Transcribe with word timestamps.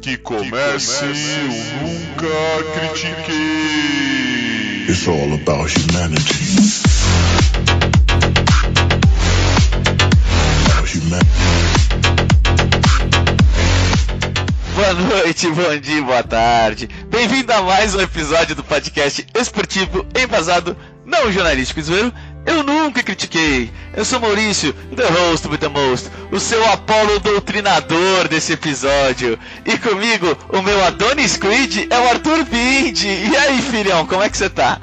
Que 0.00 0.16
comece 0.16 1.04
o 1.04 1.08
Nunca 1.82 2.26
Critiquei. 2.72 3.36
It's 4.88 5.06
all 5.06 5.34
about 5.34 5.68
humanity. 5.68 6.56
About 10.64 10.88
humanity. 10.88 11.28
Boa 14.74 14.94
noite, 14.94 15.48
bom 15.50 15.78
dia, 15.78 16.02
boa 16.02 16.22
tarde. 16.22 16.88
Bem-vindo 17.10 17.52
a 17.52 17.60
mais 17.60 17.94
um 17.94 18.00
episódio 18.00 18.56
do 18.56 18.64
podcast 18.64 19.26
esportivo 19.34 20.06
embasado 20.18 20.74
não 21.04 21.30
jornalístico, 21.30 21.82
zoeiro. 21.82 22.10
Eu 22.46 22.62
nunca 22.62 23.02
critiquei. 23.02 23.70
Eu 23.94 24.04
sou 24.04 24.20
Maurício, 24.20 24.72
the 24.94 25.06
host 25.06 25.48
with 25.48 25.58
the 25.58 25.68
most, 25.68 26.10
o 26.32 26.40
seu 26.40 26.64
Apolo 26.72 27.18
doutrinador 27.20 28.28
desse 28.28 28.52
episódio. 28.52 29.38
E 29.64 29.76
comigo, 29.78 30.36
o 30.48 30.62
meu 30.62 30.82
Adonis 30.84 31.36
Creed 31.36 31.86
é 31.90 31.98
o 31.98 32.08
Arthur 32.08 32.44
Bindi. 32.44 33.06
E 33.06 33.36
aí, 33.36 33.60
filhão, 33.60 34.06
como 34.06 34.22
é 34.22 34.28
que 34.30 34.36
você 34.36 34.48
tá? 34.48 34.80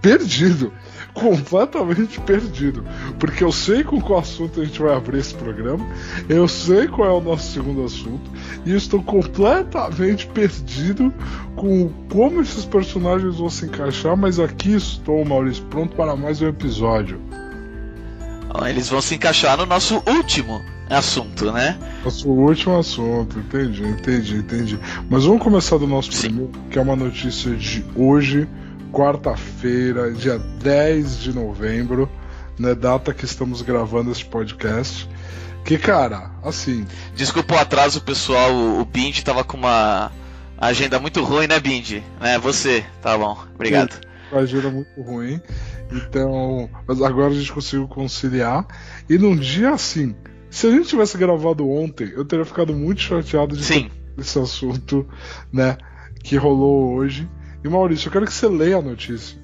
perdido. 0.00 0.72
Completamente 1.18 2.20
perdido. 2.20 2.84
Porque 3.18 3.42
eu 3.42 3.52
sei 3.52 3.82
com 3.82 4.00
qual 4.00 4.20
assunto 4.20 4.60
a 4.60 4.64
gente 4.64 4.80
vai 4.80 4.94
abrir 4.94 5.18
esse 5.18 5.34
programa, 5.34 5.84
eu 6.28 6.46
sei 6.46 6.86
qual 6.86 7.08
é 7.08 7.12
o 7.12 7.20
nosso 7.20 7.52
segundo 7.52 7.84
assunto, 7.84 8.30
e 8.64 8.74
estou 8.74 9.02
completamente 9.02 10.26
perdido 10.26 11.12
com 11.56 11.90
como 12.08 12.40
esses 12.40 12.64
personagens 12.64 13.36
vão 13.36 13.50
se 13.50 13.66
encaixar, 13.66 14.16
mas 14.16 14.38
aqui 14.38 14.74
estou, 14.74 15.24
Maurício, 15.24 15.64
pronto 15.64 15.96
para 15.96 16.14
mais 16.14 16.40
um 16.40 16.48
episódio. 16.48 17.20
Bom, 18.52 18.66
Eles 18.66 18.88
vão 18.88 19.00
se 19.00 19.14
encaixar 19.14 19.56
no 19.56 19.66
nosso 19.66 20.02
último 20.06 20.60
assunto, 20.88 21.52
né? 21.52 21.78
Nosso 22.04 22.28
último 22.28 22.78
assunto, 22.78 23.38
entendi, 23.38 23.82
entendi, 23.84 24.36
entendi. 24.36 24.78
Mas 25.10 25.24
vamos 25.24 25.42
começar 25.42 25.76
do 25.78 25.86
nosso 25.86 26.12
Sim. 26.12 26.28
primeiro, 26.28 26.52
que 26.70 26.78
é 26.78 26.82
uma 26.82 26.96
notícia 26.96 27.54
de 27.54 27.84
hoje, 27.94 28.48
quarta-feira, 28.92 30.10
dia 30.12 30.38
10 30.38 31.20
de 31.20 31.34
novembro, 31.34 32.10
né, 32.58 32.74
data 32.74 33.14
que 33.14 33.24
estamos 33.24 33.62
gravando 33.62 34.10
esse 34.10 34.24
podcast. 34.24 35.08
Que, 35.64 35.76
cara, 35.76 36.30
assim, 36.42 36.86
Desculpa 37.14 37.54
o 37.54 37.58
atraso, 37.58 38.00
pessoal. 38.00 38.52
O, 38.52 38.80
o 38.80 38.84
Bindi 38.84 39.24
tava 39.24 39.44
com 39.44 39.56
uma 39.56 40.10
agenda 40.56 40.98
muito 40.98 41.22
ruim, 41.22 41.46
né, 41.46 41.60
Bindi? 41.60 42.02
É, 42.20 42.38
você. 42.38 42.84
Tá 43.02 43.16
bom, 43.18 43.36
obrigado. 43.54 44.00
a 44.32 44.38
agenda 44.38 44.70
muito 44.70 45.00
ruim. 45.02 45.40
Então, 45.92 46.68
mas 46.86 47.00
agora 47.02 47.28
a 47.28 47.34
gente 47.34 47.52
conseguiu 47.52 47.88
conciliar. 47.88 48.66
E 49.08 49.18
num 49.18 49.36
dia 49.36 49.70
assim, 49.70 50.14
se 50.50 50.66
a 50.66 50.70
gente 50.70 50.88
tivesse 50.88 51.16
gravado 51.16 51.68
ontem, 51.68 52.12
eu 52.14 52.24
teria 52.24 52.44
ficado 52.44 52.74
muito 52.74 53.00
chateado 53.00 53.56
de 53.56 53.64
Sim. 53.64 53.90
esse 54.16 54.38
assunto, 54.38 55.06
né, 55.52 55.76
que 56.22 56.36
rolou 56.36 56.94
hoje. 56.94 57.28
E 57.68 57.70
Maurício, 57.72 58.08
eu 58.08 58.12
quero 58.12 58.24
que 58.26 58.32
você 58.32 58.48
leia 58.48 58.78
a 58.78 58.82
notícia. 58.82 59.38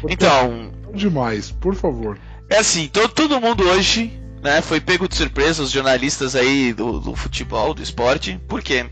Porque 0.00 0.14
Então, 0.14 0.72
é 0.92 0.96
demais, 0.96 1.50
por 1.50 1.74
favor. 1.74 2.18
É 2.48 2.58
assim, 2.58 2.88
to- 2.88 3.08
todo 3.08 3.40
mundo 3.40 3.62
hoje 3.64 4.12
né, 4.42 4.62
foi 4.62 4.80
pego 4.80 5.06
de 5.08 5.14
surpresa, 5.14 5.62
os 5.62 5.70
jornalistas 5.70 6.34
aí 6.34 6.72
do, 6.72 6.98
do 6.98 7.14
futebol, 7.14 7.74
do 7.74 7.82
esporte, 7.82 8.40
por 8.48 8.62
quê? 8.62 8.86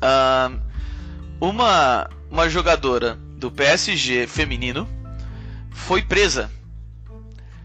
Ah, 0.00 0.50
uma, 1.40 2.08
uma 2.30 2.48
jogadora 2.48 3.16
do 3.36 3.50
PSG 3.50 4.26
feminino 4.26 4.88
foi 5.70 6.02
presa, 6.02 6.50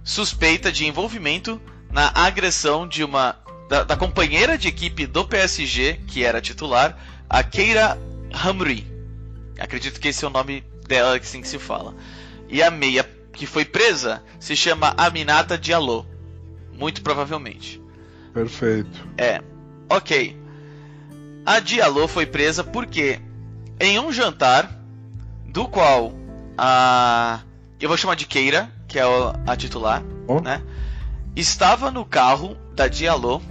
suspeita 0.04 0.72
de 0.72 0.86
envolvimento 0.86 1.62
na 1.92 2.12
agressão 2.14 2.88
de 2.88 3.04
uma 3.04 3.36
da, 3.70 3.84
da 3.84 3.96
companheira 3.96 4.58
de 4.58 4.68
equipe 4.68 5.06
do 5.08 5.26
PSG, 5.26 6.02
que 6.08 6.24
era 6.24 6.42
titular, 6.42 6.98
a 7.30 7.42
Keira 7.44 7.98
Hamri. 8.34 8.92
Acredito 9.64 9.98
que 9.98 10.10
esse 10.10 10.26
é 10.26 10.28
o 10.28 10.30
nome 10.30 10.62
dela, 10.86 11.16
assim 11.16 11.42
que 11.42 11.48
se 11.48 11.58
fala. 11.58 11.96
E 12.50 12.62
a 12.62 12.70
meia 12.70 13.10
que 13.32 13.46
foi 13.46 13.64
presa 13.64 14.22
se 14.38 14.58
chama 14.58 14.94
Aminata 14.98 15.58
Diallo. 15.58 16.06
Muito 16.74 17.02
provavelmente. 17.02 17.82
Perfeito. 18.34 19.08
É. 19.18 19.42
Ok. 19.90 20.38
A 21.46 21.62
Diallo 21.62 22.10
foi 22.10 22.26
presa 22.26 22.62
porque 22.62 23.22
em 23.80 23.98
um 24.00 24.12
jantar 24.12 24.70
do 25.48 25.66
qual 25.66 26.14
a 26.58 27.40
eu 27.80 27.88
vou 27.88 27.98
chamar 27.98 28.16
de 28.16 28.26
Keira, 28.26 28.70
que 28.86 29.00
é 29.00 29.04
a 29.48 29.56
titular, 29.56 30.04
Ó. 30.28 30.42
né? 30.42 30.62
Estava 31.38 31.90
no 31.90 32.04
carro 32.04 32.58
da 32.76 32.90
Diallo 32.90 33.42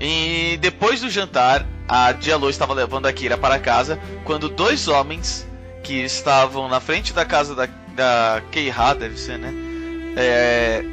e 0.00 0.56
depois 0.60 1.00
do 1.00 1.10
jantar 1.10 1.66
a 1.88 2.12
Diallo 2.12 2.50
estava 2.50 2.74
levando 2.74 3.06
a 3.06 3.12
Keira 3.12 3.38
para 3.38 3.58
casa 3.58 3.98
quando 4.24 4.48
dois 4.48 4.86
homens 4.88 5.46
que 5.82 5.94
estavam 6.04 6.68
na 6.68 6.80
frente 6.80 7.14
da 7.14 7.24
casa 7.24 7.54
da, 7.54 7.66
da 7.94 8.42
Keira, 8.50 8.94
deve 8.94 9.18
ser, 9.18 9.38
né? 9.38 9.54
É, 10.16 10.84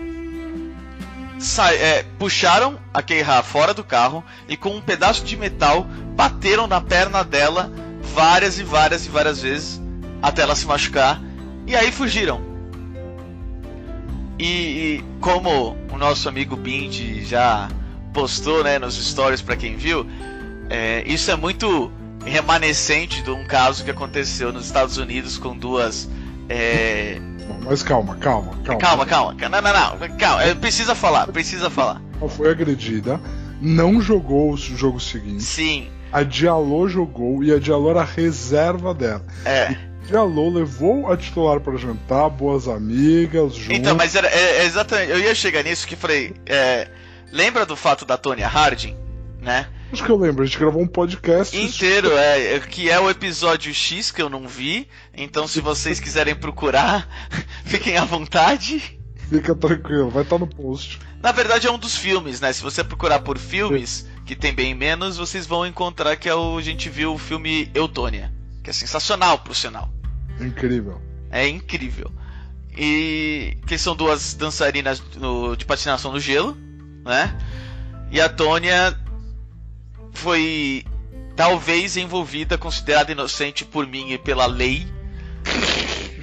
é, 1.73 2.05
puxaram 2.17 2.79
a 2.93 3.01
Keira 3.01 3.43
fora 3.43 3.73
do 3.73 3.83
carro 3.83 4.23
e 4.47 4.55
com 4.55 4.69
um 4.69 4.81
pedaço 4.81 5.25
de 5.25 5.35
metal 5.35 5.85
bateram 6.15 6.65
na 6.65 6.79
perna 6.79 7.23
dela 7.23 7.69
várias 8.13 8.57
e 8.57 8.63
várias 8.63 9.05
e 9.05 9.09
várias 9.09 9.41
vezes 9.41 9.81
até 10.21 10.43
ela 10.43 10.55
se 10.55 10.65
machucar 10.65 11.21
e 11.67 11.75
aí 11.75 11.91
fugiram. 11.91 12.41
E, 14.39 14.45
e 14.45 15.03
como 15.19 15.77
o 15.91 15.97
nosso 15.97 16.27
amigo 16.29 16.55
Bindi 16.55 17.25
já 17.25 17.69
postou 18.13 18.63
né, 18.63 18.79
nos 18.79 18.95
stories 18.95 19.41
para 19.41 19.55
quem 19.55 19.75
viu, 19.75 20.07
é, 20.69 21.03
isso 21.05 21.29
é 21.31 21.35
muito 21.35 21.91
remanescente 22.25 23.21
de 23.21 23.29
um 23.31 23.45
caso 23.45 23.83
que 23.83 23.91
aconteceu 23.91 24.51
nos 24.51 24.65
Estados 24.65 24.97
Unidos 24.97 25.37
com 25.37 25.55
duas. 25.57 26.09
é, 26.49 27.19
Mas 27.63 27.83
calma, 27.83 28.15
calma, 28.17 28.53
calma. 28.63 28.79
Calma, 28.81 29.05
calma. 29.05 29.33
Não, 29.49 29.61
não, 29.61 29.61
não. 29.61 30.17
Calma. 30.17 30.43
É, 30.43 30.53
Precisa 30.55 30.95
falar, 30.95 31.27
precisa 31.27 31.69
falar. 31.69 32.01
Ela 32.19 32.29
foi 32.29 32.49
agredida, 32.49 33.19
não 33.61 34.01
jogou 34.01 34.53
o 34.53 34.57
jogo 34.57 34.99
seguinte. 34.99 35.43
Sim, 35.43 35.87
A 36.11 36.23
Diallo 36.23 36.87
jogou 36.89 37.43
e 37.43 37.53
a 37.53 37.59
Diallo 37.59 37.89
era 37.89 38.01
a 38.01 38.05
reserva 38.05 38.93
dela. 38.93 39.23
é. 39.45 39.75
Diallo 40.05 40.53
levou 40.53 41.11
a 41.11 41.17
titular 41.17 41.59
para 41.59 41.75
jantar, 41.77 42.29
boas 42.29 42.67
amigas, 42.67 43.55
juntos. 43.55 43.75
Então, 43.75 43.95
mas 43.95 44.13
era, 44.13 44.27
é, 44.27 44.57
é 44.59 44.65
exatamente. 44.65 45.09
Eu 45.09 45.19
ia 45.19 45.33
chegar 45.33 45.63
nisso 45.63 45.87
que 45.87 45.95
falei. 45.95 46.31
é, 46.45 46.87
lembra 47.31 47.65
do 47.65 47.75
fato 47.75 48.05
da 48.05 48.15
Tonya 48.15 48.47
Harding, 48.47 48.95
né? 49.41 49.65
Acho 49.91 50.03
que 50.03 50.09
eu 50.09 50.17
lembro, 50.17 50.43
a 50.43 50.45
gente 50.45 50.57
gravou 50.59 50.81
um 50.81 50.87
podcast. 50.87 51.55
Inteiro, 51.57 52.11
é, 52.17 52.55
é, 52.55 52.59
que 52.59 52.89
é 52.89 52.99
o 52.99 53.09
episódio 53.09 53.73
X 53.73 54.11
que 54.11 54.21
eu 54.21 54.29
não 54.29 54.47
vi. 54.47 54.87
Então, 55.15 55.47
se 55.47 55.61
vocês 55.61 55.99
quiserem 55.99 56.35
procurar, 56.35 57.07
fiquem 57.63 57.97
à 57.97 58.03
vontade. 58.03 58.99
Fica 59.29 59.55
tranquilo, 59.55 60.09
vai 60.09 60.23
estar 60.23 60.37
no 60.37 60.47
post. 60.47 60.99
Na 61.21 61.31
verdade, 61.31 61.65
é 61.67 61.71
um 61.71 61.77
dos 61.79 61.95
filmes, 61.95 62.41
né? 62.41 62.51
Se 62.53 62.61
você 62.61 62.83
procurar 62.83 63.19
por 63.19 63.37
filmes, 63.37 64.05
que 64.25 64.35
tem 64.35 64.53
bem 64.53 64.75
menos, 64.75 65.17
vocês 65.17 65.45
vão 65.47 65.65
encontrar 65.65 66.15
que 66.17 66.27
é 66.29 66.35
o, 66.35 66.57
a 66.57 66.61
gente 66.61 66.89
viu 66.89 67.13
o 67.13 67.17
filme 67.17 67.71
Eutônia, 67.73 68.31
que 68.63 68.69
é 68.69 68.73
sensacional, 68.73 69.39
por 69.39 69.55
sinal. 69.55 69.89
Incrível. 70.39 71.01
É 71.31 71.47
incrível. 71.47 72.11
E 72.77 73.57
que 73.65 73.77
são 73.77 73.95
duas 73.95 74.33
dançarinas 74.33 75.01
no- 75.15 75.55
de 75.55 75.65
patinação 75.65 76.11
no 76.11 76.19
gelo, 76.19 76.55
né? 77.05 77.35
E 78.11 78.19
a 78.21 78.29
Tônia 78.29 78.95
foi 80.15 80.83
talvez 81.35 81.95
envolvida, 81.97 82.57
considerada 82.57 83.11
inocente 83.11 83.63
por 83.65 83.85
mim 83.85 84.11
e 84.13 84.17
pela 84.17 84.45
lei, 84.45 84.87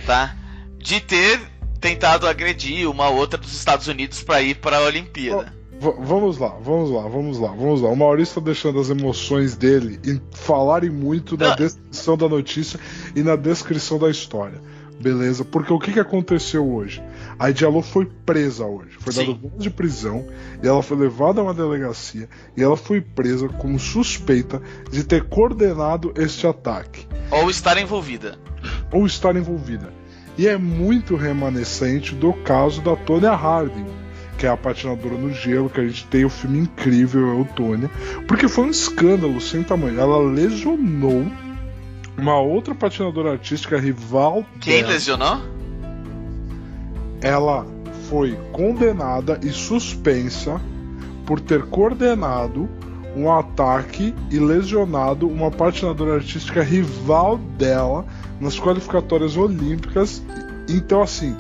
tá? 0.07 0.37
De 0.79 1.01
ter 1.01 1.41
tentado 1.81 2.27
agredir 2.27 2.89
uma 2.89 3.09
outra 3.09 3.39
dos 3.39 3.53
Estados 3.53 3.87
Unidos 3.89 4.23
para 4.23 4.43
ir 4.43 4.57
para 4.57 4.79
a 4.79 4.83
Olimpíada. 4.83 5.53
V- 5.81 5.95
vamos 6.01 6.39
lá, 6.39 6.49
vamos 6.63 6.91
lá, 6.91 7.03
vamos 7.03 7.39
lá, 7.39 7.49
vamos 7.49 7.81
lá. 7.83 7.89
O 7.91 7.97
Maurício 7.97 8.37
tá 8.37 8.41
deixando 8.41 8.79
as 8.81 8.89
emoções 8.89 9.57
dele 9.57 9.99
em 10.05 10.21
falarem 10.33 10.91
muito 10.91 11.37
na 11.37 11.51
Não. 11.51 11.57
descrição 11.57 12.17
da 12.17 12.29
notícia 12.29 12.79
e 13.17 13.23
na 13.23 13.35
descrição 13.37 13.99
da 13.99 14.09
história. 14.09 14.61
Beleza? 15.03 15.45
Porque 15.45 15.73
o 15.73 15.79
que, 15.79 15.93
que 15.93 16.01
aconteceu 16.01 16.65
hoje? 16.73 17.03
A 17.39 17.51
Diallo 17.51 17.83
foi 17.83 18.07
presa 18.07 18.65
hoje. 18.65 18.97
Foi 19.01 19.13
dado 19.13 19.35
voz 19.37 19.63
de 19.63 19.69
prisão 19.69 20.27
e 20.63 20.69
ela 20.69 20.83
foi 20.83 20.97
levada 20.97 21.41
a 21.41 21.45
uma 21.45 21.53
delegacia 21.53 22.29
e 22.57 22.63
ela 22.63 22.77
foi 22.77 23.01
presa 23.01 23.49
como 23.49 23.79
suspeita 23.79 24.63
de 24.91 25.03
ter 25.03 25.25
coordenado 25.25 26.15
este 26.17 26.47
ataque. 26.47 27.07
Ou 27.31 27.51
estar 27.51 27.77
envolvida. 27.79 28.39
ou 28.93 29.05
estar 29.07 29.35
envolvida. 29.35 29.93
E 30.39 30.47
é 30.47 30.57
muito 30.57 31.17
remanescente 31.17 32.15
do 32.15 32.33
caso 32.33 32.81
da 32.81 32.97
Tonya 32.97 33.35
Harding, 33.35 33.87
que 34.39 34.47
é 34.47 34.49
a 34.49 34.57
patinadora 34.57 35.17
no 35.17 35.33
gelo, 35.33 35.69
que 35.69 35.81
a 35.81 35.87
gente 35.87 36.07
tem 36.07 36.25
o 36.25 36.31
filme 36.31 36.61
incrível, 36.61 37.29
é 37.29 37.35
o 37.35 37.45
Tonya, 37.45 37.91
porque 38.27 38.49
foi 38.49 38.65
um 38.65 38.71
escândalo 38.71 39.41
sem 39.41 39.63
tamanho. 39.63 40.01
Ela 40.01 40.19
lesionou 40.19 41.27
uma 42.17 42.39
outra 42.39 42.75
patinadora 42.75 43.33
artística 43.33 43.79
rival 43.79 44.45
Quem 44.61 44.81
dela. 44.81 44.93
lesionou? 44.93 45.41
Ela 47.21 47.67
foi 48.09 48.37
condenada 48.53 49.41
e 49.43 49.51
suspensa 49.51 50.61
por 51.25 51.41
ter 51.41 51.63
coordenado 51.67 52.69
um 53.17 53.31
ataque 53.31 54.15
e 54.31 54.39
lesionado 54.39 55.29
uma 55.29 55.51
patinadora 55.51 56.15
artística 56.15 56.63
rival 56.63 57.39
dela 57.39 58.05
nas 58.41 58.59
qualificatórias 58.59 59.37
olímpicas. 59.37 60.23
Então, 60.69 61.03
assim, 61.03 61.37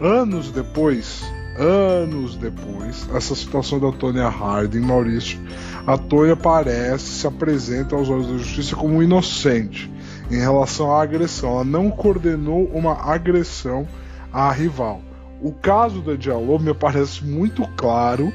anos 0.00 0.50
depois, 0.50 1.24
anos 1.58 2.36
depois, 2.36 3.08
essa 3.14 3.34
situação 3.34 3.78
da 3.78 3.92
Tonya 3.92 4.28
Harding, 4.28 4.80
Maurício, 4.80 5.38
a 5.86 5.96
Tonya 5.96 6.32
aparece, 6.32 7.04
se 7.04 7.26
apresenta 7.26 7.94
aos 7.94 8.08
olhos 8.10 8.26
da 8.26 8.38
justiça 8.38 8.74
como 8.74 9.02
inocente 9.02 9.93
em 10.30 10.38
relação 10.38 10.92
à 10.92 11.02
agressão. 11.02 11.50
Ela 11.50 11.64
não 11.64 11.90
coordenou 11.90 12.64
uma 12.66 12.94
agressão 13.10 13.86
à 14.32 14.50
rival. 14.50 15.02
O 15.40 15.52
caso 15.52 16.00
da 16.00 16.14
Diallo 16.14 16.58
me 16.58 16.72
parece 16.72 17.24
muito 17.24 17.66
claro 17.76 18.32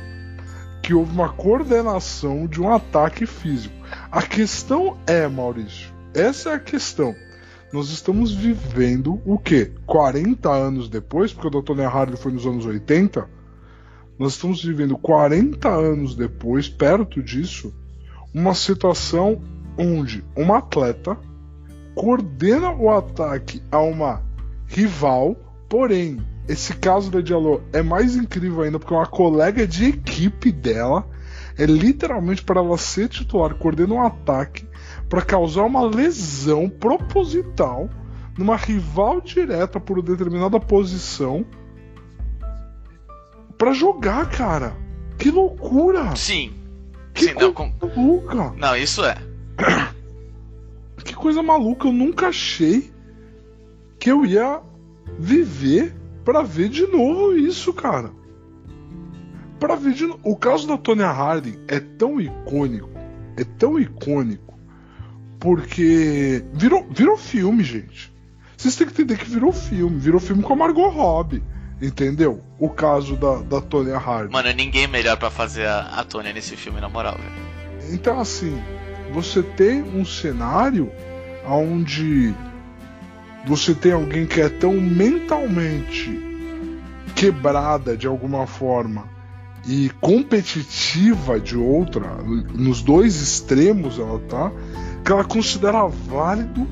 que 0.81 0.93
houve 0.93 1.11
uma 1.11 1.29
coordenação 1.29 2.47
de 2.47 2.61
um 2.61 2.73
ataque 2.73 3.25
físico. 3.25 3.75
A 4.11 4.21
questão 4.21 4.97
é, 5.07 5.27
Maurício, 5.27 5.91
essa 6.13 6.51
é 6.51 6.53
a 6.55 6.59
questão. 6.59 7.15
Nós 7.71 7.89
estamos 7.89 8.33
vivendo 8.33 9.21
o 9.25 9.37
que? 9.37 9.71
40 9.85 10.49
anos 10.49 10.89
depois, 10.89 11.31
porque 11.31 11.55
o 11.55 11.61
Dr. 11.61 11.79
Hardy 11.81 12.17
foi 12.17 12.31
nos 12.31 12.45
anos 12.45 12.65
80. 12.65 13.29
Nós 14.17 14.33
estamos 14.33 14.63
vivendo 14.63 14.97
40 14.97 15.69
anos 15.69 16.15
depois, 16.15 16.67
perto 16.67 17.21
disso, 17.21 17.73
uma 18.33 18.53
situação 18.55 19.41
onde 19.77 20.25
uma 20.35 20.57
atleta 20.57 21.17
coordena 21.99 22.71
o 22.71 22.89
ataque 22.89 23.61
a 23.69 23.79
uma 23.79 24.21
rival, 24.67 25.35
porém, 25.67 26.25
esse 26.47 26.73
caso 26.75 27.11
da 27.11 27.19
Diallo 27.19 27.61
é 27.73 27.81
mais 27.81 28.15
incrível 28.15 28.61
ainda 28.61 28.79
porque 28.79 28.93
uma 28.93 29.05
colega 29.05 29.67
de 29.67 29.89
equipe 29.89 30.49
dela 30.49 31.05
é 31.57 31.65
literalmente 31.65 32.41
para 32.41 32.61
ela 32.61 32.77
ser 32.77 33.09
titular, 33.09 33.53
coordena 33.55 33.95
um 33.95 34.01
ataque 34.01 34.65
para 35.09 35.21
causar 35.21 35.63
uma 35.63 35.81
lesão 35.81 36.69
proposital 36.69 37.89
numa 38.37 38.55
rival 38.55 39.19
direta 39.19 39.77
por 39.77 40.01
determinada 40.01 40.57
posição 40.57 41.45
para 43.57 43.73
jogar, 43.73 44.29
cara. 44.29 44.73
Que 45.17 45.29
loucura! 45.29 46.15
Sim. 46.15 46.53
Que 47.13 47.25
Sim, 47.25 47.33
não, 47.33 47.51
com- 47.51 47.73
maluca! 47.81 48.53
não, 48.55 48.73
isso 48.77 49.03
é. 49.03 49.17
Coisa 51.19 51.43
maluca! 51.43 51.87
Eu 51.87 51.93
nunca 51.93 52.29
achei 52.29 52.91
que 53.99 54.09
eu 54.09 54.25
ia 54.25 54.61
viver 55.19 55.93
para 56.23 56.41
ver 56.41 56.69
de 56.69 56.87
novo 56.87 57.35
isso, 57.35 57.73
cara. 57.73 58.11
Para 59.59 59.75
ver 59.75 59.93
de 59.93 60.07
novo. 60.07 60.19
O 60.23 60.37
caso 60.37 60.65
da 60.65 60.77
Tonya 60.77 61.11
Harding 61.11 61.59
é 61.67 61.79
tão 61.79 62.21
icônico, 62.21 62.89
é 63.35 63.43
tão 63.43 63.77
icônico, 63.77 64.57
porque 65.39 66.41
virou, 66.53 66.87
virou 66.89 67.17
filme, 67.17 67.63
gente. 67.65 68.13
Vocês 68.55 68.77
têm 68.77 68.87
que 68.87 68.93
entender 68.93 69.17
que 69.17 69.29
virou 69.29 69.51
filme, 69.51 69.99
virou 69.99 70.21
filme 70.21 70.41
com 70.41 70.53
a 70.53 70.55
Margot 70.55 70.87
Robbie, 70.87 71.43
entendeu? 71.81 72.41
O 72.57 72.69
caso 72.69 73.17
da, 73.17 73.39
da 73.39 73.59
Tonya 73.59 73.97
Harding. 73.97 74.31
Mano, 74.31 74.51
ninguém 74.53 74.87
melhor 74.87 75.17
pra 75.17 75.29
fazer 75.29 75.65
a, 75.65 75.81
a 75.99 76.03
Tônia 76.05 76.31
nesse 76.31 76.55
filme, 76.55 76.79
na 76.79 76.87
moral, 76.87 77.17
velho. 77.17 77.93
Então, 77.93 78.19
assim, 78.19 78.57
você 79.11 79.43
tem 79.43 79.81
um 79.81 80.05
cenário 80.05 80.89
onde 81.45 82.33
você 83.47 83.73
tem 83.73 83.91
alguém 83.91 84.25
que 84.25 84.41
é 84.41 84.49
tão 84.49 84.73
mentalmente 84.73 86.27
quebrada 87.15 87.97
de 87.97 88.07
alguma 88.07 88.45
forma 88.45 89.05
e 89.67 89.89
competitiva 90.01 91.39
de 91.39 91.57
outra, 91.57 92.07
nos 92.53 92.81
dois 92.81 93.21
extremos 93.21 93.99
ela 93.99 94.19
tá, 94.19 94.51
que 95.03 95.11
ela 95.11 95.23
considera 95.23 95.85
válido 95.85 96.67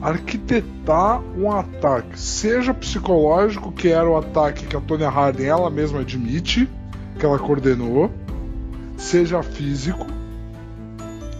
arquitetar 0.00 1.20
um 1.36 1.52
ataque, 1.52 2.18
seja 2.18 2.72
psicológico, 2.72 3.70
que 3.72 3.88
era 3.88 4.08
o 4.08 4.16
ataque 4.16 4.66
que 4.66 4.76
a 4.76 4.80
Tonya 4.80 5.10
Harding 5.10 5.44
ela 5.44 5.70
mesma 5.70 6.00
admite 6.00 6.68
que 7.18 7.26
ela 7.26 7.38
coordenou, 7.38 8.10
seja 8.96 9.42
físico, 9.42 10.06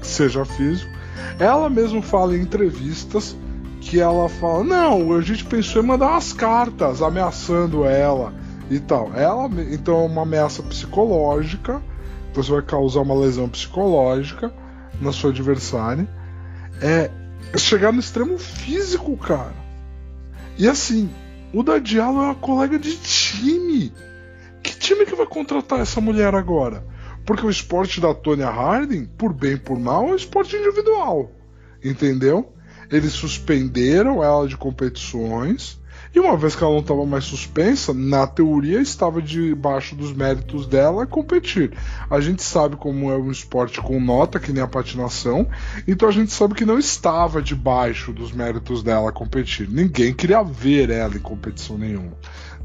seja 0.03 0.45
físico. 0.45 0.91
Ela 1.39 1.71
mesma 1.71 2.03
fala 2.03 2.37
em 2.37 2.43
entrevistas 2.43 3.37
que 3.81 4.01
ela 4.01 4.29
fala: 4.29 4.65
Não, 4.65 5.13
a 5.13 5.21
gente 5.21 5.45
pensou 5.45 5.83
em 5.83 5.87
mandar 5.87 6.11
umas 6.11 6.33
cartas 6.33 7.03
ameaçando 7.03 7.85
ela 7.85 8.33
e 8.71 8.79
tal. 8.79 9.13
Ela, 9.15 9.51
então, 9.71 10.01
é 10.01 10.07
uma 10.07 10.23
ameaça 10.23 10.63
psicológica. 10.63 11.83
Você 12.35 12.53
vai 12.53 12.63
causar 12.63 13.01
uma 13.01 13.15
lesão 13.15 13.49
psicológica 13.49 14.53
na 15.01 15.13
sua 15.13 15.31
adversária. 15.31 16.09
É 16.81 17.11
chegar 17.59 17.93
no 17.93 17.99
extremo 18.01 18.39
físico, 18.39 19.17
cara. 19.17 19.55
E 20.57 20.69
assim, 20.69 21.11
o 21.53 21.63
da 21.63 21.79
Diallo 21.79 22.21
é 22.21 22.25
uma 22.27 22.35
colega 22.35 22.79
de 22.79 22.97
time. 22.97 23.93
Que 24.63 24.77
time 24.79 25.05
que 25.05 25.17
vai 25.17 25.27
contratar 25.27 25.81
essa 25.81 26.01
mulher 26.01 26.35
agora? 26.35 26.85
Porque 27.25 27.45
o 27.45 27.51
esporte 27.51 28.01
da 28.01 28.15
Tonya 28.15 28.51
Harding, 28.51 29.05
por 29.05 29.33
bem 29.33 29.57
por 29.57 29.79
mal, 29.79 30.09
é 30.09 30.13
um 30.13 30.17
esporte 30.17 30.57
individual. 30.57 31.31
Entendeu? 31.83 32.53
Eles 32.91 33.13
suspenderam 33.13 34.23
ela 34.23 34.49
de 34.49 34.57
competições. 34.57 35.81
E 36.13 36.19
uma 36.19 36.37
vez 36.37 36.57
que 36.57 36.65
ela 36.65 36.73
não 36.73 36.81
estava 36.81 37.07
mais 37.07 37.23
suspensa, 37.25 37.95
na 37.95 38.27
teoria 38.27 38.81
estava 38.81 39.23
debaixo 39.23 39.95
dos 39.95 40.13
méritos 40.13 40.67
dela 40.67 41.07
competir. 41.07 41.73
A 42.11 42.19
gente 42.21 42.43
sabe 42.43 42.75
como 42.75 43.13
é 43.13 43.17
um 43.17 43.31
esporte 43.31 43.81
com 43.81 44.01
nota, 44.01 44.41
que 44.41 44.53
nem 44.53 44.61
a 44.61 44.67
patinação, 44.67 45.49
então 45.87 46.09
a 46.09 46.13
gente 46.13 46.33
sabe 46.33 46.55
que 46.55 46.65
não 46.65 46.81
estava 46.81 47.41
debaixo 47.41 48.13
dos 48.13 48.33
méritos 48.33 48.83
dela 48.83 49.13
competir. 49.13 49.69
Ninguém 49.69 50.13
queria 50.13 50.43
ver 50.43 50.91
ela 50.91 51.15
em 51.15 51.21
competição 51.21 51.79
nenhuma, 51.79 52.17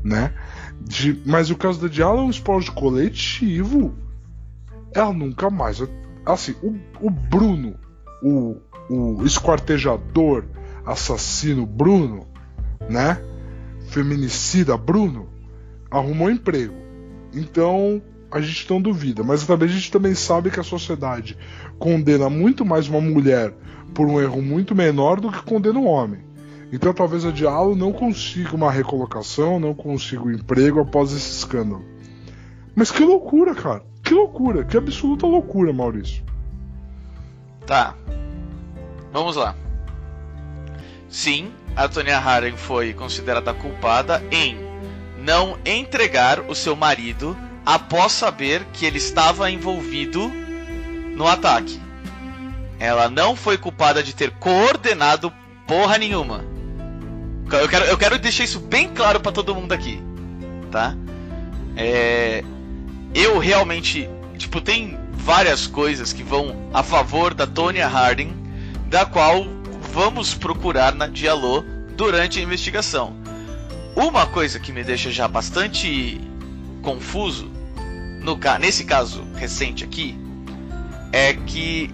né? 0.03 0.33
De, 0.81 1.21
mas 1.23 1.51
o 1.51 1.55
caso 1.55 1.79
da 1.79 1.87
Diallo 1.87 2.21
é 2.21 2.23
um 2.23 2.31
esporte 2.31 2.71
coletivo. 2.71 3.93
Ela 4.95 5.11
nunca 5.11 5.49
mais. 5.49 5.83
Assim, 6.25 6.55
o, 6.63 6.73
o 7.01 7.09
Bruno, 7.09 7.75
o, 8.23 8.55
o 8.89 9.25
esquartejador, 9.25 10.45
assassino 10.85 11.65
Bruno, 11.65 12.25
né? 12.89 13.21
Feminicida 13.89 14.77
Bruno, 14.77 15.27
arrumou 15.91 16.31
emprego. 16.31 16.73
Então 17.33 18.01
a 18.31 18.39
gente 18.39 18.69
não 18.69 18.81
duvida, 18.81 19.21
mas 19.21 19.45
também 19.45 19.67
a 19.67 19.71
gente 19.71 19.91
também 19.91 20.15
sabe 20.15 20.49
que 20.49 20.59
a 20.59 20.63
sociedade 20.63 21.37
condena 21.77 22.29
muito 22.29 22.65
mais 22.65 22.87
uma 22.87 23.01
mulher 23.01 23.53
por 23.93 24.07
um 24.07 24.19
erro 24.19 24.41
muito 24.41 24.73
menor 24.73 25.19
do 25.19 25.31
que 25.31 25.43
condena 25.43 25.79
um 25.79 25.87
homem. 25.87 26.21
Então 26.71 26.93
talvez 26.93 27.25
a 27.25 27.31
Diallo 27.31 27.75
não 27.75 27.91
consiga 27.93 28.55
uma 28.55 28.71
recolocação, 28.71 29.59
não 29.59 29.73
consiga 29.73 30.23
um 30.23 30.31
emprego 30.31 30.79
após 30.79 31.11
esse 31.11 31.31
escândalo. 31.31 31.83
Mas 32.73 32.91
que 32.91 33.03
loucura, 33.03 33.53
cara! 33.53 33.83
Que 34.05 34.13
loucura, 34.13 34.63
que 34.63 34.77
absoluta 34.77 35.25
loucura, 35.25 35.73
Maurício. 35.73 36.23
Tá. 37.65 37.95
Vamos 39.11 39.35
lá. 39.35 39.55
Sim, 41.09 41.51
a 41.75 41.87
Tonya 41.87 42.19
Harding 42.19 42.55
foi 42.55 42.93
considerada 42.93 43.51
culpada 43.51 44.23
em 44.31 44.57
não 45.17 45.57
entregar 45.65 46.39
o 46.41 46.53
seu 46.53 46.75
marido 46.75 47.35
após 47.65 48.11
saber 48.11 48.63
que 48.73 48.85
ele 48.85 48.99
estava 48.99 49.49
envolvido 49.49 50.31
no 51.17 51.25
ataque. 51.25 51.81
Ela 52.77 53.09
não 53.09 53.35
foi 53.35 53.57
culpada 53.57 54.03
de 54.03 54.13
ter 54.13 54.29
coordenado 54.31 55.33
porra 55.65 55.97
nenhuma. 55.97 56.45
Eu 57.51 57.67
quero, 57.67 57.85
eu 57.85 57.97
quero 57.97 58.19
deixar 58.19 58.43
isso 58.43 58.59
bem 58.59 58.87
claro 58.89 59.19
para 59.19 59.31
todo 59.31 59.55
mundo 59.55 59.71
aqui, 59.71 59.99
tá? 60.71 60.95
É, 61.75 62.43
eu 63.15 63.39
realmente, 63.39 64.09
tipo, 64.37 64.59
tem 64.59 64.99
várias 65.13 65.65
coisas 65.65 66.11
que 66.11 66.21
vão 66.21 66.69
a 66.73 66.83
favor 66.83 67.33
da 67.33 67.47
Tonya 67.47 67.87
Harding, 67.87 68.33
da 68.87 69.05
qual 69.05 69.45
vamos 69.93 70.33
procurar 70.33 70.93
na 70.93 71.07
Diallo 71.07 71.63
durante 71.95 72.39
a 72.39 72.43
investigação. 72.43 73.15
Uma 73.95 74.25
coisa 74.25 74.59
que 74.59 74.73
me 74.73 74.83
deixa 74.83 75.09
já 75.09 75.27
bastante 75.29 76.19
confuso, 76.81 77.49
no, 78.21 78.37
nesse 78.59 78.83
caso 78.83 79.23
recente 79.35 79.85
aqui, 79.85 80.19
é 81.13 81.33
que 81.33 81.89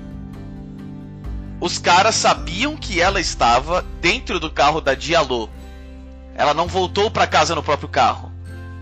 os 1.60 1.78
caras 1.78 2.16
sabiam 2.16 2.76
que 2.76 3.00
ela 3.00 3.22
estava 3.22 3.86
dentro 4.02 4.40
do 4.40 4.50
carro 4.50 4.82
da 4.82 4.96
Diallo. 4.96 5.48
Ela 6.34 6.56
não 6.56 6.66
voltou 6.66 7.12
para 7.12 7.28
casa 7.28 7.54
no 7.54 7.62
próprio 7.62 7.88
carro. 7.88 8.32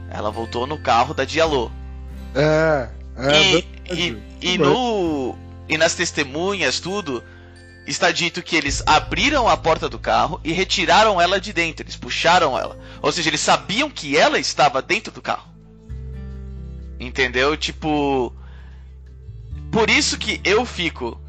Ela 0.10 0.32
voltou 0.32 0.66
no 0.66 0.78
carro 0.78 1.14
da 1.14 1.26
Diallo. 1.26 1.70
É, 2.36 2.90
é. 3.18 3.42
e, 3.42 3.68
e, 3.92 4.24
e, 4.42 4.58
no, 4.58 5.38
e 5.68 5.78
nas 5.78 5.96
testemunhas, 5.96 6.80
tudo, 6.80 7.24
está 7.86 8.12
dito 8.12 8.44
que 8.44 8.56
eles 8.56 8.84
abriram 8.86 9.48
a 9.48 9.58
porta 9.58 9.90
do 9.90 10.00
carro 10.00 10.40
e 10.44 10.52
retiraram 10.52 11.20
ela 11.20 11.40
de 11.40 11.52
dentro. 11.52 11.84
Eles 11.84 11.96
puxaram 11.96 12.58
ela. 12.58 12.78
Ou 13.02 13.12
seja, 13.12 13.30
eles 13.30 13.42
sabiam 13.42 13.90
que 13.90 14.18
ela 14.18 14.40
estava 14.40 14.82
dentro 14.82 15.12
do 15.12 15.22
carro. 15.22 15.50
Entendeu? 17.00 17.56
Tipo. 17.58 18.34
por 19.72 19.90
isso 19.90 20.18
que 20.18 20.40
eu 20.44 20.66
fico. 20.66 21.20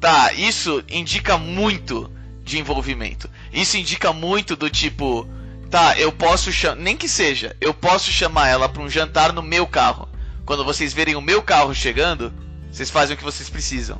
Tá, 0.00 0.32
isso 0.32 0.82
indica 0.88 1.36
muito 1.36 2.10
de 2.42 2.58
envolvimento. 2.58 3.30
Isso 3.52 3.76
indica 3.76 4.12
muito 4.12 4.56
do 4.56 4.68
tipo, 4.70 5.28
tá, 5.70 5.98
eu 5.98 6.10
posso 6.10 6.50
chamar, 6.50 6.76
nem 6.76 6.96
que 6.96 7.08
seja, 7.08 7.54
eu 7.60 7.72
posso 7.74 8.10
chamar 8.10 8.48
ela 8.48 8.68
para 8.68 8.82
um 8.82 8.88
jantar 8.88 9.32
no 9.32 9.42
meu 9.42 9.66
carro. 9.66 10.08
Quando 10.44 10.64
vocês 10.64 10.92
verem 10.92 11.16
o 11.16 11.20
meu 11.20 11.42
carro 11.42 11.74
chegando, 11.74 12.32
vocês 12.70 12.90
fazem 12.90 13.14
o 13.14 13.18
que 13.18 13.24
vocês 13.24 13.48
precisam. 13.48 13.98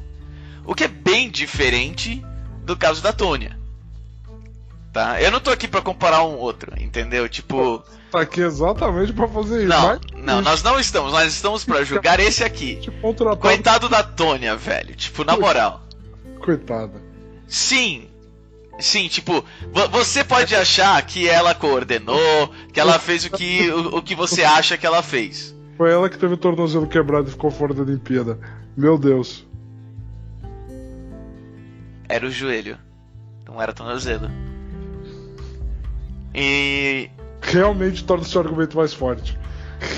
O 0.65 0.75
que 0.75 0.85
é 0.85 0.89
bem 0.89 1.31
diferente 1.31 2.25
do 2.65 2.77
caso 2.77 3.03
da 3.03 3.13
Tônia. 3.13 3.59
Tá? 4.93 5.21
Eu 5.23 5.31
não 5.31 5.39
tô 5.41 5.51
aqui 5.51 5.69
para 5.69 5.81
comparar 5.81 6.25
um 6.25 6.37
outro, 6.37 6.73
entendeu? 6.81 7.29
Tipo, 7.29 7.83
Tá 8.11 8.23
aqui 8.23 8.41
exatamente 8.41 9.13
pra 9.13 9.29
fazer 9.29 9.61
isso. 9.61 9.69
não, 9.69 10.01
não, 10.17 10.43
nós 10.43 10.63
não 10.65 10.81
estamos, 10.81 11.13
nós 11.13 11.33
estamos 11.33 11.65
para 11.65 11.85
julgar 11.85 12.19
esse 12.21 12.43
aqui. 12.43 12.81
Coitado 13.41 13.89
da 13.89 14.03
Tônia, 14.03 14.57
velho. 14.57 14.97
Tipo, 14.97 15.23
na 15.23 15.37
moral. 15.37 15.83
Coitada. 16.45 17.01
Sim. 17.47 18.09
Sim, 18.81 19.07
tipo, 19.09 19.45
vo- 19.73 19.89
você 19.91 20.25
pode 20.25 20.57
achar 20.57 21.01
que 21.03 21.29
ela 21.29 21.55
coordenou, 21.55 22.53
que 22.73 22.81
ela 22.81 22.99
fez 22.99 23.25
o 23.27 23.31
que, 23.31 23.71
o, 23.71 23.99
o 23.99 24.03
que 24.03 24.15
você 24.17 24.43
acha 24.45 24.77
que 24.77 24.87
ela 24.87 25.03
fez. 25.03 25.55
Foi 25.81 25.91
ela 25.91 26.11
que 26.11 26.19
teve 26.19 26.35
o 26.35 26.37
tornozelo 26.37 26.87
quebrado 26.87 27.29
e 27.29 27.31
ficou 27.31 27.51
fora 27.51 27.73
da 27.73 27.81
Olimpíada. 27.81 28.39
Meu 28.77 28.99
Deus. 28.99 29.47
Era 32.07 32.27
o 32.27 32.31
joelho. 32.31 32.77
Não 33.47 33.63
era 33.63 33.73
tornozelo. 33.73 34.31
E. 36.35 37.09
Realmente 37.41 38.05
torna 38.05 38.25
esse 38.25 38.37
argumento 38.37 38.77
mais 38.77 38.93
forte. 38.93 39.39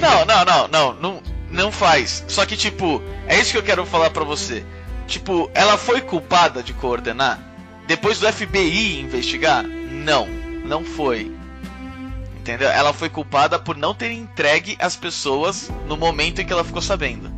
Não, 0.01 0.25
não, 0.25 0.45
não, 0.45 0.69
não, 0.69 0.95
não, 1.01 1.23
não 1.51 1.73
faz. 1.73 2.25
Só 2.29 2.47
que, 2.47 2.57
tipo, 2.57 3.03
é 3.27 3.41
isso 3.41 3.51
que 3.51 3.59
eu 3.59 3.65
quero 3.65 3.85
falar 3.85 4.11
pra 4.11 4.23
você. 4.23 4.65
Tipo, 5.09 5.51
ela 5.53 5.77
foi 5.77 6.01
culpada 6.01 6.62
de 6.62 6.73
coordenar? 6.75 7.41
Depois 7.89 8.21
do 8.21 8.33
FBI 8.33 9.01
investigar? 9.01 9.65
Não, 9.65 10.29
não 10.65 10.85
foi. 10.85 11.42
Entendeu? 12.43 12.69
Ela 12.69 12.93
foi 12.93 13.09
culpada 13.09 13.57
por 13.57 13.77
não 13.77 13.95
ter 13.95 14.11
entregue 14.11 14.77
as 14.81 14.97
pessoas 14.97 15.71
no 15.87 15.97
momento 15.97 16.41
em 16.41 16.45
que 16.45 16.53
ela 16.53 16.65
ficou 16.65 16.83
sabendo. 16.83 17.31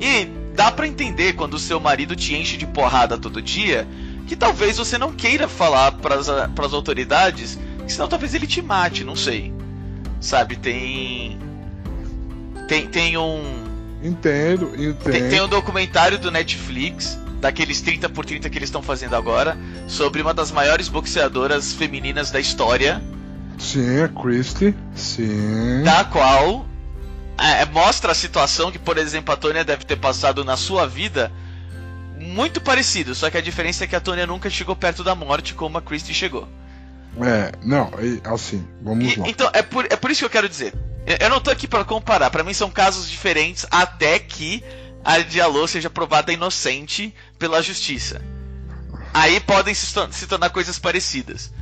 E 0.00 0.26
dá 0.54 0.70
pra 0.70 0.86
entender 0.86 1.32
quando 1.32 1.54
o 1.54 1.58
seu 1.58 1.80
marido 1.80 2.14
te 2.14 2.32
enche 2.32 2.56
de 2.56 2.64
porrada 2.64 3.18
todo 3.18 3.42
dia, 3.42 3.88
que 4.28 4.36
talvez 4.36 4.76
você 4.76 4.96
não 4.96 5.12
queira 5.12 5.48
falar 5.48 5.90
pras, 5.90 6.28
pras 6.54 6.72
autoridades, 6.72 7.58
que 7.84 7.92
senão 7.92 8.06
talvez 8.06 8.34
ele 8.34 8.46
te 8.46 8.62
mate, 8.62 9.02
não 9.02 9.16
sei. 9.16 9.52
Sabe, 10.20 10.54
tem. 10.54 11.36
Tem, 12.68 12.86
tem 12.86 13.18
um. 13.18 13.64
Entendo, 14.00 14.76
entendo. 14.76 15.10
Tem, 15.10 15.28
tem 15.28 15.40
um 15.40 15.48
documentário 15.48 16.20
do 16.20 16.30
Netflix, 16.30 17.18
daqueles 17.40 17.80
30 17.80 18.08
por 18.10 18.24
30 18.24 18.48
que 18.48 18.58
eles 18.58 18.68
estão 18.68 18.80
fazendo 18.80 19.16
agora, 19.16 19.58
sobre 19.88 20.22
uma 20.22 20.32
das 20.32 20.52
maiores 20.52 20.88
boxeadoras 20.88 21.72
femininas 21.72 22.30
da 22.30 22.38
história, 22.38 23.02
Sim, 23.58 24.02
a 24.02 24.08
Christie. 24.08 24.74
Sim. 24.94 25.82
da 25.84 26.04
qual 26.04 26.66
é, 27.38 27.64
mostra 27.66 28.12
a 28.12 28.14
situação 28.14 28.70
que, 28.70 28.78
por 28.78 28.98
exemplo, 28.98 29.32
a 29.32 29.36
Tônia 29.36 29.64
deve 29.64 29.84
ter 29.84 29.96
passado 29.96 30.44
na 30.44 30.56
sua 30.56 30.86
vida 30.86 31.30
muito 32.18 32.60
parecido, 32.60 33.14
só 33.14 33.28
que 33.30 33.36
a 33.36 33.40
diferença 33.40 33.84
é 33.84 33.86
que 33.86 33.96
a 33.96 34.00
Tônia 34.00 34.26
nunca 34.26 34.48
chegou 34.48 34.74
perto 34.74 35.02
da 35.04 35.14
morte 35.14 35.54
como 35.54 35.76
a 35.78 35.82
Christie 35.82 36.14
chegou. 36.14 36.48
É, 37.20 37.52
não, 37.62 37.90
assim, 38.24 38.66
vamos 38.82 39.12
E- 39.12 39.20
lá. 39.20 39.28
então, 39.28 39.50
é 39.52 39.62
por, 39.62 39.86
é 39.90 39.96
por 39.96 40.10
isso 40.10 40.20
que 40.20 40.24
eu 40.24 40.30
quero 40.30 40.48
dizer. 40.48 40.74
Eu, 41.20 41.28
não 41.28 41.40
tô 41.40 41.50
aqui 41.50 41.68
pra 41.68 41.84
comparar, 41.84 42.30
pra 42.30 42.42
mim 42.42 42.54
são 42.54 42.70
casos 42.70 43.08
diferentes 43.10 43.66
até 43.70 44.18
que 44.18 44.64
a 45.04 45.18
Diallo 45.18 45.68
seja 45.68 45.90
provada 45.90 46.32
inocente 46.32 47.14
pela 47.38 47.62
justiça. 47.62 48.22
Aí 49.12 49.38
podem 49.40 49.74
se, 49.74 49.86
se 50.10 50.26
tornar 50.26 50.50
coisas 50.50 50.78
parecidas. 50.78 51.52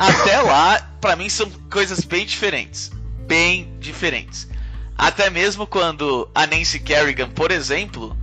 Até 0.00 0.40
lá, 0.40 0.80
pra 0.98 1.14
mim 1.14 1.28
são 1.28 1.50
coisas 1.70 2.00
bem 2.00 2.24
diferentes. 2.24 2.90
Bem 3.26 3.76
diferentes. 3.78 4.48
Até 4.96 5.28
mesmo 5.28 5.66
quando 5.66 6.26
a 6.34 6.46
Nancy 6.46 6.80
Kerrigan, 6.80 7.28
por 7.28 7.50
exemplo, 7.50 8.16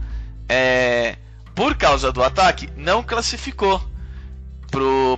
é, 0.49 1.17
por 1.53 1.75
causa 1.75 2.11
do 2.11 2.23
ataque, 2.23 2.67
não 2.75 3.03
classificou 3.03 3.79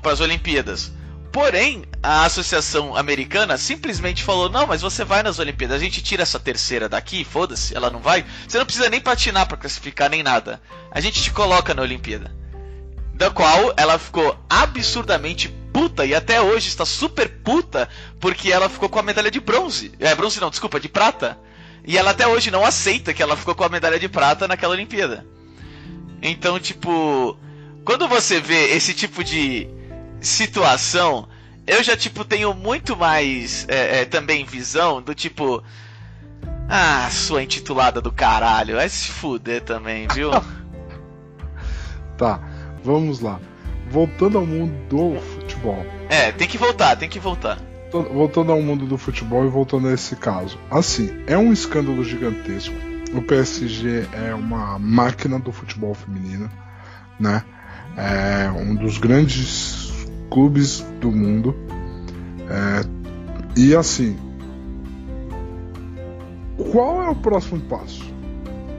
para 0.02 0.12
as 0.12 0.20
Olimpíadas. 0.20 0.92
Porém, 1.32 1.86
a 2.04 2.26
Associação 2.26 2.94
Americana 2.94 3.58
simplesmente 3.58 4.22
falou: 4.22 4.50
não, 4.50 4.68
mas 4.68 4.82
você 4.82 5.06
vai 5.06 5.24
nas 5.24 5.40
Olimpíadas, 5.40 5.78
a 5.78 5.84
gente 5.84 6.02
tira 6.02 6.24
essa 6.24 6.40
terceira 6.40 6.90
daqui, 6.90 7.24
foda-se, 7.24 7.74
ela 7.74 7.90
não 7.90 8.00
vai. 8.00 8.26
Você 8.46 8.58
não 8.58 8.66
precisa 8.66 8.90
nem 8.90 9.00
patinar 9.00 9.48
para 9.48 9.56
classificar 9.56 10.10
nem 10.10 10.24
nada. 10.24 10.62
A 10.92 11.00
gente 11.00 11.24
te 11.24 11.32
coloca 11.32 11.74
na 11.74 11.84
Olimpíada. 11.84 12.36
Da 13.14 13.30
qual 13.30 13.74
ela 13.78 13.98
ficou 13.98 14.38
absurdamente 14.50 15.54
puta 15.80 16.06
e 16.06 16.14
até 16.14 16.42
hoje 16.42 16.68
está 16.68 16.86
super 16.86 17.30
puta 17.30 17.88
porque 18.20 18.52
ela 18.52 18.68
ficou 18.68 18.90
com 18.90 19.00
a 19.00 19.04
medalha 19.04 19.32
de 19.32 19.40
bronze. 19.40 19.94
É, 19.98 20.14
bronze 20.14 20.42
não, 20.42 20.50
desculpa, 20.50 20.78
de 20.78 20.90
prata. 20.90 21.40
E 21.86 21.98
ela 21.98 22.12
até 22.12 22.28
hoje 22.28 22.52
não 22.52 22.66
aceita 22.66 23.14
que 23.14 23.24
ela 23.24 23.38
ficou 23.38 23.56
com 23.56 23.64
a 23.64 23.70
medalha 23.70 23.98
de 23.98 24.10
prata 24.10 24.46
naquela 24.46 24.74
Olimpíada. 24.74 25.26
Então, 26.22 26.60
tipo, 26.60 27.38
quando 27.86 28.10
você 28.10 28.42
vê 28.42 28.74
esse 28.74 28.94
tipo 28.94 29.24
de 29.24 29.70
situação, 30.20 31.30
eu 31.66 31.82
já, 31.82 31.96
tipo, 31.96 32.26
tenho 32.26 32.54
muito 32.54 32.98
mais 32.98 33.66
é, 33.70 34.02
é, 34.02 34.06
também 34.06 34.44
visão 34.44 35.02
do 35.02 35.16
tipo. 35.16 35.64
Ah, 36.68 37.10
sua 37.10 37.42
intitulada 37.42 38.02
do 38.02 38.12
caralho, 38.12 38.76
vai 38.76 38.90
se 38.90 39.08
fuder 39.08 39.64
também, 39.64 40.08
viu? 40.14 40.30
Tá, 42.18 42.38
vamos 42.84 43.22
lá. 43.22 43.40
Voltando 43.90 44.38
ao 44.38 44.46
mundo 44.46 44.74
do 44.90 45.39
futebol. 45.50 45.86
É, 46.10 46.32
tem 46.32 46.48
que 46.48 46.58
voltar, 46.58 46.96
tem 46.96 47.10
que 47.10 47.20
voltar. 47.20 47.58
Voltando 47.92 48.52
ao 48.52 48.62
mundo 48.62 48.86
do 48.86 48.98
futebol 48.98 49.46
e 49.46 49.50
voltando 49.50 49.88
a 49.88 49.94
esse 49.94 50.16
caso. 50.16 50.60
Assim, 50.70 51.24
é 51.26 51.38
um 51.38 51.52
escândalo 51.52 52.04
gigantesco. 52.04 52.76
O 53.14 53.22
PSG 53.22 54.08
é 54.14 54.36
uma 54.36 54.78
máquina 54.78 55.40
do 55.40 55.52
futebol 55.52 55.96
feminino, 55.96 56.50
né? 57.20 57.44
É 57.98 58.52
um 58.52 58.76
dos 58.76 59.00
grandes 59.00 59.92
clubes 60.30 60.82
do 61.02 61.12
mundo. 61.12 61.56
É, 62.48 63.60
e 63.60 63.76
assim, 63.76 64.16
qual 66.72 67.02
é 67.02 67.10
o 67.10 67.16
próximo 67.16 67.60
passo? 67.62 68.08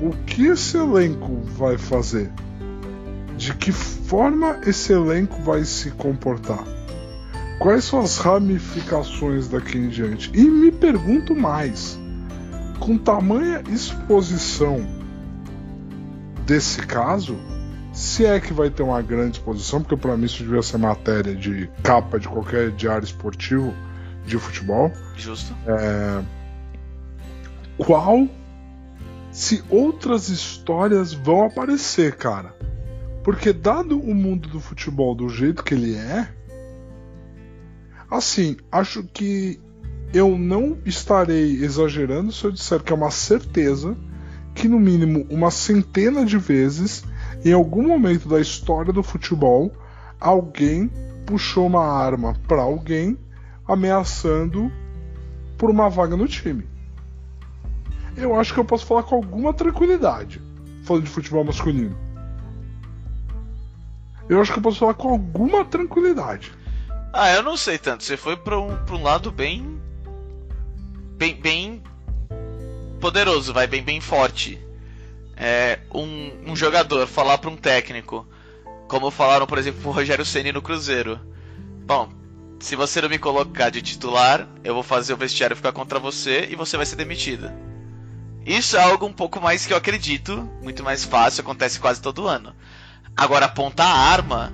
O 0.01 0.11
que 0.25 0.47
esse 0.47 0.77
elenco 0.77 1.41
vai 1.57 1.77
fazer? 1.77 2.31
De 3.41 3.55
que 3.55 3.73
forma 3.73 4.61
esse 4.67 4.93
elenco 4.93 5.41
vai 5.41 5.65
se 5.65 5.91
comportar? 5.93 6.63
Quais 7.59 7.85
são 7.85 7.99
as 8.01 8.19
ramificações 8.19 9.49
daqui 9.49 9.79
em 9.79 9.89
diante? 9.89 10.31
E 10.35 10.45
me 10.45 10.71
pergunto 10.71 11.35
mais: 11.35 11.99
com 12.79 12.99
tamanha 12.99 13.63
exposição 13.71 14.87
desse 16.45 16.83
caso, 16.83 17.39
se 17.95 18.27
é 18.27 18.39
que 18.39 18.53
vai 18.53 18.69
ter 18.69 18.83
uma 18.83 19.01
grande 19.01 19.39
exposição, 19.39 19.81
porque 19.81 19.97
para 19.97 20.19
mim 20.19 20.27
isso 20.27 20.45
devia 20.45 20.61
ser 20.61 20.77
matéria 20.77 21.35
de 21.35 21.67
capa 21.83 22.21
de 22.21 22.29
qualquer 22.29 22.71
diário 22.73 23.07
esportivo 23.07 23.73
de 24.27 24.37
futebol, 24.39 24.93
Justo? 25.17 25.57
qual 27.79 28.29
se 29.33 29.65
outras 29.71 30.29
histórias 30.29 31.15
vão 31.15 31.47
aparecer, 31.47 32.17
cara? 32.17 32.55
Porque 33.31 33.53
dado 33.53 33.97
o 33.97 34.13
mundo 34.13 34.49
do 34.49 34.59
futebol 34.59 35.15
do 35.15 35.29
jeito 35.29 35.63
que 35.63 35.73
ele 35.73 35.95
é, 35.95 36.29
assim, 38.11 38.57
acho 38.73 39.05
que 39.05 39.61
eu 40.13 40.37
não 40.37 40.79
estarei 40.85 41.63
exagerando 41.63 42.33
se 42.33 42.45
eu 42.45 42.51
disser 42.51 42.83
que 42.83 42.93
é 42.93 42.97
uma 42.97 43.13
certeza 43.13 43.97
que 44.53 44.67
no 44.67 44.81
mínimo 44.81 45.29
uma 45.31 45.49
centena 45.49 46.27
de 46.27 46.37
vezes 46.39 47.05
em 47.45 47.53
algum 47.53 47.87
momento 47.87 48.29
da 48.29 48.41
história 48.41 48.93
do 48.93 49.01
futebol 49.01 49.73
alguém 50.19 50.91
puxou 51.25 51.69
uma 51.69 51.87
arma 51.87 52.35
para 52.49 52.63
alguém 52.63 53.17
ameaçando 53.65 54.73
por 55.57 55.71
uma 55.71 55.89
vaga 55.89 56.17
no 56.17 56.27
time. 56.27 56.67
Eu 58.17 58.35
acho 58.35 58.53
que 58.53 58.59
eu 58.59 58.65
posso 58.65 58.85
falar 58.85 59.05
com 59.05 59.15
alguma 59.15 59.55
tranquilidade 59.55 60.43
falando 60.83 61.05
de 61.05 61.11
futebol 61.11 61.45
masculino. 61.45 62.10
Eu 64.31 64.41
acho 64.41 64.53
que 64.53 64.61
eu 64.61 64.63
posso 64.63 64.79
falar 64.79 64.95
com 64.95 65.09
alguma 65.09 65.65
tranquilidade. 65.65 66.53
Ah, 67.13 67.33
eu 67.33 67.43
não 67.43 67.57
sei 67.57 67.79
tanto. 67.79 68.05
Você 68.05 68.17
foi 68.17 68.37
pra 68.37 68.61
um, 68.61 68.77
pra 68.85 68.95
um 68.95 69.03
lado 69.03 69.33
bem. 69.33 69.81
Bem. 71.17 71.35
bem. 71.35 71.83
poderoso, 73.01 73.53
vai, 73.53 73.67
bem, 73.67 73.83
bem 73.83 74.01
forte. 74.01 74.57
É, 75.37 75.81
um, 75.93 76.53
um 76.53 76.55
jogador 76.55 77.09
falar 77.09 77.39
pra 77.39 77.51
um 77.51 77.57
técnico, 77.57 78.25
como 78.87 79.11
falaram, 79.11 79.49
por 79.49 79.59
exemplo, 79.59 79.81
pro 79.81 79.91
Rogério 79.91 80.25
Ceni 80.25 80.53
no 80.53 80.63
Cruzeiro. 80.63 81.19
Bom, 81.85 82.09
se 82.61 82.77
você 82.77 83.01
não 83.01 83.09
me 83.09 83.19
colocar 83.19 83.69
de 83.69 83.83
titular, 83.83 84.47
eu 84.63 84.75
vou 84.75 84.85
fazer 84.85 85.13
o 85.13 85.17
vestiário 85.17 85.57
ficar 85.57 85.73
contra 85.73 85.99
você 85.99 86.47
e 86.49 86.55
você 86.55 86.77
vai 86.77 86.87
ser 86.87 86.95
demitido. 86.95 87.51
Isso 88.47 88.77
é 88.77 88.83
algo 88.83 89.07
um 89.07 89.13
pouco 89.13 89.41
mais 89.41 89.67
que 89.67 89.73
eu 89.73 89.77
acredito, 89.77 90.49
muito 90.63 90.85
mais 90.85 91.03
fácil, 91.03 91.41
acontece 91.41 91.81
quase 91.81 92.01
todo 92.01 92.29
ano. 92.29 92.55
Agora, 93.21 93.45
apontar 93.45 93.87
a 93.87 93.99
arma. 93.99 94.51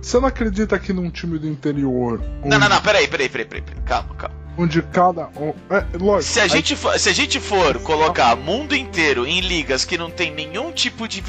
Você 0.00 0.20
não 0.20 0.28
acredita 0.28 0.78
que 0.78 0.92
num 0.92 1.10
time 1.10 1.36
do 1.36 1.48
interior. 1.48 2.22
Não, 2.44 2.56
não, 2.56 2.68
não, 2.68 2.80
peraí, 2.80 3.08
peraí, 3.08 3.28
peraí, 3.28 3.44
peraí, 3.44 3.62
peraí. 3.62 3.82
calma, 3.84 4.14
calma. 4.14 4.36
Onde 4.56 4.80
cada. 4.82 5.28
É, 5.68 5.98
lógico, 5.98 6.32
Se 6.32 6.38
a, 6.38 6.46
gente 6.46 6.76
for, 6.76 6.96
se 6.96 7.08
a 7.08 7.12
gente 7.12 7.40
for 7.40 7.80
colocar 7.80 8.36
mundo 8.36 8.76
inteiro 8.76 9.26
em 9.26 9.40
ligas 9.40 9.84
que 9.84 9.98
não 9.98 10.12
tem 10.12 10.32
nenhum 10.32 10.70
tipo 10.70 11.08
de 11.08 11.24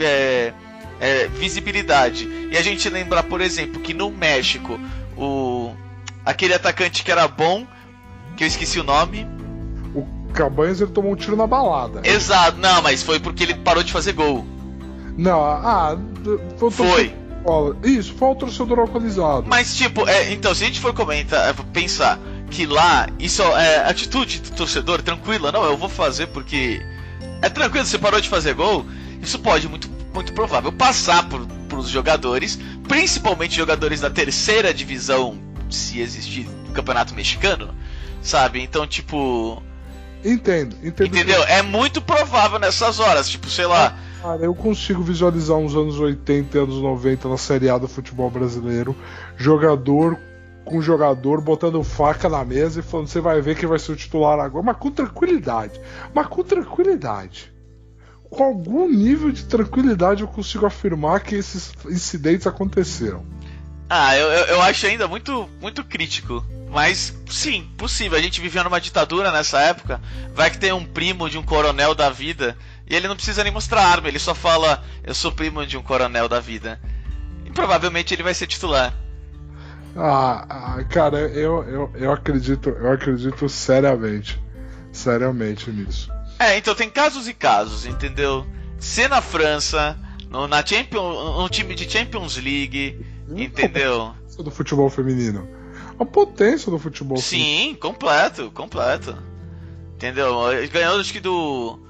é, 0.00 0.54
é, 0.98 1.28
visibilidade, 1.28 2.26
e 2.50 2.56
a 2.56 2.62
gente 2.62 2.88
lembrar, 2.88 3.24
por 3.24 3.42
exemplo, 3.42 3.78
que 3.78 3.92
no 3.92 4.10
México, 4.10 4.80
o 5.14 5.74
aquele 6.24 6.54
atacante 6.54 7.04
que 7.04 7.12
era 7.12 7.28
bom, 7.28 7.66
que 8.34 8.44
eu 8.44 8.48
esqueci 8.48 8.80
o 8.80 8.84
nome. 8.84 9.26
O 9.94 10.06
Cabanhas 10.32 10.80
ele 10.80 10.90
tomou 10.90 11.12
um 11.12 11.16
tiro 11.16 11.36
na 11.36 11.46
balada. 11.46 12.00
Exato, 12.02 12.56
não, 12.56 12.80
mas 12.80 13.02
foi 13.02 13.20
porque 13.20 13.42
ele 13.42 13.54
parou 13.56 13.82
de 13.82 13.92
fazer 13.92 14.14
gol. 14.14 14.46
Não, 15.18 15.40
ah, 15.44 15.98
foi. 16.70 17.12
Isso, 17.82 18.14
foi 18.14 18.28
o 18.28 18.34
torcedor 18.36 18.78
alcoolizado. 18.78 19.46
Mas 19.48 19.76
tipo, 19.76 20.08
é, 20.08 20.32
então 20.32 20.54
se 20.54 20.62
a 20.62 20.66
gente 20.66 20.80
for 20.80 20.94
comentar, 20.94 21.50
é, 21.50 21.52
pensar 21.72 22.18
que 22.50 22.64
lá 22.66 23.08
isso 23.18 23.42
é 23.42 23.88
atitude 23.88 24.40
do 24.40 24.50
torcedor 24.52 25.02
tranquila, 25.02 25.50
não, 25.50 25.64
eu 25.64 25.76
vou 25.76 25.88
fazer 25.88 26.28
porque 26.28 26.80
é 27.42 27.48
tranquilo, 27.48 27.84
você 27.84 27.98
parou 27.98 28.20
de 28.20 28.28
fazer 28.28 28.54
gol, 28.54 28.86
isso 29.20 29.38
pode 29.40 29.68
muito 29.68 29.90
muito 30.14 30.32
provável 30.32 30.72
passar 30.72 31.28
por 31.28 31.46
pros 31.68 31.88
jogadores, 31.88 32.58
principalmente 32.86 33.54
jogadores 33.56 34.00
da 34.00 34.10
terceira 34.10 34.72
divisão, 34.72 35.38
se 35.68 36.00
existir 36.00 36.48
campeonato 36.72 37.14
mexicano, 37.14 37.74
sabe? 38.22 38.60
Então, 38.60 38.86
tipo, 38.86 39.62
Entendo, 40.24 40.76
entendo. 40.82 41.06
entendeu? 41.06 41.42
É 41.44 41.62
muito 41.62 42.00
provável 42.00 42.58
nessas 42.58 42.98
horas, 42.98 43.28
tipo, 43.28 43.48
sei 43.48 43.66
lá, 43.66 43.96
Cara, 44.22 44.42
eu 44.42 44.54
consigo 44.54 45.02
visualizar 45.02 45.56
uns 45.56 45.74
anos 45.74 45.98
80 45.98 46.56
e 46.56 46.60
anos 46.60 46.82
90 46.82 47.28
na 47.28 47.36
Série 47.36 47.70
A 47.70 47.78
do 47.78 47.86
futebol 47.86 48.30
brasileiro. 48.30 48.96
Jogador 49.36 50.18
com 50.64 50.82
jogador 50.82 51.40
botando 51.40 51.82
faca 51.82 52.28
na 52.28 52.44
mesa 52.44 52.80
e 52.80 52.82
falando: 52.82 53.08
você 53.08 53.20
vai 53.20 53.40
ver 53.40 53.56
quem 53.56 53.68
vai 53.68 53.78
ser 53.78 53.92
o 53.92 53.96
titular 53.96 54.38
agora. 54.38 54.64
Mas 54.64 54.76
com 54.76 54.90
tranquilidade. 54.90 55.80
Mas 56.14 56.26
com 56.26 56.42
tranquilidade. 56.42 57.52
Com 58.28 58.44
algum 58.44 58.88
nível 58.88 59.32
de 59.32 59.44
tranquilidade 59.44 60.22
eu 60.22 60.28
consigo 60.28 60.66
afirmar 60.66 61.20
que 61.20 61.34
esses 61.34 61.72
incidentes 61.86 62.46
aconteceram. 62.46 63.24
Ah, 63.88 64.14
eu, 64.14 64.26
eu, 64.28 64.60
acho 64.60 64.86
ainda 64.86 65.08
muito, 65.08 65.48
muito 65.62 65.82
crítico. 65.82 66.44
Mas 66.70 67.14
sim, 67.30 67.66
possível. 67.78 68.18
A 68.18 68.20
gente 68.20 68.40
vivia 68.40 68.62
numa 68.62 68.80
ditadura 68.80 69.32
nessa 69.32 69.60
época. 69.62 69.98
Vai 70.34 70.50
que 70.50 70.58
tem 70.58 70.72
um 70.72 70.84
primo 70.84 71.30
de 71.30 71.38
um 71.38 71.42
coronel 71.42 71.94
da 71.94 72.10
vida. 72.10 72.54
E 72.88 72.94
ele 72.94 73.08
não 73.08 73.16
precisa 73.16 73.42
nem 73.42 73.52
mostrar 73.52 73.82
arma, 73.82 74.08
ele 74.08 74.18
só 74.18 74.34
fala: 74.34 74.82
Eu 75.04 75.14
sou 75.14 75.30
primo 75.30 75.66
de 75.66 75.76
um 75.76 75.82
coronel 75.82 76.28
da 76.28 76.40
vida. 76.40 76.80
E 77.44 77.50
provavelmente 77.50 78.14
ele 78.14 78.22
vai 78.22 78.34
ser 78.34 78.46
titular. 78.46 78.94
Ah, 79.96 80.46
ah, 80.48 80.84
cara, 80.84 81.18
eu, 81.18 81.64
eu, 81.64 81.92
eu 81.94 82.12
acredito, 82.12 82.70
eu 82.70 82.92
acredito 82.92 83.48
seriamente. 83.48 84.40
Seriamente 84.92 85.70
nisso. 85.70 86.10
É, 86.38 86.56
então 86.56 86.74
tem 86.74 86.88
casos 86.88 87.28
e 87.28 87.34
casos, 87.34 87.84
entendeu? 87.84 88.46
Se 88.78 89.08
na 89.08 89.20
França, 89.20 89.98
no, 90.30 90.46
na 90.46 90.64
Champions, 90.64 91.36
no 91.36 91.48
time 91.48 91.74
de 91.74 91.90
Champions 91.90 92.36
League, 92.36 93.04
entendeu? 93.28 94.14
Potência 94.14 94.44
do 94.44 94.50
futebol 94.50 94.88
feminino. 94.88 95.48
A 95.98 96.04
potência 96.04 96.70
do 96.70 96.78
futebol 96.78 97.16
Sim, 97.16 97.76
completo, 97.80 98.52
completo. 98.52 99.16
Entendeu? 99.96 100.36
Ganhou 100.72 101.00
acho 101.00 101.12
que 101.12 101.18
do. 101.18 101.80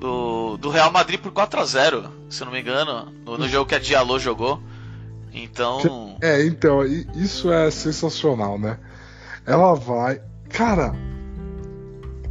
Do, 0.00 0.56
do 0.56 0.70
Real 0.70 0.90
Madrid 0.90 1.20
por 1.20 1.30
4 1.30 1.60
a 1.60 1.64
0 1.64 2.10
se 2.30 2.44
não 2.44 2.50
me 2.50 2.60
engano, 2.60 3.12
no, 3.24 3.36
no 3.36 3.48
jogo 3.48 3.66
que 3.66 3.74
a 3.74 3.78
Diallo 3.78 4.18
jogou. 4.18 4.62
Então. 5.32 6.16
É, 6.20 6.44
então, 6.44 6.84
isso 7.14 7.52
é 7.52 7.70
sensacional, 7.70 8.58
né? 8.58 8.78
Ela 9.46 9.74
vai. 9.74 10.20
Cara. 10.48 10.94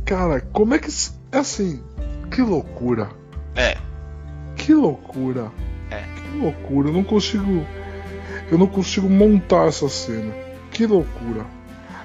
Cara, 0.06 0.42
como 0.42 0.74
é 0.74 0.80
que. 0.80 0.90
É 1.32 1.38
assim. 1.38 1.84
Que 2.32 2.42
loucura. 2.42 3.10
É. 3.56 3.78
Que 4.56 4.74
loucura. 4.74 5.52
É. 5.92 6.02
Que 6.02 6.38
loucura. 6.38 6.90
Eu 6.90 6.94
não 6.94 7.04
consigo. 7.04 7.66
Eu 8.52 8.58
não 8.58 8.68
consigo 8.68 9.10
montar 9.10 9.68
essa 9.68 9.88
cena. 9.88 10.34
Que 10.72 10.86
loucura. 10.86 11.46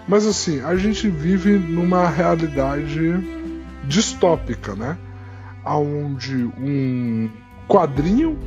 Mas 0.06 0.26
assim, 0.26 0.60
a 0.60 0.76
gente 0.76 1.08
vive 1.08 1.58
numa 1.58 2.08
realidade 2.08 2.98
distópica, 3.84 4.74
né? 4.74 4.98
Onde 5.66 6.44
um 6.58 7.30
quadrinho 7.68 8.38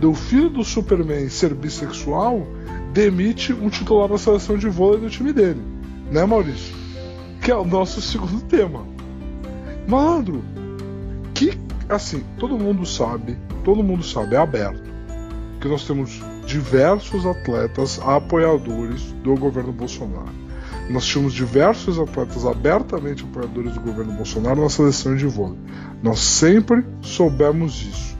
do 0.00 0.12
filho 0.14 0.50
do 0.50 0.64
Superman 0.64 1.28
ser 1.28 1.54
bissexual 1.54 2.46
demite 2.92 3.52
um 3.52 3.68
titular 3.68 4.08
da 4.08 4.18
seleção 4.18 4.56
de 4.56 4.68
vôlei 4.68 5.00
do 5.00 5.10
time 5.10 5.32
dele, 5.32 5.62
né, 6.10 6.24
Maurício? 6.24 6.74
Que 7.40 7.50
é 7.50 7.56
o 7.56 7.64
nosso 7.64 8.00
segundo 8.00 8.40
tema. 8.42 8.84
Malandro, 9.86 10.42
que 11.34 11.52
assim, 11.88 12.24
todo 12.38 12.58
mundo 12.58 12.86
sabe, 12.86 13.36
todo 13.62 13.82
mundo 13.82 14.02
sabe, 14.02 14.34
é 14.34 14.38
aberto, 14.38 14.82
que 15.60 15.68
nós 15.68 15.86
temos 15.86 16.22
diversos 16.46 17.26
atletas 17.26 18.00
apoiadores 18.04 19.12
do 19.22 19.34
governo 19.36 19.72
Bolsonaro. 19.72 20.43
Nós 20.88 21.06
tínhamos 21.06 21.32
diversos 21.32 21.98
atletas 21.98 22.44
abertamente 22.44 23.24
apoiadores 23.24 23.72
do 23.74 23.80
governo 23.80 24.12
Bolsonaro 24.12 24.60
na 24.60 24.68
seleção 24.68 25.16
de 25.16 25.26
vôlei. 25.26 25.58
Nós 26.02 26.20
sempre 26.20 26.84
soubemos 27.00 27.82
isso. 27.82 28.14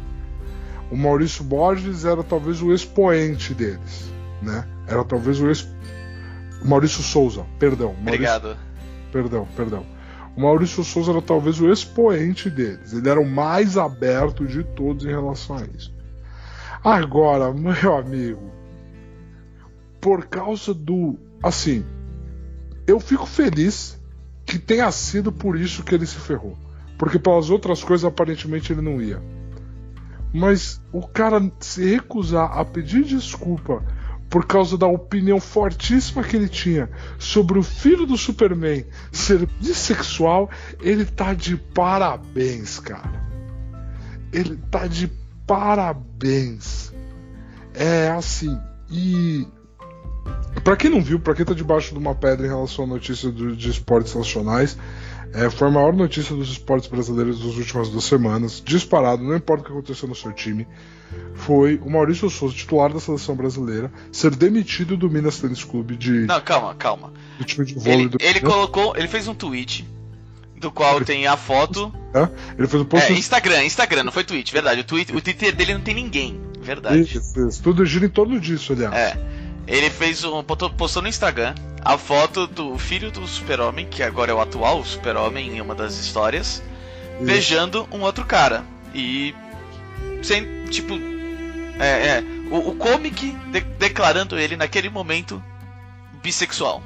O 0.91 0.97
Maurício 0.97 1.45
Borges 1.45 2.05
era 2.05 2.23
talvez 2.23 2.63
o 2.63 2.73
expoente 2.73 3.53
deles, 3.53 4.11
né? 4.41 4.67
Era 4.87 5.05
talvez 5.05 5.41
o 5.41 5.49
ex... 5.49 5.69
Maurício 6.65 7.03
Souza, 7.03 7.45
perdão. 7.59 7.89
Maurício, 7.89 8.15
Obrigado. 8.15 8.57
Perdão, 9.13 9.49
perdão. 9.55 9.87
O 10.37 10.41
Maurício 10.41 10.83
Souza 10.83 11.13
era 11.13 11.23
talvez 11.23 11.61
o 11.61 11.71
expoente 11.71 12.49
deles. 12.49 12.93
Ele 12.93 13.09
era 13.09 13.21
o 13.21 13.29
mais 13.29 13.77
aberto 13.77 14.47
de 14.47 14.65
todos 14.65 15.05
em 15.05 15.11
relação 15.11 15.57
a 15.57 15.65
isso. 15.65 15.95
Agora, 16.83 17.53
meu 17.53 17.97
amigo, 17.97 18.51
por 20.01 20.27
causa 20.27 20.75
do. 20.75 21.19
Assim, 21.43 21.85
eu 22.87 23.01
fico 23.01 23.27
feliz 23.27 23.99
que 24.45 24.59
tenha 24.59 24.91
sido 24.91 25.33
por 25.33 25.59
isso 25.59 25.83
que 25.83 25.95
ele 25.95 26.07
se 26.07 26.17
ferrou. 26.17 26.57
Porque 26.99 27.19
pelas 27.19 27.51
outras 27.51 27.83
coisas, 27.83 28.05
aparentemente, 28.05 28.73
ele 28.73 28.83
não 28.83 29.01
ia. 29.01 29.21
Mas 30.33 30.81
o 30.93 31.07
cara 31.07 31.51
se 31.61 31.85
recusar 31.85 32.59
a 32.59 32.65
pedir 32.65 33.05
desculpa 33.05 33.83
por 34.29 34.47
causa 34.47 34.77
da 34.77 34.87
opinião 34.87 35.41
fortíssima 35.41 36.25
que 36.25 36.37
ele 36.37 36.49
tinha 36.49 36.91
sobre 37.19 37.59
o 37.59 37.63
filho 37.63 38.05
do 38.05 38.17
Superman 38.17 38.85
ser 39.13 39.47
bissexual, 39.61 40.51
ele 40.81 41.05
tá 41.05 41.35
de 41.35 41.57
parabéns, 41.57 42.81
cara. 42.81 43.23
Ele 44.33 44.57
tá 44.71 44.87
de 44.89 45.09
parabéns. 45.47 46.93
É 47.73 48.09
assim, 48.09 48.59
e 48.91 49.47
Pra 50.63 50.77
quem 50.77 50.91
não 50.91 51.03
viu, 51.03 51.21
pra 51.21 51.35
quem 51.35 51.45
tá 51.45 51.53
debaixo 51.53 51.93
de 51.93 51.99
uma 51.99 52.15
pedra 52.15 52.47
em 52.47 52.49
relação 52.49 52.85
à 52.85 52.89
notícia 52.89 53.31
do- 53.31 53.55
de 53.55 53.69
esportes 53.71 54.15
nacionais, 54.15 54.79
é, 55.33 55.51
foi 55.51 55.69
a 55.69 55.71
maior 55.71 55.93
notícia 55.95 56.35
dos 56.35 56.51
esportes 56.51 56.89
brasileiros 56.89 57.39
das 57.45 57.55
últimas 57.57 57.91
duas 57.91 58.05
semanas, 58.05 58.63
disparado, 58.65 59.23
não 59.23 59.37
importa 59.37 59.63
o 59.63 59.67
que 59.67 59.73
aconteceu 59.73 60.09
no 60.09 60.15
seu 60.15 60.33
time, 60.33 60.67
foi 61.35 61.77
o 61.85 61.91
Maurício 61.91 62.31
Souza, 62.31 62.55
titular 62.55 62.91
da 62.93 62.99
seleção 62.99 63.37
brasileira, 63.37 63.93
ser 64.11 64.35
demitido 64.35 64.97
do 64.97 65.11
Minas 65.11 65.39
Tênis 65.39 65.63
Clube 65.63 65.97
de, 65.97 66.27
Não, 66.27 66.41
calma, 66.41 66.75
calma. 66.75 67.13
do 67.39 67.45
time 67.45 67.67
de 67.67 67.75
vôlei 67.75 67.93
Ele, 68.01 68.09
do 68.09 68.19
ele 68.21 68.41
colocou. 68.41 68.97
Ele 68.97 69.09
fez 69.09 69.29
um 69.29 69.35
tweet. 69.35 69.87
Do 70.57 70.73
qual 70.73 70.99
tem 71.03 71.27
a 71.27 71.37
foto. 71.37 71.93
né? 72.15 72.31
Ele 72.57 72.67
fez 72.67 72.83
um 72.83 72.87
post 72.87 73.13
É, 73.13 73.17
Instagram, 73.17 73.65
Instagram, 73.65 74.05
não 74.05 74.13
foi 74.13 74.25
tweet, 74.25 74.51
verdade. 74.51 74.81
O, 74.81 74.85
tweet, 74.85 75.15
o 75.15 75.21
Twitter 75.21 75.55
dele 75.55 75.75
não 75.75 75.81
tem 75.83 75.95
ninguém, 75.95 76.41
verdade. 76.63 77.03
Isso, 77.03 77.47
isso. 77.49 77.63
Tudo 77.63 77.85
gira 77.85 78.07
em 78.07 78.09
torno 78.09 78.41
disso, 78.41 78.73
aliás. 78.73 78.95
É. 78.95 79.44
Ele 79.67 79.89
fez 79.91 80.23
um. 80.25 80.43
botou- 80.43 80.71
postou 80.71 81.03
no 81.03 81.09
Instagram 81.09 81.55
a 81.83 81.97
foto 81.99 82.47
do 82.47 82.79
filho 82.79 83.11
do 83.11 83.27
super-homem, 83.27 83.87
que 83.87 84.03
agora 84.03 84.31
é 84.31 84.35
o 84.35 84.41
atual 84.41 84.85
super-homem 84.85 85.57
em 85.57 85.61
uma 85.61 85.75
das 85.75 85.99
histórias, 85.99 86.63
Isso. 87.17 87.25
beijando 87.25 87.89
um 87.91 88.01
outro 88.03 88.25
cara. 88.25 88.65
E. 88.95 89.35
Sem. 90.23 90.65
Tipo. 90.67 90.95
É, 91.79 92.07
é. 92.19 92.25
O, 92.51 92.71
o 92.71 92.75
comic 92.77 93.31
de- 93.51 93.61
declarando 93.79 94.39
ele 94.39 94.57
naquele 94.57 94.89
momento 94.89 95.43
bissexual. 96.23 96.83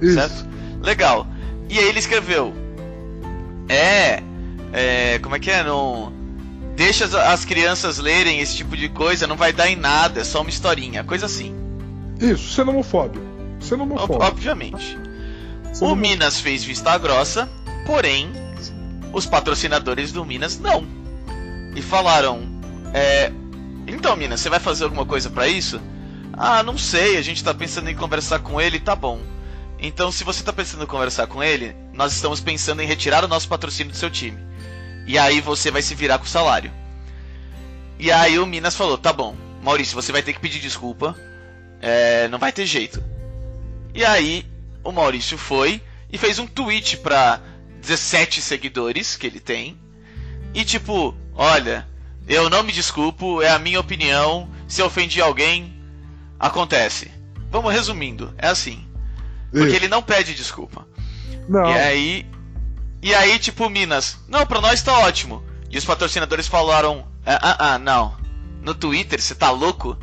Isso. 0.00 0.14
Certo? 0.14 0.46
Legal. 0.82 1.26
E 1.68 1.78
aí 1.78 1.86
ele 1.88 1.98
escreveu. 1.98 2.54
É. 3.68 4.22
é 4.72 5.18
como 5.18 5.36
é 5.36 5.38
que 5.38 5.50
é? 5.50 5.62
Não. 5.62 6.12
Deixa 6.74 7.04
as, 7.04 7.14
as 7.14 7.44
crianças 7.44 7.98
lerem 7.98 8.40
esse 8.40 8.56
tipo 8.56 8.76
de 8.76 8.88
coisa, 8.88 9.26
não 9.26 9.36
vai 9.36 9.52
dar 9.52 9.68
em 9.68 9.74
nada, 9.76 10.20
é 10.20 10.24
só 10.24 10.40
uma 10.42 10.50
historinha, 10.50 11.02
coisa 11.02 11.26
assim. 11.26 11.52
Isso, 12.20 12.54
sendo 12.54 12.70
homofóbico. 12.70 13.24
Sendo 13.60 13.82
homofóbico. 13.84 14.24
obviamente. 14.24 14.98
Sendo 15.72 15.92
O 15.92 15.96
Minas 15.96 16.40
fez 16.40 16.64
vista 16.64 16.96
grossa, 16.98 17.48
porém, 17.86 18.32
Os 19.12 19.26
patrocinadores 19.26 20.12
do 20.12 20.24
Minas 20.24 20.58
não. 20.58 20.84
E 21.74 21.82
falaram: 21.82 22.42
é, 22.92 23.32
Então, 23.86 24.16
Minas, 24.16 24.40
você 24.40 24.50
vai 24.50 24.60
fazer 24.60 24.84
alguma 24.84 25.06
coisa 25.06 25.30
para 25.30 25.48
isso? 25.48 25.80
Ah, 26.32 26.62
não 26.62 26.78
sei, 26.78 27.16
a 27.16 27.22
gente 27.22 27.42
tá 27.42 27.52
pensando 27.52 27.88
em 27.90 27.96
conversar 27.96 28.38
com 28.40 28.60
ele, 28.60 28.78
tá 28.78 28.94
bom. 28.94 29.20
Então, 29.80 30.10
se 30.12 30.24
você 30.24 30.42
tá 30.42 30.52
pensando 30.52 30.84
em 30.84 30.86
conversar 30.86 31.26
com 31.26 31.42
ele, 31.42 31.74
nós 31.92 32.12
estamos 32.12 32.40
pensando 32.40 32.82
em 32.82 32.86
retirar 32.86 33.24
o 33.24 33.28
nosso 33.28 33.48
patrocínio 33.48 33.92
do 33.92 33.98
seu 33.98 34.10
time. 34.10 34.38
E 35.06 35.16
aí 35.18 35.40
você 35.40 35.70
vai 35.70 35.82
se 35.82 35.94
virar 35.94 36.18
com 36.18 36.24
o 36.24 36.28
salário. 36.28 36.70
E 37.98 38.12
aí 38.12 38.38
o 38.38 38.46
Minas 38.46 38.76
falou: 38.76 38.98
tá 38.98 39.12
bom, 39.12 39.34
Maurício, 39.62 39.94
você 39.94 40.12
vai 40.12 40.22
ter 40.22 40.32
que 40.32 40.40
pedir 40.40 40.60
desculpa. 40.60 41.16
É, 41.80 42.28
não 42.28 42.38
vai 42.38 42.52
ter 42.52 42.66
jeito. 42.66 43.02
E 43.94 44.04
aí 44.04 44.46
o 44.82 44.92
Maurício 44.92 45.36
foi 45.36 45.82
e 46.10 46.18
fez 46.18 46.38
um 46.38 46.46
tweet 46.46 46.98
pra 46.98 47.40
17 47.80 48.40
seguidores 48.42 49.16
que 49.16 49.26
ele 49.26 49.40
tem. 49.40 49.78
E 50.54 50.64
tipo, 50.64 51.14
olha, 51.34 51.86
eu 52.26 52.50
não 52.50 52.62
me 52.62 52.72
desculpo, 52.72 53.42
é 53.42 53.50
a 53.50 53.58
minha 53.58 53.80
opinião. 53.80 54.48
Se 54.66 54.82
eu 54.82 54.86
ofendi 54.86 55.20
alguém, 55.20 55.74
acontece. 56.38 57.10
Vamos 57.50 57.72
resumindo, 57.72 58.34
é 58.36 58.48
assim. 58.48 58.86
Porque 59.50 59.74
ele 59.74 59.88
não 59.88 60.02
pede 60.02 60.34
desculpa. 60.34 60.86
Não. 61.48 61.70
E 61.70 61.78
aí. 61.78 62.26
E 63.00 63.14
aí, 63.14 63.38
tipo, 63.38 63.68
Minas, 63.70 64.18
não, 64.28 64.46
pra 64.46 64.60
nós 64.60 64.82
tá 64.82 64.98
ótimo. 64.98 65.42
E 65.70 65.78
os 65.78 65.84
patrocinadores 65.84 66.46
falaram: 66.46 67.06
ah, 67.24 67.38
ah, 67.42 67.56
ah, 67.74 67.78
não. 67.78 68.16
No 68.62 68.74
Twitter, 68.74 69.20
você 69.20 69.34
tá 69.34 69.50
louco? 69.50 69.96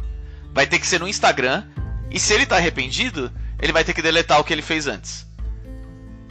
Vai 0.55 0.65
ter 0.65 0.79
que 0.79 0.87
ser 0.87 1.01
no 1.01 1.07
Instagram. 1.07 1.65
E 2.09 2.17
se 2.17 2.33
ele 2.33 2.45
tá 2.45 2.55
arrependido, 2.55 3.29
ele 3.61 3.73
vai 3.73 3.83
ter 3.83 3.93
que 3.93 4.01
deletar 4.01 4.39
o 4.39 4.43
que 4.43 4.53
ele 4.53 4.61
fez 4.61 4.87
antes. 4.87 5.27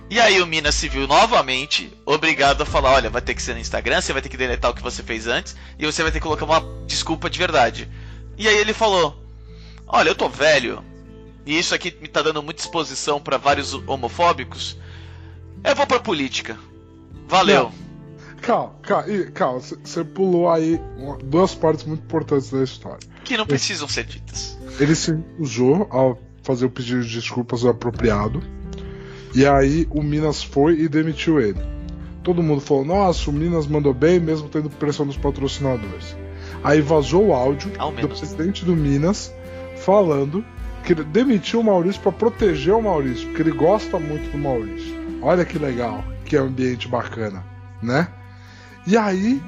E 0.09 0.19
aí 0.19 0.41
o 0.41 0.47
Minas 0.47 0.75
se 0.75 0.89
viu 0.89 1.07
novamente 1.07 1.93
obrigado 2.07 2.63
a 2.63 2.67
falar: 2.67 2.93
olha, 2.93 3.11
vai 3.11 3.21
ter 3.21 3.35
que 3.35 3.43
ser 3.43 3.53
no 3.53 3.61
Instagram, 3.61 4.01
você 4.01 4.13
vai 4.15 4.23
ter 4.23 4.31
que 4.31 4.37
deletar 4.37 4.71
o 4.71 4.75
que 4.75 4.83
você 4.83 5.03
fez 5.03 5.27
antes, 5.27 5.55
e 5.79 5.85
você 5.85 6.03
vai 6.03 6.11
ter 6.11 6.21
que 6.21 6.25
colocar 6.25 6.47
uma 6.47 6.63
desculpa 6.87 7.29
de 7.29 7.39
verdade. 7.39 7.89
E 8.39 8.49
aí 8.49 8.57
ele 8.57 8.73
falou: 8.73 9.23
Olha, 9.87 10.09
eu 10.09 10.15
tô 10.15 10.29
velho, 10.29 10.83
e 11.45 11.59
isso 11.59 11.75
aqui 11.75 11.95
me 12.01 12.09
tá 12.09 12.23
dando 12.23 12.43
muita 12.43 12.63
exposição 12.63 13.21
pra 13.21 13.37
vários 13.37 13.75
homofóbicos. 13.75 14.79
Eu 15.63 15.75
vou 15.77 15.87
pra 15.87 16.01
política. 16.01 16.59
Valeu. 17.29 17.71
Calma, 18.41 18.75
calma, 18.83 19.09
ih, 19.09 19.31
calma, 19.33 19.61
você 19.61 20.05
pulou 20.05 20.51
aí 20.51 20.81
duas 21.25 21.55
partes 21.55 21.85
muito 21.85 22.03
importantes 22.05 22.51
da 22.51 22.63
história. 22.63 23.14
Que 23.25 23.37
não 23.37 23.47
precisam 23.47 23.89
ser 23.89 24.05
ditas. 24.05 24.59
Ele 24.79 24.95
se 24.95 25.13
recusou 25.13 25.89
a 25.91 26.17
fazer 26.43 26.67
o 26.67 26.71
pedido 26.71 27.03
de 27.03 27.15
desculpas 27.15 27.65
apropriado. 27.65 28.43
E 29.35 29.45
aí 29.47 29.87
o 29.91 30.03
Minas 30.03 30.43
foi 30.43 30.79
e 30.81 30.89
demitiu 30.89 31.41
ele. 31.41 31.59
Todo 32.23 32.43
mundo 32.43 32.61
falou: 32.61 32.85
Nossa, 32.85 33.31
o 33.31 33.33
Minas 33.33 33.67
mandou 33.67 33.93
bem, 33.93 34.21
mesmo 34.21 34.49
tendo 34.49 34.71
pressão 34.71 35.07
dos 35.07 35.17
patrocinadores. 35.17 36.17
Aí 36.63 36.81
vazou 36.81 37.29
o 37.29 37.35
áudio 37.35 37.71
do 38.01 38.09
presidente 38.09 38.65
do 38.65 38.77
Minas 38.77 39.33
falando 39.77 40.45
que 40.85 40.93
ele 40.93 41.05
demitiu 41.05 41.61
o 41.61 41.65
Maurício 41.65 42.01
para 42.01 42.13
proteger 42.13 42.75
o 42.75 42.83
Maurício, 42.83 43.27
porque 43.29 43.43
ele 43.43 43.53
gosta 43.53 43.99
muito 43.99 44.31
do 44.31 44.39
Maurício. 44.39 44.95
Olha 45.21 45.45
que 45.45 45.59
legal, 45.59 46.05
que 46.25 46.37
ambiente 46.37 46.87
bacana, 46.89 47.45
né? 47.83 48.09
E 48.87 48.97
aí 48.97 49.43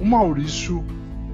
o 0.00 0.04
Maurício 0.04 0.84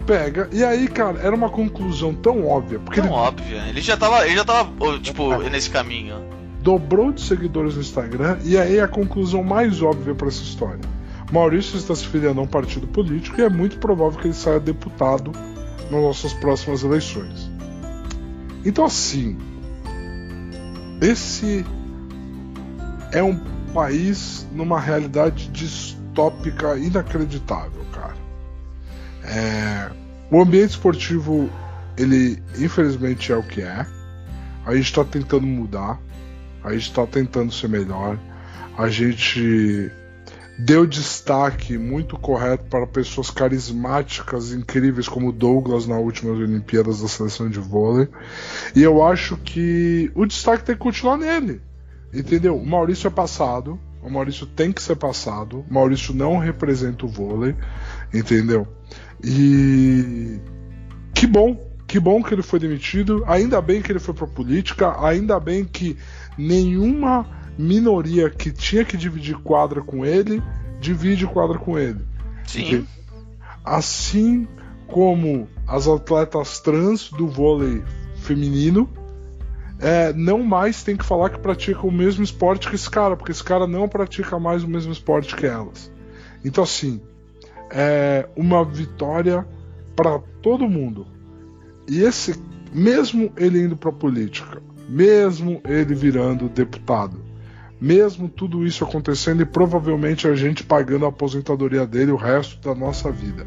pega. 0.06 0.48
E 0.52 0.64
aí, 0.64 0.88
cara, 0.88 1.20
era 1.20 1.34
uma 1.34 1.48
conclusão 1.48 2.14
tão 2.14 2.46
óbvia, 2.46 2.78
porque 2.78 3.00
Tão 3.00 3.10
ele 3.10 3.18
óbvio. 3.18 3.56
Ele 3.68 3.80
já 3.80 3.96
tava, 3.96 4.26
ele 4.26 4.36
já 4.36 4.44
tava 4.44 4.98
tipo, 4.98 5.36
nesse 5.48 5.70
caminho. 5.70 6.16
dobrou 6.60 7.12
de 7.12 7.20
seguidores 7.20 7.74
no 7.74 7.80
Instagram 7.80 8.38
e 8.44 8.56
aí 8.56 8.80
a 8.80 8.88
conclusão 8.88 9.42
mais 9.42 9.82
óbvia 9.82 10.14
para 10.14 10.28
essa 10.28 10.42
história. 10.42 10.80
Maurício 11.32 11.76
está 11.76 11.94
se 11.94 12.06
filiando 12.06 12.40
a 12.40 12.44
um 12.44 12.46
partido 12.46 12.86
político 12.86 13.40
e 13.40 13.44
é 13.44 13.48
muito 13.48 13.78
provável 13.78 14.18
que 14.20 14.28
ele 14.28 14.34
saia 14.34 14.60
deputado 14.60 15.32
nas 15.90 16.00
nossas 16.00 16.32
próximas 16.32 16.82
eleições. 16.84 17.50
Então 18.64 18.84
assim, 18.84 19.36
esse 21.00 21.64
é 23.12 23.22
um 23.22 23.38
país 23.72 24.46
numa 24.52 24.78
realidade 24.78 25.48
distópica 25.48 26.76
inacreditável. 26.78 27.83
É, 29.24 29.90
o 30.30 30.40
ambiente 30.40 30.70
esportivo, 30.70 31.50
ele 31.96 32.42
infelizmente 32.58 33.32
é 33.32 33.36
o 33.36 33.42
que 33.42 33.62
é. 33.62 33.86
A 34.66 34.74
gente 34.74 34.86
está 34.86 35.04
tentando 35.04 35.46
mudar, 35.46 36.00
a 36.62 36.72
gente 36.72 36.88
está 36.88 37.06
tentando 37.06 37.52
ser 37.52 37.68
melhor, 37.68 38.18
a 38.76 38.88
gente 38.88 39.90
deu 40.58 40.86
destaque 40.86 41.76
muito 41.76 42.16
correto 42.16 42.64
para 42.66 42.86
pessoas 42.86 43.30
carismáticas, 43.30 44.52
incríveis 44.52 45.08
como 45.08 45.32
Douglas 45.32 45.86
na 45.86 45.96
última 45.96 46.32
Olimpíadas 46.32 47.02
da 47.02 47.08
seleção 47.08 47.48
de 47.48 47.58
vôlei. 47.58 48.08
E 48.74 48.82
eu 48.82 49.04
acho 49.04 49.36
que 49.38 50.10
o 50.14 50.24
destaque 50.24 50.64
tem 50.64 50.74
que 50.74 50.80
continuar 50.80 51.16
nele. 51.16 51.60
Entendeu? 52.12 52.56
O 52.56 52.64
Maurício 52.64 53.08
é 53.08 53.10
passado, 53.10 53.78
o 54.00 54.08
Maurício 54.08 54.46
tem 54.46 54.70
que 54.70 54.80
ser 54.80 54.96
passado, 54.96 55.64
o 55.68 55.74
Maurício 55.74 56.14
não 56.14 56.38
representa 56.38 57.04
o 57.04 57.08
vôlei, 57.08 57.56
entendeu? 58.12 58.68
E 59.24 60.38
que 61.14 61.26
bom, 61.26 61.56
que 61.86 61.98
bom 61.98 62.22
que 62.22 62.34
ele 62.34 62.42
foi 62.42 62.58
demitido, 62.58 63.24
ainda 63.26 63.60
bem 63.62 63.80
que 63.80 63.90
ele 63.90 63.98
foi 63.98 64.12
pra 64.12 64.26
política, 64.26 64.94
ainda 65.02 65.40
bem 65.40 65.64
que 65.64 65.96
nenhuma 66.36 67.26
minoria 67.56 68.28
que 68.28 68.52
tinha 68.52 68.84
que 68.84 68.96
dividir 68.96 69.36
quadra 69.38 69.80
com 69.80 70.04
ele, 70.04 70.42
divide 70.78 71.26
quadra 71.26 71.58
com 71.58 71.78
ele. 71.78 72.00
Sim. 72.46 72.86
Assim 73.64 74.46
como 74.86 75.48
as 75.66 75.88
atletas 75.88 76.60
trans 76.60 77.08
do 77.08 77.26
vôlei 77.26 77.82
feminino, 78.16 78.88
é, 79.78 80.12
não 80.12 80.42
mais 80.42 80.82
tem 80.82 80.96
que 80.96 81.04
falar 81.04 81.30
que 81.30 81.38
praticam 81.38 81.88
o 81.88 81.92
mesmo 81.92 82.22
esporte 82.22 82.68
que 82.68 82.74
esse 82.74 82.90
cara, 82.90 83.16
porque 83.16 83.32
esse 83.32 83.42
cara 83.42 83.66
não 83.66 83.88
pratica 83.88 84.38
mais 84.38 84.62
o 84.62 84.68
mesmo 84.68 84.92
esporte 84.92 85.34
que 85.34 85.46
elas. 85.46 85.90
Então, 86.44 86.62
assim, 86.64 87.00
é 87.74 88.28
uma 88.36 88.64
vitória 88.64 89.44
para 89.96 90.20
todo 90.40 90.68
mundo. 90.68 91.06
E 91.88 92.02
esse, 92.02 92.40
mesmo 92.72 93.32
ele 93.36 93.60
indo 93.60 93.76
para 93.76 93.90
política, 93.90 94.62
mesmo 94.88 95.60
ele 95.64 95.94
virando 95.94 96.48
deputado, 96.48 97.18
mesmo 97.80 98.28
tudo 98.28 98.64
isso 98.64 98.84
acontecendo 98.84 99.42
e 99.42 99.46
provavelmente 99.46 100.28
a 100.28 100.34
gente 100.34 100.62
pagando 100.62 101.04
a 101.04 101.08
aposentadoria 101.08 101.84
dele 101.84 102.12
o 102.12 102.16
resto 102.16 102.60
da 102.66 102.74
nossa 102.74 103.10
vida. 103.10 103.44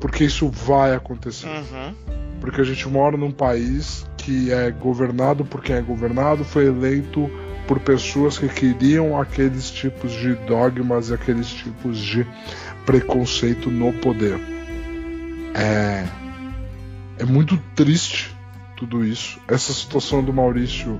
Porque 0.00 0.24
isso 0.24 0.48
vai 0.48 0.94
acontecer. 0.94 1.48
Uhum. 1.48 1.94
Porque 2.40 2.60
a 2.60 2.64
gente 2.64 2.88
mora 2.88 3.16
num 3.16 3.32
país 3.32 4.06
que 4.24 4.50
é 4.50 4.70
governado 4.70 5.44
por 5.44 5.62
quem 5.62 5.76
é 5.76 5.82
governado, 5.82 6.44
foi 6.44 6.66
eleito 6.66 7.30
por 7.68 7.78
pessoas 7.78 8.38
que 8.38 8.48
queriam 8.48 9.20
aqueles 9.20 9.70
tipos 9.70 10.12
de 10.12 10.34
dogmas 10.46 11.10
e 11.10 11.14
aqueles 11.14 11.48
tipos 11.48 11.98
de 11.98 12.26
preconceito 12.86 13.70
no 13.70 13.92
poder. 13.92 14.40
É, 15.54 16.06
é 17.18 17.24
muito 17.24 17.58
triste 17.74 18.34
tudo 18.76 19.04
isso. 19.04 19.38
Essa 19.46 19.74
situação 19.74 20.22
do 20.22 20.32
Maurício 20.32 20.98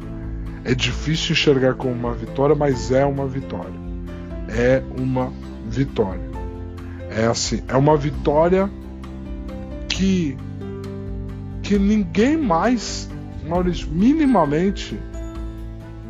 é 0.62 0.74
difícil 0.74 1.32
enxergar 1.32 1.74
como 1.74 1.92
uma 1.92 2.12
vitória, 2.12 2.54
mas 2.54 2.92
é 2.92 3.06
uma 3.06 3.26
vitória. 3.26 3.74
É 4.48 4.82
uma 4.98 5.32
vitória. 5.66 6.22
É 7.10 7.24
assim, 7.24 7.62
é 7.68 7.76
uma 7.76 7.96
vitória 7.96 8.68
que 9.88 10.36
que 11.64 11.78
ninguém 11.78 12.36
mais, 12.36 13.08
Maurício, 13.48 13.88
minimamente 13.88 14.98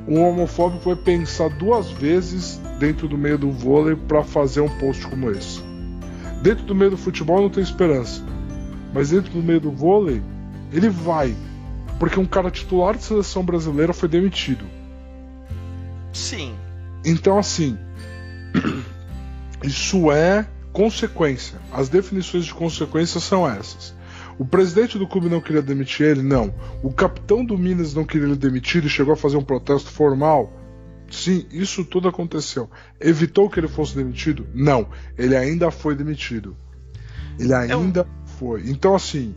um 0.07 0.23
homofóbico 0.23 0.85
vai 0.85 0.97
pensar 0.97 1.49
duas 1.51 1.91
vezes 1.91 2.61
dentro 2.79 3.09
do 3.09 3.17
meio 3.17 3.39
do 3.39 3.51
vôlei 3.51 3.97
para 3.97 4.23
fazer 4.23 4.61
um 4.61 4.69
post 4.79 5.07
como 5.07 5.31
esse. 5.31 5.63
Dentro 6.43 6.65
do 6.65 6.75
meio 6.75 6.91
do 6.91 6.97
futebol 6.97 7.41
não 7.41 7.49
tem 7.49 7.63
esperança, 7.63 8.23
mas 8.93 9.11
dentro 9.11 9.33
do 9.33 9.43
meio 9.43 9.61
do 9.61 9.71
vôlei 9.71 10.23
ele 10.73 10.89
vai, 10.89 11.35
porque 11.99 12.21
um 12.21 12.27
cara 12.27 12.51
titular 12.51 12.97
de 12.97 13.03
seleção 13.03 13.43
brasileira 13.43 13.93
foi 13.93 14.09
demitido. 14.09 14.65
Sim. 16.13 16.55
Então 17.05 17.39
assim, 17.39 17.79
isso 19.63 20.13
é 20.13 20.47
consequência. 20.73 21.59
As 21.73 21.89
definições 21.89 22.45
de 22.45 22.53
consequência 22.53 23.21
são 23.21 23.49
essas. 23.49 23.95
O 24.39 24.45
presidente 24.45 24.99
do 24.99 25.07
clube 25.07 25.29
não 25.29 25.41
queria 25.41 25.63
demitir 25.63 26.07
ele? 26.07 26.23
Não. 26.23 26.55
O 26.83 26.93
capitão 26.93 27.45
do 27.45 27.57
Minas 27.57 27.95
não 27.95 28.05
queria 28.05 28.27
ele 28.27 28.37
demitido 28.37 28.87
e 28.87 28.91
chegou 28.91 29.15
a 29.15 29.17
fazer 29.17 29.37
um 29.37 29.45
protesto 29.45 29.91
formal? 29.91 30.53
Sim, 31.11 31.47
isso 31.53 31.85
tudo 31.85 32.09
aconteceu. 32.09 32.69
Evitou 33.01 33.49
que 33.49 33.61
ele 33.61 33.69
fosse 33.69 33.95
demitido? 33.95 34.47
Não. 34.53 34.89
Ele 35.17 35.37
ainda 35.37 35.71
foi 35.71 35.95
demitido. 35.95 36.57
Ele 37.39 37.55
ainda 37.55 38.07
foi. 38.39 38.69
Então, 38.69 38.95
assim. 38.95 39.35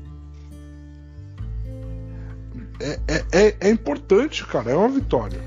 É, 2.80 3.00
é, 3.08 3.26
é, 3.32 3.58
é 3.60 3.70
importante, 3.70 4.46
cara. 4.46 4.72
É 4.72 4.76
uma 4.76 4.90
vitória. 4.90 5.40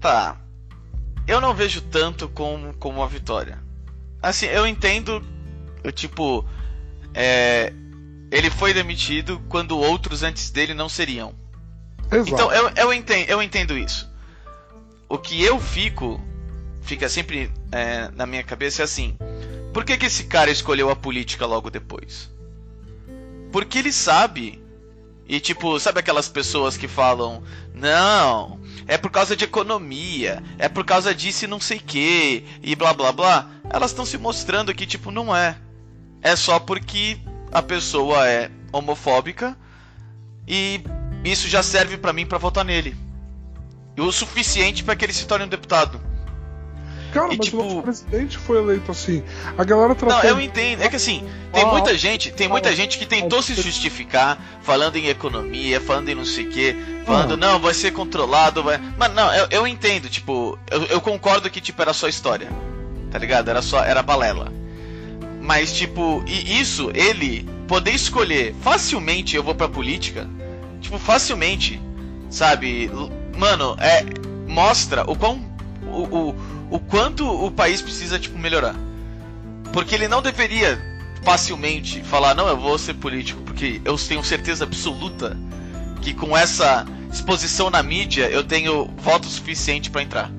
Tá. 0.00 0.36
eu 1.28 1.40
não 1.40 1.54
vejo 1.54 1.80
tanto 1.80 2.28
como, 2.28 2.74
como 2.74 2.98
uma 2.98 3.06
vitória. 3.06 3.62
Assim, 4.20 4.46
eu 4.46 4.66
entendo, 4.66 5.22
eu, 5.84 5.92
tipo, 5.92 6.44
é, 7.14 7.72
ele 8.30 8.50
foi 8.50 8.72
demitido 8.72 9.40
quando 9.48 9.78
outros 9.78 10.22
antes 10.22 10.50
dele 10.50 10.74
não 10.74 10.88
seriam. 10.88 11.34
Exato. 12.10 12.30
Então 12.30 12.52
eu, 12.52 12.70
eu, 12.76 12.92
entendo, 12.92 13.28
eu 13.28 13.42
entendo 13.42 13.76
isso. 13.76 14.10
O 15.08 15.18
que 15.18 15.42
eu 15.42 15.60
fico, 15.60 16.20
fica 16.80 17.08
sempre 17.08 17.50
é, 17.70 18.10
na 18.14 18.26
minha 18.26 18.42
cabeça 18.42 18.82
é 18.82 18.84
assim: 18.84 19.16
por 19.72 19.84
que, 19.84 19.96
que 19.96 20.06
esse 20.06 20.24
cara 20.24 20.50
escolheu 20.50 20.90
a 20.90 20.96
política 20.96 21.46
logo 21.46 21.70
depois? 21.70 22.30
Porque 23.50 23.78
ele 23.78 23.92
sabe. 23.92 24.62
E 25.28 25.40
tipo, 25.40 25.78
sabe 25.78 26.00
aquelas 26.00 26.28
pessoas 26.28 26.76
que 26.76 26.88
falam: 26.88 27.42
Não, 27.74 28.60
é 28.86 28.98
por 28.98 29.10
causa 29.10 29.36
de 29.36 29.44
economia, 29.44 30.42
é 30.58 30.68
por 30.68 30.84
causa 30.84 31.14
disso 31.14 31.44
e 31.44 31.48
não 31.48 31.60
sei 31.60 31.78
que, 31.78 32.44
e 32.62 32.74
blá 32.74 32.92
blá 32.92 33.12
blá. 33.12 33.50
Elas 33.70 33.90
estão 33.90 34.04
se 34.04 34.18
mostrando 34.18 34.74
que, 34.74 34.86
tipo, 34.86 35.10
não 35.10 35.34
é. 35.34 35.56
É 36.22 36.36
só 36.36 36.58
porque 36.58 37.18
a 37.50 37.60
pessoa 37.62 38.26
é 38.28 38.50
homofóbica 38.72 39.56
e 40.46 40.80
isso 41.24 41.48
já 41.48 41.62
serve 41.62 41.96
para 41.96 42.12
mim 42.12 42.26
para 42.26 42.38
votar 42.38 42.64
nele. 42.64 42.96
E 43.96 44.00
o 44.00 44.10
suficiente 44.10 44.82
para 44.82 44.96
que 44.96 45.04
ele 45.04 45.12
se 45.12 45.26
torne 45.26 45.44
um 45.44 45.48
deputado. 45.48 46.00
Cara, 47.12 47.34
E, 47.34 47.36
mas 47.36 47.46
tipo- 47.46 47.58
o 47.60 47.64
nosso 47.64 47.82
presidente 47.82 48.38
foi 48.38 48.56
eleito 48.56 48.90
assim. 48.90 49.22
A 49.58 49.64
galera 49.64 49.94
tratou. 49.94 50.16
Não, 50.16 50.24
eu 50.24 50.40
entendo. 50.40 50.82
É 50.82 50.88
que 50.88 50.96
assim, 50.96 51.28
tem 51.52 51.62
Ah, 51.62 51.66
muita 51.66 51.94
gente, 51.98 52.32
tem 52.32 52.48
muita 52.48 52.70
ah, 52.70 52.74
gente 52.74 52.98
que 52.98 53.04
tentou 53.04 53.42
se 53.42 53.54
justificar 53.54 54.40
falando 54.62 54.96
em 54.96 55.08
economia, 55.08 55.78
falando 55.78 56.08
em 56.08 56.14
não 56.14 56.24
sei 56.24 56.46
o 56.46 56.50
que, 56.50 56.74
falando, 57.04 57.34
Ah. 57.34 57.36
não, 57.36 57.58
vai 57.60 57.74
ser 57.74 57.90
controlado, 57.90 58.62
vai. 58.62 58.80
Mas 58.96 59.12
não, 59.12 59.30
eu, 59.34 59.46
eu 59.50 59.66
entendo, 59.66 60.08
tipo, 60.08 60.58
eu, 60.70 60.84
eu 60.84 61.00
concordo 61.02 61.50
que 61.50 61.60
tipo 61.60 61.82
era 61.82 61.92
só 61.92 62.08
história. 62.08 62.48
Tá 63.10 63.18
ligado? 63.18 63.50
Era 63.50 63.60
só 63.60 63.84
era 63.84 64.02
balela. 64.02 64.50
Mas 65.42 65.72
tipo, 65.72 66.22
e 66.24 66.60
isso, 66.60 66.92
ele 66.94 67.44
poder 67.66 67.92
escolher 67.92 68.54
facilmente 68.62 69.34
eu 69.34 69.42
vou 69.42 69.56
pra 69.56 69.68
política, 69.68 70.30
tipo, 70.80 70.98
facilmente, 70.98 71.82
sabe? 72.30 72.88
Mano, 73.36 73.76
é 73.80 74.04
mostra 74.48 75.02
o 75.10 75.16
quão 75.16 75.44
o, 75.82 76.04
o, 76.04 76.34
o 76.70 76.78
quanto 76.78 77.26
o 77.26 77.50
país 77.50 77.82
precisa 77.82 78.20
tipo 78.20 78.38
melhorar. 78.38 78.76
Porque 79.72 79.96
ele 79.96 80.06
não 80.06 80.22
deveria 80.22 80.80
facilmente 81.24 82.02
falar, 82.04 82.34
não, 82.34 82.46
eu 82.46 82.56
vou 82.56 82.78
ser 82.78 82.94
político, 82.94 83.42
porque 83.42 83.80
eu 83.84 83.96
tenho 83.96 84.22
certeza 84.22 84.62
absoluta 84.62 85.36
que 86.00 86.14
com 86.14 86.36
essa 86.36 86.86
exposição 87.12 87.68
na 87.68 87.82
mídia 87.82 88.28
eu 88.30 88.44
tenho 88.44 88.86
voto 88.98 89.26
suficiente 89.26 89.90
pra 89.90 90.02
entrar. 90.02 90.30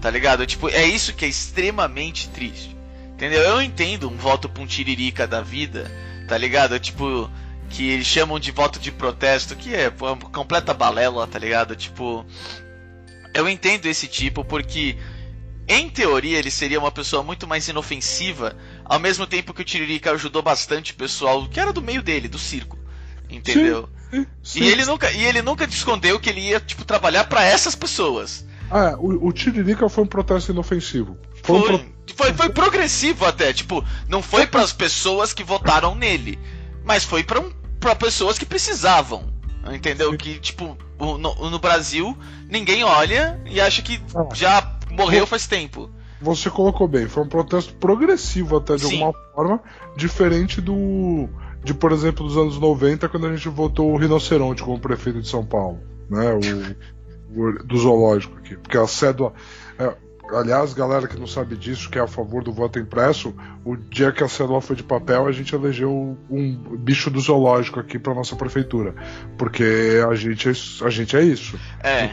Tá 0.00 0.10
ligado? 0.10 0.44
Tipo, 0.46 0.68
é 0.68 0.84
isso 0.84 1.12
que 1.14 1.24
é 1.24 1.28
extremamente 1.28 2.28
triste. 2.30 2.77
Entendeu? 3.18 3.40
Eu 3.40 3.60
entendo 3.60 4.08
um 4.08 4.16
voto 4.16 4.48
pra 4.48 4.62
um 4.62 4.66
tiririca 4.66 5.26
da 5.26 5.40
vida, 5.40 5.90
tá 6.28 6.38
ligado? 6.38 6.78
Tipo, 6.78 7.28
que 7.68 7.90
eles 7.90 8.06
chamam 8.06 8.38
de 8.38 8.52
voto 8.52 8.78
de 8.78 8.92
protesto, 8.92 9.56
que 9.56 9.74
é 9.74 9.90
pô, 9.90 10.12
uma 10.12 10.30
completa 10.30 10.72
balela, 10.72 11.26
tá 11.26 11.36
ligado? 11.36 11.74
Tipo, 11.74 12.24
eu 13.34 13.48
entendo 13.48 13.86
esse 13.86 14.06
tipo 14.06 14.44
porque 14.44 14.96
em 15.66 15.90
teoria 15.90 16.38
ele 16.38 16.48
seria 16.48 16.78
uma 16.78 16.92
pessoa 16.92 17.24
muito 17.24 17.44
mais 17.44 17.66
inofensiva, 17.66 18.56
ao 18.84 19.00
mesmo 19.00 19.26
tempo 19.26 19.52
que 19.52 19.62
o 19.62 19.64
Tiririca 19.64 20.12
ajudou 20.12 20.40
bastante 20.40 20.92
o 20.92 20.94
pessoal 20.94 21.44
que 21.48 21.58
era 21.58 21.72
do 21.72 21.82
meio 21.82 22.04
dele, 22.04 22.28
do 22.28 22.38
circo. 22.38 22.78
Entendeu? 23.28 23.88
Sim, 24.12 24.26
sim. 24.44 24.62
E 24.62 24.68
ele 24.68 24.84
nunca, 24.84 25.10
e 25.10 25.24
ele 25.24 25.42
nunca 25.42 25.64
escondeu 25.64 26.20
que 26.20 26.30
ele 26.30 26.40
ia 26.40 26.60
tipo 26.60 26.84
trabalhar 26.84 27.24
pra 27.24 27.44
essas 27.44 27.74
pessoas. 27.74 28.46
Ah, 28.70 28.96
o, 28.98 29.28
o 29.28 29.32
Tiririca 29.32 29.88
foi 29.88 30.04
um 30.04 30.06
protesto 30.06 30.52
inofensivo. 30.52 31.16
Foi, 31.42 31.58
um 31.58 31.62
Foi, 31.62 31.78
pro- 31.78 32.14
foi, 32.16 32.32
foi 32.34 32.48
progressivo 32.50 33.24
até, 33.24 33.52
tipo, 33.52 33.84
não 34.08 34.22
foi 34.22 34.46
para 34.46 34.62
as 34.62 34.72
pessoas 34.72 35.32
que 35.32 35.42
votaram 35.44 35.94
nele, 35.94 36.38
mas 36.84 37.04
foi 37.04 37.22
para 37.24 37.40
um, 37.40 37.50
pra 37.80 37.94
pessoas 37.94 38.38
que 38.38 38.44
precisavam. 38.46 39.36
Entendeu? 39.72 40.16
Que 40.16 40.38
tipo, 40.38 40.76
no, 40.98 41.18
no 41.50 41.58
Brasil 41.58 42.16
ninguém 42.48 42.84
olha 42.84 43.38
e 43.44 43.60
acha 43.60 43.82
que 43.82 44.00
Ah. 44.14 44.26
já 44.34 44.78
morreu 44.90 45.26
faz 45.26 45.46
tempo. 45.46 45.90
Você 46.22 46.48
colocou 46.50 46.88
bem, 46.88 47.06
foi 47.06 47.22
um 47.22 47.28
protesto 47.28 47.74
progressivo 47.74 48.56
até 48.56 48.76
de 48.76 48.86
Sim. 48.86 49.02
alguma 49.02 49.12
forma, 49.34 49.60
diferente 49.96 50.60
do. 50.60 51.28
de, 51.62 51.74
por 51.74 51.92
exemplo, 51.92 52.26
dos 52.26 52.36
anos 52.36 52.58
90, 52.58 53.08
quando 53.08 53.26
a 53.26 53.36
gente 53.36 53.48
votou 53.48 53.92
o 53.92 53.98
Rinoceronte 53.98 54.62
como 54.62 54.78
prefeito 54.80 55.20
de 55.20 55.28
São 55.28 55.44
Paulo, 55.44 55.80
né? 56.08 56.32
O- 56.32 56.88
do 57.64 57.78
zoológico 57.78 58.36
aqui. 58.38 58.56
Porque 58.56 58.76
a 58.78 58.86
cédula. 58.86 59.32
é, 59.78 59.94
aliás, 60.34 60.74
galera 60.74 61.06
que 61.08 61.18
não 61.18 61.26
sabe 61.26 61.56
disso, 61.56 61.88
que 61.90 61.98
é 61.98 62.02
a 62.02 62.06
favor 62.06 62.42
do 62.42 62.52
voto 62.52 62.78
impresso, 62.78 63.34
o 63.64 63.76
dia 63.76 64.12
que 64.12 64.22
a 64.22 64.28
cédula 64.28 64.60
foi 64.60 64.76
de 64.76 64.82
papel, 64.82 65.26
a 65.26 65.32
gente 65.32 65.54
elegeu 65.54 66.18
um 66.30 66.76
bicho 66.78 67.10
do 67.10 67.20
zoológico 67.20 67.80
aqui 67.80 67.98
pra 67.98 68.14
nossa 68.14 68.36
prefeitura. 68.36 68.94
Porque 69.36 70.00
a 70.08 70.14
gente, 70.14 70.48
é- 70.48 70.84
a 70.86 70.90
gente 70.90 71.16
é 71.16 71.22
isso. 71.22 71.58
É. 71.82 72.10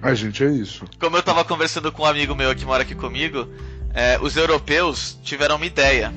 A 0.00 0.14
gente 0.14 0.44
é 0.44 0.50
isso. 0.50 0.84
Como 1.00 1.16
eu 1.16 1.22
tava 1.22 1.44
conversando 1.44 1.90
com 1.90 2.02
um 2.02 2.06
amigo 2.06 2.34
meu 2.34 2.54
que 2.54 2.64
mora 2.64 2.82
aqui 2.82 2.94
comigo, 2.94 3.48
é, 3.92 4.18
os 4.20 4.36
europeus 4.36 5.18
tiveram 5.24 5.56
uma 5.56 5.66
ideia, 5.66 6.12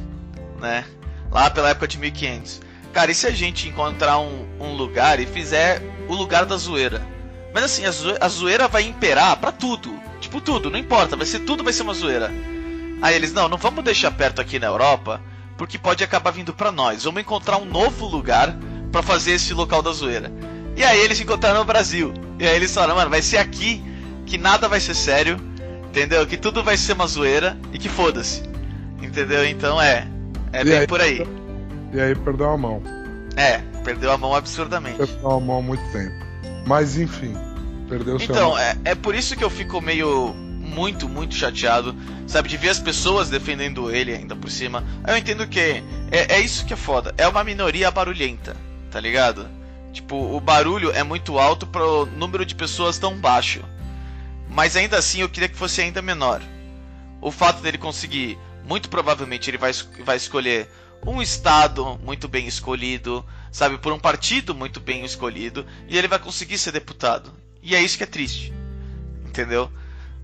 né? 0.59 0.85
Lá 1.31 1.49
pela 1.49 1.69
época 1.69 1.87
de 1.87 1.97
1500. 1.97 2.61
Cara, 2.93 3.09
e 3.09 3.15
se 3.15 3.25
a 3.25 3.31
gente 3.31 3.67
encontrar 3.69 4.19
um, 4.19 4.45
um 4.59 4.75
lugar 4.75 5.19
e 5.19 5.25
fizer 5.25 5.81
o 6.07 6.13
lugar 6.13 6.45
da 6.45 6.57
zoeira? 6.57 7.01
Mas 7.53 7.63
assim, 7.65 7.85
a, 7.85 7.91
zoe- 7.91 8.17
a 8.19 8.27
zoeira 8.29 8.67
vai 8.67 8.83
imperar 8.83 9.35
pra 9.37 9.51
tudo. 9.51 9.93
Tipo, 10.19 10.39
tudo, 10.39 10.69
não 10.69 10.77
importa, 10.79 11.15
vai 11.15 11.25
ser 11.25 11.39
tudo 11.39 11.63
vai 11.63 11.73
ser 11.73 11.83
uma 11.83 11.93
zoeira. 11.93 12.31
Aí 13.01 13.15
eles, 13.15 13.33
não, 13.33 13.49
não 13.49 13.57
vamos 13.57 13.83
deixar 13.83 14.11
perto 14.11 14.39
aqui 14.39 14.59
na 14.59 14.67
Europa, 14.67 15.19
porque 15.57 15.77
pode 15.77 16.03
acabar 16.03 16.31
vindo 16.31 16.53
pra 16.53 16.71
nós. 16.71 17.03
Vamos 17.03 17.21
encontrar 17.21 17.57
um 17.57 17.65
novo 17.65 18.05
lugar 18.05 18.55
pra 18.91 19.01
fazer 19.01 19.31
esse 19.33 19.53
local 19.53 19.81
da 19.81 19.91
zoeira. 19.91 20.31
E 20.77 20.83
aí 20.83 20.99
eles 20.99 21.19
encontraram 21.19 21.59
no 21.59 21.65
Brasil. 21.65 22.13
E 22.39 22.47
aí 22.47 22.55
eles 22.55 22.73
falaram, 22.73 22.95
mano, 22.95 23.09
vai 23.09 23.21
ser 23.21 23.37
aqui 23.37 23.83
que 24.25 24.37
nada 24.37 24.67
vai 24.69 24.79
ser 24.79 24.93
sério, 24.93 25.37
entendeu? 25.89 26.25
Que 26.25 26.37
tudo 26.37 26.63
vai 26.63 26.77
ser 26.77 26.93
uma 26.93 27.07
zoeira 27.07 27.57
e 27.73 27.77
que 27.79 27.89
foda-se. 27.89 28.43
Entendeu? 29.01 29.43
Então 29.45 29.81
é. 29.81 30.07
É 30.53 30.61
E 30.61 30.63
bem 30.65 30.77
aí? 30.79 30.87
por 30.87 31.01
aí. 31.01 31.27
E 31.91 31.99
aí 31.99 32.15
perdeu 32.15 32.49
a 32.49 32.57
mão. 32.57 32.81
É, 33.35 33.57
perdeu 33.83 34.11
a 34.11 34.17
mão 34.17 34.35
absurdamente. 34.35 34.97
Perdeu 34.97 35.31
a 35.31 35.39
mão 35.39 35.57
há 35.57 35.61
muito 35.61 35.83
tempo. 35.91 36.13
Mas 36.71 36.97
enfim, 36.97 37.35
perdeu 37.89 38.17
seu 38.17 38.33
Então, 38.33 38.57
é, 38.57 38.77
é 38.85 38.95
por 38.95 39.13
isso 39.13 39.35
que 39.35 39.43
eu 39.43 39.49
fico 39.49 39.81
meio. 39.81 40.33
Muito, 40.33 41.09
muito 41.09 41.35
chateado, 41.35 41.93
sabe? 42.25 42.47
De 42.47 42.55
ver 42.55 42.69
as 42.69 42.79
pessoas 42.79 43.29
defendendo 43.29 43.91
ele 43.91 44.13
ainda 44.13 44.37
por 44.37 44.49
cima. 44.49 44.85
Eu 45.05 45.17
entendo 45.17 45.45
que 45.45 45.59
é, 45.59 45.83
é 46.35 46.39
isso 46.39 46.65
que 46.65 46.71
é 46.71 46.77
foda. 46.77 47.13
É 47.17 47.27
uma 47.27 47.43
minoria 47.43 47.91
barulhenta, 47.91 48.55
tá 48.89 49.01
ligado? 49.01 49.49
Tipo, 49.91 50.15
o 50.15 50.39
barulho 50.39 50.91
é 50.91 51.03
muito 51.03 51.37
alto 51.37 51.67
para 51.67 51.85
o 51.85 52.05
número 52.05 52.45
de 52.45 52.55
pessoas 52.55 52.97
tão 52.97 53.17
baixo. 53.17 53.61
Mas 54.47 54.77
ainda 54.77 54.97
assim 54.97 55.19
eu 55.19 55.27
queria 55.27 55.49
que 55.49 55.57
fosse 55.57 55.81
ainda 55.81 56.01
menor. 56.01 56.41
O 57.19 57.31
fato 57.31 57.61
dele 57.61 57.77
conseguir, 57.77 58.39
muito 58.65 58.87
provavelmente 58.87 59.49
ele 59.49 59.57
vai, 59.57 59.73
vai 60.05 60.15
escolher 60.15 60.69
um 61.05 61.21
estado 61.21 61.99
muito 62.01 62.29
bem 62.29 62.47
escolhido, 62.47 63.25
sabe, 63.51 63.77
por 63.77 63.91
um 63.91 63.99
partido 63.99 64.55
muito 64.55 64.79
bem 64.79 65.03
escolhido, 65.03 65.65
e 65.87 65.97
ele 65.97 66.07
vai 66.07 66.19
conseguir 66.19 66.57
ser 66.57 66.71
deputado. 66.71 67.33
E 67.61 67.75
é 67.75 67.81
isso 67.81 67.97
que 67.97 68.03
é 68.03 68.07
triste. 68.07 68.53
Entendeu? 69.25 69.71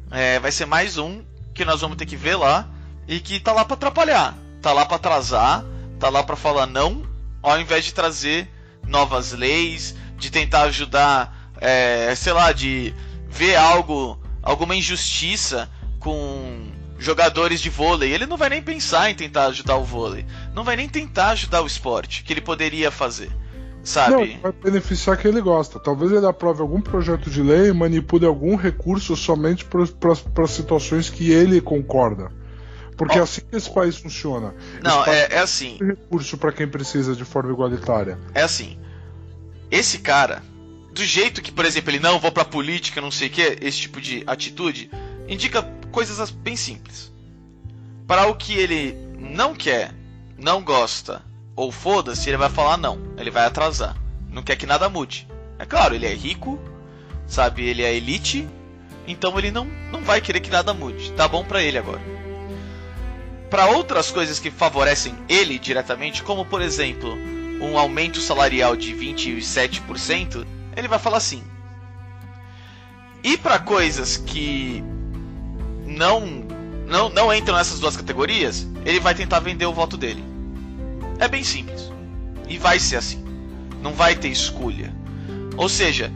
É, 0.09 0.39
vai 0.39 0.51
ser 0.51 0.65
mais 0.65 0.97
um 0.97 1.23
que 1.53 1.65
nós 1.65 1.81
vamos 1.81 1.97
ter 1.97 2.05
que 2.05 2.15
ver 2.15 2.35
lá 2.35 2.67
e 3.07 3.19
que 3.19 3.39
tá 3.39 3.51
lá 3.51 3.65
pra 3.65 3.75
atrapalhar, 3.75 4.37
tá 4.61 4.71
lá 4.71 4.85
pra 4.85 4.95
atrasar, 4.95 5.63
tá 5.99 6.09
lá 6.09 6.23
pra 6.23 6.35
falar 6.35 6.65
não, 6.65 7.05
ao 7.41 7.59
invés 7.59 7.85
de 7.85 7.93
trazer 7.93 8.49
novas 8.85 9.31
leis, 9.33 9.95
de 10.17 10.29
tentar 10.29 10.63
ajudar, 10.63 11.51
é, 11.59 12.13
sei 12.15 12.33
lá, 12.33 12.51
de 12.51 12.93
ver 13.27 13.55
algo, 13.55 14.19
alguma 14.41 14.75
injustiça 14.75 15.69
com 15.99 16.36
jogadores 16.97 17.59
de 17.61 17.69
vôlei. 17.69 18.11
Ele 18.11 18.25
não 18.25 18.37
vai 18.37 18.49
nem 18.49 18.61
pensar 18.61 19.09
em 19.09 19.15
tentar 19.15 19.45
ajudar 19.47 19.75
o 19.77 19.83
vôlei, 19.83 20.25
não 20.53 20.63
vai 20.63 20.75
nem 20.75 20.89
tentar 20.89 21.29
ajudar 21.29 21.61
o 21.61 21.67
esporte 21.67 22.23
que 22.23 22.33
ele 22.33 22.41
poderia 22.41 22.89
fazer, 22.91 23.29
Não, 23.29 23.83
sabe? 23.83 24.21
ele 24.21 24.39
vai 24.41 24.51
beneficiar 24.51 25.17
quem 25.17 25.31
ele 25.31 25.41
gosta. 25.41 25.79
Talvez 25.79 26.11
ele 26.11 26.25
aprove 26.25 26.61
algum 26.61 26.81
projeto 26.81 27.29
de 27.29 27.41
lei 27.41 27.69
e 27.69 27.73
manipule 27.73 28.25
algum 28.25 28.55
recurso 28.55 29.15
somente 29.15 29.65
para 29.65 30.47
situações 30.47 31.09
que 31.09 31.31
ele 31.31 31.61
concorda. 31.61 32.31
Porque 32.97 33.17
é 33.17 33.21
Ó. 33.21 33.23
assim 33.25 33.41
que 33.41 33.55
esse 33.55 33.71
país 33.71 33.95
funciona. 33.95 34.55
Não, 34.81 35.03
país 35.03 35.17
é, 35.17 35.35
é 35.35 35.39
assim. 35.39 35.77
recurso 35.79 36.35
para 36.35 36.51
quem 36.51 36.67
precisa 36.67 37.15
de 37.15 37.23
forma 37.23 37.51
igualitária. 37.51 38.17
É 38.33 38.41
assim. 38.41 38.79
Esse 39.69 39.99
cara, 39.99 40.41
do 40.93 41.03
jeito 41.03 41.39
que, 41.43 41.51
por 41.51 41.63
exemplo, 41.63 41.91
ele 41.91 41.99
não 41.99 42.19
vou 42.19 42.31
pra 42.31 42.43
política, 42.43 42.99
não 42.99 43.11
sei 43.11 43.27
o 43.27 43.31
que, 43.31 43.57
esse 43.61 43.81
tipo 43.81 44.01
de 44.01 44.23
atitude, 44.25 44.89
indica 45.27 45.61
coisas 45.97 46.19
as- 46.19 46.29
bem 46.29 46.55
simples. 46.55 47.11
Para 48.05 48.27
o 48.27 48.35
que 48.35 48.53
ele 48.53 48.93
não 49.17 49.55
quer, 49.55 49.91
não 50.37 50.61
gosta, 50.61 51.23
ou 51.55 51.71
foda-se, 51.71 52.29
ele 52.29 52.37
vai 52.37 52.49
falar 52.49 52.77
não. 52.77 52.99
Ele 53.17 53.31
vai 53.31 53.45
atrasar. 53.47 53.97
Não 54.29 54.43
quer 54.43 54.55
que 54.57 54.67
nada 54.67 54.87
mude. 54.89 55.27
É 55.57 55.65
claro, 55.65 55.95
ele 55.95 56.05
é 56.05 56.13
rico, 56.13 56.59
sabe? 57.25 57.63
Ele 57.65 57.81
é 57.81 57.95
elite. 57.95 58.47
então 59.07 59.39
ele 59.39 59.49
não, 59.49 59.65
não 59.91 60.03
vai 60.03 60.21
querer 60.21 60.39
que 60.39 60.51
nada 60.51 60.71
mude. 60.71 61.11
Tá 61.13 61.27
bom 61.27 61.43
para 61.43 61.63
ele 61.63 61.79
agora. 61.79 62.01
Para 63.49 63.65
outras 63.65 64.11
coisas 64.11 64.37
que 64.37 64.51
favorecem 64.51 65.15
ele 65.27 65.57
diretamente, 65.57 66.21
como 66.21 66.45
por 66.45 66.61
exemplo 66.61 67.17
um 67.59 67.75
aumento 67.75 68.19
salarial 68.21 68.75
de 68.75 68.93
27%, 68.93 70.45
ele 70.75 70.87
vai 70.87 70.99
falar 70.99 71.21
sim. 71.21 71.41
E 73.23 73.35
para 73.35 73.57
coisas 73.57 74.15
que 74.17 74.83
não, 75.87 76.21
não 76.85 77.09
não 77.09 77.33
entram 77.33 77.57
nessas 77.57 77.79
duas 77.79 77.95
categorias, 77.97 78.67
ele 78.85 78.99
vai 78.99 79.15
tentar 79.15 79.39
vender 79.39 79.65
o 79.65 79.73
voto 79.73 79.97
dele. 79.97 80.23
É 81.19 81.27
bem 81.27 81.43
simples. 81.43 81.91
E 82.47 82.57
vai 82.57 82.79
ser 82.79 82.97
assim. 82.97 83.23
Não 83.81 83.93
vai 83.93 84.15
ter 84.15 84.29
escolha. 84.29 84.93
Ou 85.55 85.67
seja, 85.67 86.11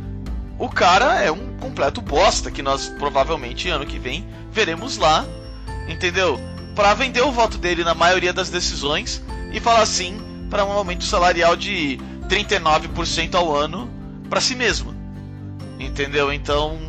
o 0.60 0.70
cara 0.70 1.20
é 1.22 1.32
um 1.32 1.58
completo 1.58 2.02
bosta 2.02 2.52
que 2.52 2.62
nós 2.62 2.88
provavelmente 2.88 3.70
ano 3.70 3.86
que 3.86 3.98
vem 3.98 4.28
veremos 4.52 4.98
lá, 4.98 5.26
entendeu? 5.88 6.40
Para 6.76 6.94
vender 6.94 7.22
o 7.22 7.32
voto 7.32 7.58
dele 7.58 7.84
na 7.84 7.96
maioria 7.96 8.32
das 8.32 8.50
decisões 8.50 9.24
e 9.52 9.60
falar 9.60 9.86
sim 9.86 10.22
para 10.50 10.66
um 10.66 10.72
aumento 10.72 11.04
salarial 11.04 11.56
de 11.56 12.00
39% 12.30 13.36
ao 13.36 13.56
ano 13.56 13.90
para 14.30 14.40
si 14.40 14.56
mesmo. 14.56 14.94
Entendeu? 15.80 16.32
Então, 16.32 16.80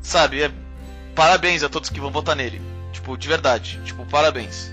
sabe, 0.00 0.42
é, 0.42 0.50
parabéns 1.20 1.62
a 1.62 1.68
todos 1.68 1.90
que 1.90 2.00
vão 2.00 2.10
votar 2.10 2.34
nele. 2.34 2.62
Tipo, 2.94 3.14
de 3.14 3.28
verdade. 3.28 3.78
Tipo, 3.84 4.06
parabéns. 4.06 4.72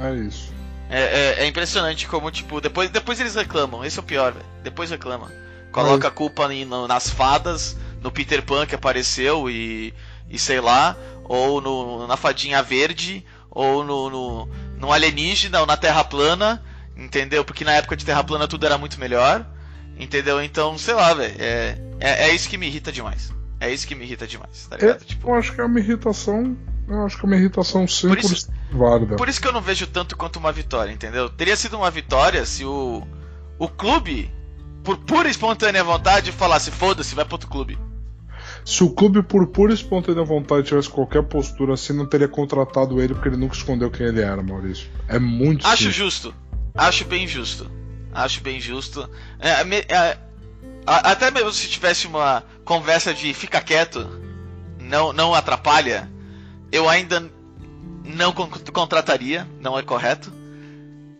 É 0.00 0.14
isso. 0.14 0.50
É, 0.88 1.00
é, 1.02 1.44
é 1.44 1.46
impressionante 1.46 2.08
como, 2.08 2.30
tipo, 2.30 2.58
depois, 2.58 2.88
depois 2.88 3.20
eles 3.20 3.34
reclamam. 3.34 3.84
Esse 3.84 3.98
é 3.98 4.00
o 4.00 4.02
pior, 4.02 4.32
velho. 4.32 4.46
Depois 4.62 4.88
reclamam. 4.88 5.30
Coloca 5.70 6.08
a 6.08 6.10
culpa 6.10 6.50
em, 6.54 6.64
no, 6.64 6.88
nas 6.88 7.10
fadas, 7.10 7.76
no 8.00 8.10
Peter 8.10 8.42
Pan 8.42 8.64
que 8.64 8.74
apareceu 8.74 9.50
e, 9.50 9.92
e 10.30 10.38
sei 10.38 10.58
lá, 10.58 10.96
ou 11.24 11.60
no, 11.60 12.06
na 12.06 12.16
fadinha 12.16 12.62
verde, 12.62 13.22
ou 13.50 13.84
no, 13.84 14.08
no, 14.08 14.48
no 14.78 14.90
alienígena, 14.90 15.60
ou 15.60 15.66
na 15.66 15.76
Terra 15.76 16.02
plana, 16.02 16.62
entendeu? 16.96 17.44
Porque 17.44 17.62
na 17.62 17.72
época 17.72 17.94
de 17.94 18.06
Terra 18.06 18.24
plana 18.24 18.48
tudo 18.48 18.64
era 18.64 18.78
muito 18.78 18.98
melhor, 18.98 19.46
entendeu? 19.98 20.42
Então, 20.42 20.78
sei 20.78 20.94
lá, 20.94 21.12
velho. 21.12 21.34
É, 21.38 21.76
é, 22.00 22.30
é, 22.30 22.34
isso 22.34 22.48
que 22.48 22.56
me 22.56 22.68
irrita 22.68 22.90
demais. 22.90 23.41
É 23.62 23.72
isso 23.72 23.86
que 23.86 23.94
me 23.94 24.04
irrita 24.04 24.26
demais, 24.26 24.66
tá 24.66 24.76
ligado? 24.76 25.02
É, 25.02 25.04
tipo... 25.04 25.30
Eu 25.30 25.34
acho 25.36 25.54
que 25.54 25.60
é 25.60 25.64
uma 25.64 25.78
irritação. 25.78 26.56
Eu 26.88 27.06
acho 27.06 27.16
que 27.16 27.24
é 27.24 27.28
uma 27.28 27.36
irritação 27.36 27.84
100% 27.84 28.08
por 28.08 28.18
isso, 28.18 28.52
válida. 28.72 29.16
Por 29.16 29.28
isso 29.28 29.40
que 29.40 29.46
eu 29.46 29.52
não 29.52 29.60
vejo 29.60 29.86
tanto 29.86 30.16
quanto 30.16 30.40
uma 30.40 30.50
vitória, 30.50 30.90
entendeu? 30.90 31.30
Teria 31.30 31.56
sido 31.56 31.76
uma 31.76 31.88
vitória 31.88 32.44
se 32.44 32.64
o, 32.64 33.06
o 33.60 33.68
clube 33.68 34.28
por 34.82 34.98
pura 34.98 35.28
e 35.28 35.30
espontânea 35.30 35.84
vontade, 35.84 36.32
falasse: 36.32 36.72
foda-se, 36.72 37.14
vai 37.14 37.24
pro 37.24 37.34
outro 37.34 37.48
clube. 37.48 37.78
Se 38.64 38.82
o 38.82 38.90
clube, 38.90 39.22
por 39.22 39.46
pura 39.46 39.70
e 39.70 39.74
espontânea 39.76 40.24
vontade, 40.24 40.66
tivesse 40.66 40.88
qualquer 40.88 41.22
postura 41.22 41.74
assim, 41.74 41.92
não 41.92 42.06
teria 42.06 42.26
contratado 42.26 43.00
ele 43.00 43.14
porque 43.14 43.28
ele 43.28 43.36
nunca 43.36 43.54
escondeu 43.54 43.92
quem 43.92 44.06
ele 44.08 44.20
era, 44.20 44.42
Maurício. 44.42 44.88
É 45.06 45.20
muito 45.20 45.64
Acho 45.64 45.84
simples. 45.84 45.94
justo. 45.94 46.34
Acho 46.74 47.04
bem 47.04 47.28
justo. 47.28 47.70
Acho 48.12 48.40
bem 48.40 48.60
justo. 48.60 49.08
É, 49.38 49.62
é, 49.94 50.18
até 50.86 51.30
mesmo 51.30 51.52
se 51.52 51.68
tivesse 51.68 52.06
uma 52.06 52.44
conversa 52.64 53.14
de 53.14 53.32
fica 53.34 53.60
quieto, 53.60 54.08
não, 54.80 55.12
não 55.12 55.34
atrapalha, 55.34 56.10
eu 56.70 56.88
ainda 56.88 57.30
não 58.04 58.32
contrataria, 58.32 59.46
não 59.60 59.78
é 59.78 59.82
correto. 59.82 60.32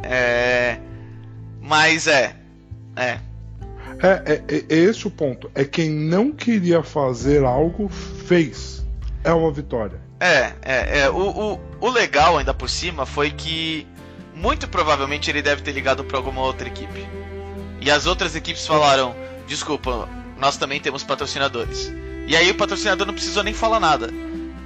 É, 0.03 0.79
mas 1.61 2.07
é. 2.07 2.37
É, 2.97 3.19
é, 4.01 4.23
é, 4.27 4.45
é, 4.49 4.65
é 4.69 4.75
esse 4.75 5.07
o 5.07 5.11
ponto. 5.11 5.51
É 5.55 5.65
quem 5.65 5.91
não 5.91 6.33
queria 6.33 6.83
fazer 6.83 7.45
algo, 7.45 7.89
fez. 7.89 8.85
É 9.23 9.33
uma 9.33 9.53
vitória. 9.53 10.01
É, 10.19 10.53
é, 10.63 10.99
é. 11.01 11.11
O, 11.11 11.55
o, 11.55 11.61
o 11.81 11.91
legal 11.91 12.39
ainda 12.39 12.53
por 12.53 12.69
cima 12.69 13.07
foi 13.07 13.31
que 13.31 13.87
muito 14.35 14.69
provavelmente 14.69 15.31
ele 15.31 15.43
deve 15.43 15.63
ter 15.63 15.73
ligado 15.73 16.05
para 16.05 16.17
alguma 16.17 16.41
outra 16.43 16.67
equipe. 16.67 17.07
E 17.81 17.91
as 17.91 18.07
outras 18.07 18.35
equipes 18.35 18.67
falaram: 18.67 19.15
desculpa, 19.47 20.09
nós 20.39 20.57
também 20.57 20.81
temos 20.81 21.03
patrocinadores. 21.03 21.93
E 22.27 22.37
aí 22.37 22.51
o 22.51 22.55
patrocinador 22.55 23.07
não 23.07 23.15
precisou 23.15 23.43
nem 23.43 23.55
falar 23.55 23.81
nada. 23.81 24.11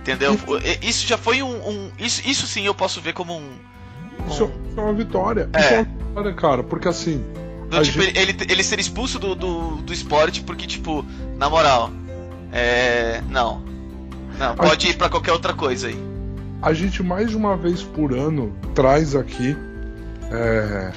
Entendeu? 0.00 0.38
Isso 0.82 1.06
já 1.06 1.18
foi 1.18 1.42
um. 1.42 1.68
um 1.68 1.90
isso, 1.98 2.22
isso 2.24 2.46
sim 2.46 2.64
eu 2.64 2.74
posso 2.74 3.00
ver 3.00 3.12
como 3.12 3.36
um. 3.36 3.40
um... 3.40 4.30
Isso 4.30 4.50
é 4.76 4.80
uma 4.80 4.92
vitória. 4.92 5.50
É. 5.52 5.60
Isso 5.60 5.74
é 5.74 5.80
uma 5.80 5.84
vitória, 5.84 6.34
cara, 6.34 6.62
porque 6.62 6.86
assim 6.86 7.24
do, 7.68 7.82
tipo, 7.82 8.02
gente... 8.02 8.18
ele, 8.18 8.36
ele 8.48 8.62
ser 8.62 8.78
expulso 8.78 9.18
do, 9.18 9.34
do, 9.34 9.76
do 9.76 9.92
esporte 9.92 10.42
porque, 10.42 10.66
tipo, 10.66 11.04
na 11.36 11.50
moral, 11.50 11.90
é. 12.52 13.20
Não. 13.28 13.62
Não, 14.38 14.54
pode 14.54 14.84
gente... 14.84 14.94
ir 14.94 14.96
para 14.96 15.08
qualquer 15.08 15.32
outra 15.32 15.52
coisa 15.52 15.88
aí. 15.88 15.98
A 16.62 16.72
gente 16.72 17.02
mais 17.02 17.30
de 17.30 17.36
uma 17.36 17.56
vez 17.56 17.82
por 17.82 18.12
ano 18.12 18.54
traz 18.74 19.14
aqui 19.14 19.56
é, 20.30 20.92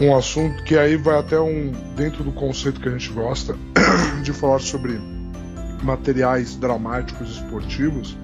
um 0.00 0.16
assunto 0.16 0.64
que 0.64 0.78
aí 0.78 0.96
vai 0.96 1.18
até 1.18 1.38
um 1.38 1.72
dentro 1.94 2.24
do 2.24 2.32
conceito 2.32 2.80
que 2.80 2.88
a 2.88 2.92
gente 2.92 3.12
gosta 3.12 3.54
de 4.24 4.32
falar 4.32 4.58
sobre 4.58 4.98
materiais 5.82 6.56
dramáticos 6.56 7.36
esportivos. 7.36 8.16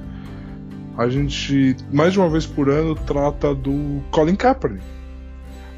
A 0.97 1.09
gente 1.11 1.77
mais 1.93 2.15
de 2.15 2.19
uma 2.19 2.31
vez 2.31 2.47
por 2.47 2.71
ano 2.71 2.95
trata 2.95 3.55
do 3.55 4.03
Colin 4.11 4.35
Kaepernick, 4.35 4.85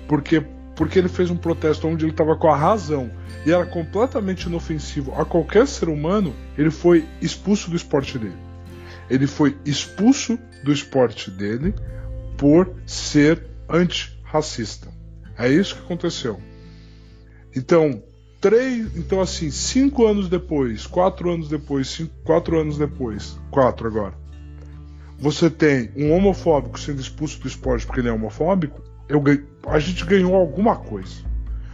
porque 0.06 0.44
porque 0.76 0.96
ele 0.96 1.08
fez 1.08 1.28
um 1.28 1.36
protesto 1.36 1.88
onde 1.88 2.04
ele 2.04 2.12
estava 2.12 2.36
com 2.36 2.46
a 2.46 2.56
razão 2.56 3.10
e 3.44 3.50
era 3.50 3.66
completamente 3.66 4.44
inofensivo 4.44 5.12
a 5.20 5.24
qualquer 5.24 5.66
ser 5.66 5.88
humano, 5.88 6.32
ele 6.56 6.70
foi 6.70 7.04
expulso 7.20 7.68
do 7.68 7.74
esporte 7.74 8.16
dele. 8.16 8.36
Ele 9.10 9.26
foi 9.26 9.58
expulso 9.64 10.38
do 10.62 10.72
esporte 10.72 11.32
dele 11.32 11.74
por 12.36 12.72
ser 12.86 13.44
antirracista. 13.68 14.97
É 15.38 15.48
isso 15.48 15.76
que 15.76 15.82
aconteceu. 15.82 16.40
Então, 17.54 18.02
três, 18.40 18.96
então 18.96 19.20
assim, 19.20 19.50
cinco 19.50 20.06
anos 20.06 20.28
depois, 20.28 20.86
quatro 20.86 21.30
anos 21.30 21.48
depois, 21.48 21.88
cinco, 21.88 22.12
quatro 22.24 22.60
anos 22.60 22.76
depois, 22.76 23.38
quatro 23.50 23.86
agora, 23.86 24.14
você 25.18 25.48
tem 25.48 25.90
um 25.96 26.12
homofóbico 26.12 26.78
sendo 26.78 27.00
expulso 27.00 27.40
do 27.40 27.48
esporte 27.48 27.86
porque 27.86 28.00
ele 28.00 28.08
é 28.08 28.12
homofóbico 28.12 28.88
eu, 29.08 29.22
a 29.66 29.78
gente 29.78 30.04
ganhou 30.04 30.34
alguma 30.34 30.76
coisa. 30.76 31.22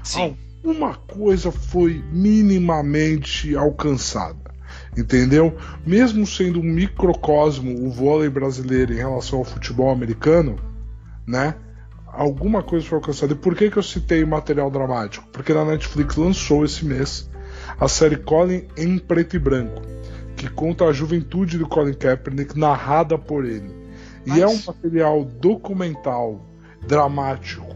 Sim. 0.02 0.36
Alguma 0.62 0.94
coisa 0.94 1.50
foi 1.50 2.02
minimamente 2.12 3.54
alcançada. 3.56 4.54
Entendeu? 4.96 5.56
Mesmo 5.84 6.26
sendo 6.26 6.60
um 6.60 6.62
microcosmo 6.62 7.84
o 7.84 7.90
vôlei 7.90 8.28
brasileiro 8.28 8.92
em 8.92 8.96
relação 8.96 9.40
ao 9.40 9.44
futebol 9.44 9.90
americano, 9.90 10.56
né? 11.26 11.54
Alguma 12.16 12.62
coisa 12.62 12.86
foi 12.86 12.96
alcançada. 12.96 13.32
E 13.32 13.36
por 13.36 13.54
que, 13.54 13.70
que 13.70 13.76
eu 13.76 13.82
citei 13.82 14.22
o 14.22 14.28
material 14.28 14.70
dramático? 14.70 15.26
Porque 15.32 15.52
na 15.52 15.64
Netflix 15.64 16.16
lançou 16.16 16.64
esse 16.64 16.84
mês 16.84 17.28
a 17.78 17.88
série 17.88 18.16
Colin 18.16 18.66
em 18.76 18.98
preto 18.98 19.36
e 19.36 19.38
branco, 19.38 19.82
que 20.36 20.48
conta 20.48 20.84
a 20.84 20.92
juventude 20.92 21.58
do 21.58 21.66
Colin 21.66 21.94
Kaepernick 21.94 22.58
narrada 22.58 23.18
por 23.18 23.44
ele. 23.44 23.70
Mas... 24.26 24.38
E 24.38 24.42
é 24.42 24.46
um 24.46 24.58
material 24.66 25.24
documental 25.24 26.46
dramático 26.86 27.74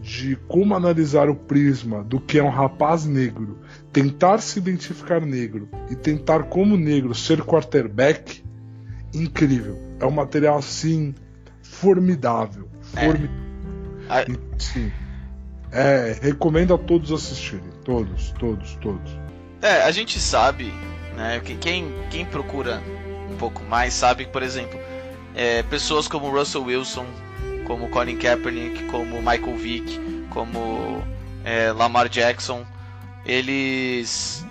de 0.00 0.36
como 0.48 0.74
analisar 0.74 1.30
o 1.30 1.34
prisma 1.34 2.04
do 2.04 2.20
que 2.20 2.38
é 2.38 2.42
um 2.42 2.50
rapaz 2.50 3.06
negro, 3.06 3.58
tentar 3.90 4.38
se 4.38 4.58
identificar 4.58 5.20
negro 5.20 5.68
e 5.90 5.96
tentar 5.96 6.44
como 6.44 6.76
negro 6.76 7.14
ser 7.14 7.42
quarterback, 7.42 8.44
incrível. 9.14 9.78
É 9.98 10.04
um 10.04 10.10
material 10.10 10.58
assim 10.58 11.14
formidável, 11.62 12.68
formidável. 12.92 13.40
É. 13.40 13.43
Sim. 14.58 14.92
É, 15.72 16.16
recomendo 16.22 16.74
a 16.74 16.78
todos 16.78 17.10
assistirem, 17.10 17.70
todos, 17.84 18.32
todos, 18.38 18.76
todos. 18.76 19.12
É, 19.60 19.82
a 19.82 19.90
gente 19.90 20.20
sabe, 20.20 20.72
né? 21.16 21.40
Quem, 21.60 21.92
quem 22.10 22.24
procura 22.24 22.80
um 23.30 23.36
pouco 23.36 23.62
mais 23.64 23.92
sabe, 23.94 24.26
por 24.26 24.42
exemplo, 24.42 24.78
é, 25.34 25.62
pessoas 25.64 26.06
como 26.06 26.30
Russell 26.30 26.62
Wilson 26.62 27.06
como 27.64 27.88
Colin 27.88 28.16
Kaepernick, 28.16 28.84
como 28.84 29.18
Michael 29.18 29.56
Vick, 29.56 30.26
como 30.30 31.02
é, 31.44 31.72
Lamar 31.72 32.08
Jackson, 32.08 32.64
eles 33.24 34.44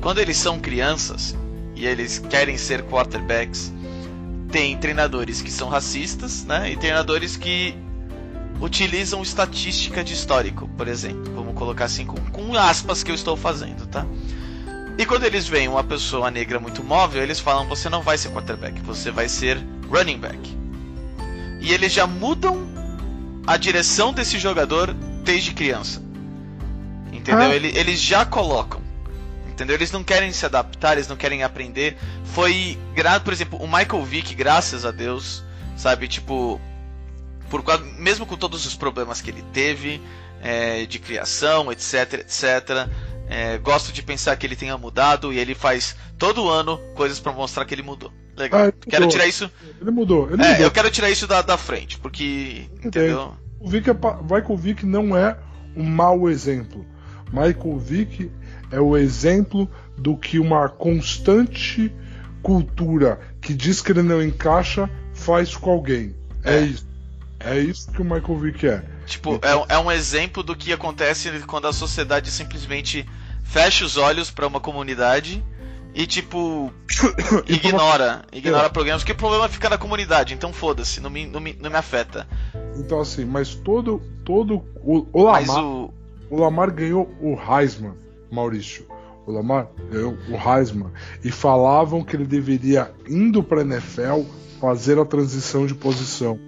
quando 0.00 0.18
eles 0.18 0.36
são 0.36 0.60
crianças 0.60 1.36
e 1.74 1.86
eles 1.86 2.18
querem 2.18 2.56
ser 2.56 2.82
quarterbacks, 2.84 3.72
tem 4.50 4.76
treinadores 4.76 5.40
que 5.40 5.50
são 5.50 5.68
racistas, 5.68 6.44
né? 6.44 6.72
E 6.72 6.76
treinadores 6.76 7.36
que 7.36 7.74
utilizam 8.60 9.22
estatística 9.22 10.02
de 10.02 10.14
histórico, 10.14 10.68
por 10.76 10.88
exemplo. 10.88 11.32
Vamos 11.34 11.54
colocar 11.54 11.84
assim 11.84 12.06
com, 12.06 12.16
com 12.30 12.56
aspas 12.56 13.02
que 13.02 13.10
eu 13.10 13.14
estou 13.14 13.36
fazendo, 13.36 13.86
tá? 13.86 14.06
E 14.96 15.06
quando 15.06 15.24
eles 15.24 15.46
veem 15.46 15.68
uma 15.68 15.84
pessoa 15.84 16.30
negra 16.30 16.58
muito 16.58 16.82
móvel, 16.82 17.22
eles 17.22 17.38
falam: 17.38 17.68
você 17.68 17.88
não 17.88 18.02
vai 18.02 18.18
ser 18.18 18.30
quarterback, 18.30 18.80
você 18.80 19.10
vai 19.10 19.28
ser 19.28 19.58
running 19.90 20.18
back 20.18 20.58
e 21.60 21.72
eles 21.72 21.92
já 21.92 22.06
mudam 22.06 22.66
a 23.46 23.56
direção 23.56 24.12
desse 24.12 24.38
jogador 24.38 24.92
desde 25.24 25.52
criança. 25.52 26.02
Entendeu? 27.12 27.50
Ah. 27.50 27.54
Eles, 27.54 27.76
eles 27.76 28.00
já 28.00 28.24
colocam. 28.24 28.80
Entendeu? 29.48 29.74
Eles 29.74 29.90
não 29.90 30.04
querem 30.04 30.32
se 30.32 30.46
adaptar, 30.46 30.92
eles 30.92 31.08
não 31.08 31.16
querem 31.16 31.42
aprender. 31.42 31.98
Foi, 32.24 32.78
por 33.24 33.32
exemplo, 33.32 33.58
o 33.58 33.66
Michael 33.66 34.04
Vick, 34.04 34.34
graças 34.34 34.84
a 34.84 34.90
Deus, 34.90 35.42
sabe, 35.76 36.06
tipo, 36.06 36.60
por 37.50 37.62
causa- 37.64 37.84
mesmo 37.98 38.26
com 38.26 38.36
todos 38.36 38.64
os 38.66 38.74
problemas 38.74 39.20
que 39.20 39.30
ele 39.30 39.42
teve 39.52 40.00
é, 40.42 40.86
de 40.86 40.98
criação, 40.98 41.70
etc, 41.72 42.14
etc. 42.20 42.88
é, 43.28 43.58
gosto 43.58 43.92
de 43.92 44.02
pensar 44.02 44.36
que 44.36 44.46
ele 44.46 44.54
tenha 44.56 44.76
mudado 44.78 45.32
e 45.32 45.38
ele 45.38 45.54
faz 45.54 45.96
todo 46.16 46.48
ano 46.48 46.78
coisas 46.94 47.18
pra 47.20 47.32
mostrar 47.32 47.64
que 47.64 47.74
ele 47.74 47.82
mudou. 47.82 48.12
Legal. 48.36 48.60
Ah, 48.60 48.64
ele 48.66 48.74
quero 48.88 49.08
tirar 49.08 49.26
isso. 49.26 49.50
Ele 49.80 49.90
mudou, 49.90 50.30
ele 50.32 50.40
É, 50.42 50.48
mudou. 50.50 50.64
eu 50.66 50.70
quero 50.70 50.90
tirar 50.90 51.10
isso 51.10 51.26
da, 51.26 51.42
da 51.42 51.56
frente, 51.58 51.98
porque. 51.98 52.66
Entendeu? 52.84 53.34
O 53.58 53.68
Vick 53.68 53.90
é, 53.90 53.92
Michael 53.92 54.56
Vick 54.56 54.86
não 54.86 55.16
é 55.16 55.36
um 55.76 55.82
mau 55.84 56.30
exemplo. 56.30 56.86
Michael 57.32 57.78
Vick 57.78 58.30
é 58.70 58.80
o 58.80 58.96
exemplo 58.96 59.68
do 59.96 60.16
que 60.16 60.38
uma 60.38 60.68
constante 60.68 61.92
cultura 62.42 63.18
que 63.40 63.52
diz 63.52 63.80
que 63.82 63.92
ele 63.92 64.02
não 64.02 64.22
encaixa 64.22 64.88
faz 65.12 65.56
com 65.56 65.70
alguém. 65.70 66.14
É, 66.44 66.58
É. 66.58 66.60
isso. 66.62 66.86
É 67.40 67.58
isso 67.58 67.90
que 67.92 68.02
o 68.02 68.04
Michael 68.04 68.38
Vick 68.38 68.66
é. 68.66 68.82
Tipo, 69.06 69.38
é, 69.42 69.54
um- 69.56 69.64
é 69.68 69.78
um 69.78 69.90
exemplo 69.92 70.42
do 70.42 70.56
que 70.56 70.72
acontece 70.72 71.30
quando 71.46 71.66
a 71.68 71.72
sociedade 71.72 72.30
simplesmente 72.30 73.06
fecha 73.44 73.84
os 73.84 73.96
olhos 73.96 74.30
pra 74.30 74.46
uma 74.46 74.60
comunidade 74.60 75.42
e, 75.94 76.06
tipo, 76.06 76.72
ignora, 77.46 78.22
ignora 78.32 78.68
problemas, 78.70 79.02
porque 79.02 79.12
o 79.12 79.16
problema 79.16 79.48
fica 79.48 79.68
na 79.68 79.78
comunidade, 79.78 80.34
então 80.34 80.52
foda-se, 80.52 81.00
não 81.00 81.10
me, 81.10 81.26
não, 81.26 81.40
me, 81.40 81.56
não 81.60 81.70
me 81.70 81.76
afeta. 81.76 82.26
Então 82.76 83.00
assim, 83.00 83.24
mas 83.24 83.54
todo 83.54 84.00
todo 84.24 84.62
o, 84.76 85.06
o 85.12 85.22
Lamar, 85.22 85.64
o. 85.64 85.94
o 86.30 86.40
Lamar 86.40 86.70
ganhou 86.72 87.08
o 87.20 87.36
Heisman, 87.38 87.94
Maurício. 88.30 88.86
O 89.26 89.32
Lamar 89.32 89.68
ganhou 89.90 90.16
o 90.28 90.36
Heisman 90.36 90.90
e 91.22 91.30
falavam 91.30 92.02
que 92.04 92.16
ele 92.16 92.26
deveria 92.26 92.90
indo 93.08 93.42
para 93.42 93.60
NFL 93.62 94.22
fazer 94.60 94.98
a 94.98 95.04
transição 95.04 95.66
de 95.66 95.74
posição. 95.74 96.38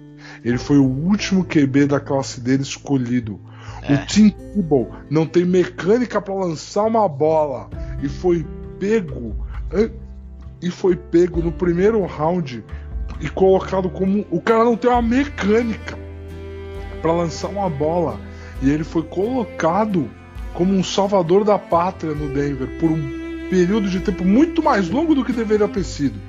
Ele 0.43 0.57
foi 0.57 0.77
o 0.77 0.85
último 0.85 1.45
QB 1.45 1.85
da 1.85 1.99
classe 1.99 2.41
dele 2.41 2.63
escolhido. 2.63 3.39
É. 3.83 3.93
O 3.93 4.05
Tim 4.05 4.29
Tebow 4.29 4.91
não 5.09 5.25
tem 5.25 5.45
mecânica 5.45 6.21
para 6.21 6.33
lançar 6.33 6.83
uma 6.83 7.07
bola 7.07 7.69
e 8.01 8.09
foi 8.09 8.45
pego 8.79 9.35
e 10.61 10.69
foi 10.69 10.95
pego 10.95 11.41
no 11.41 11.51
primeiro 11.51 12.03
round 12.05 12.63
e 13.19 13.29
colocado 13.29 13.89
como 13.89 14.25
o 14.29 14.41
cara 14.41 14.63
não 14.63 14.75
tem 14.75 14.89
uma 14.89 15.01
mecânica 15.01 15.97
para 17.01 17.11
lançar 17.11 17.49
uma 17.49 17.69
bola 17.69 18.19
e 18.61 18.69
ele 18.69 18.83
foi 18.83 19.03
colocado 19.03 20.09
como 20.53 20.73
um 20.73 20.83
salvador 20.83 21.43
da 21.43 21.57
pátria 21.57 22.13
no 22.13 22.33
Denver 22.33 22.67
por 22.79 22.91
um 22.91 23.47
período 23.49 23.89
de 23.89 23.99
tempo 23.99 24.23
muito 24.23 24.61
mais 24.61 24.89
longo 24.89 25.15
do 25.15 25.25
que 25.25 25.33
deveria 25.33 25.67
ter 25.67 25.83
sido. 25.83 26.19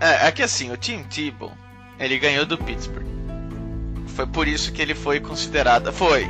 É, 0.00 0.28
é 0.28 0.32
que 0.32 0.42
assim, 0.42 0.72
o 0.72 0.76
Tim 0.76 1.02
Tebow, 1.04 1.52
ele 1.98 2.18
ganhou 2.18 2.46
do 2.46 2.56
Pittsburgh. 2.58 3.13
Foi 4.14 4.26
por 4.26 4.46
isso 4.46 4.72
que 4.72 4.80
ele 4.80 4.94
foi 4.94 5.20
considerado. 5.20 5.92
Foi. 5.92 6.26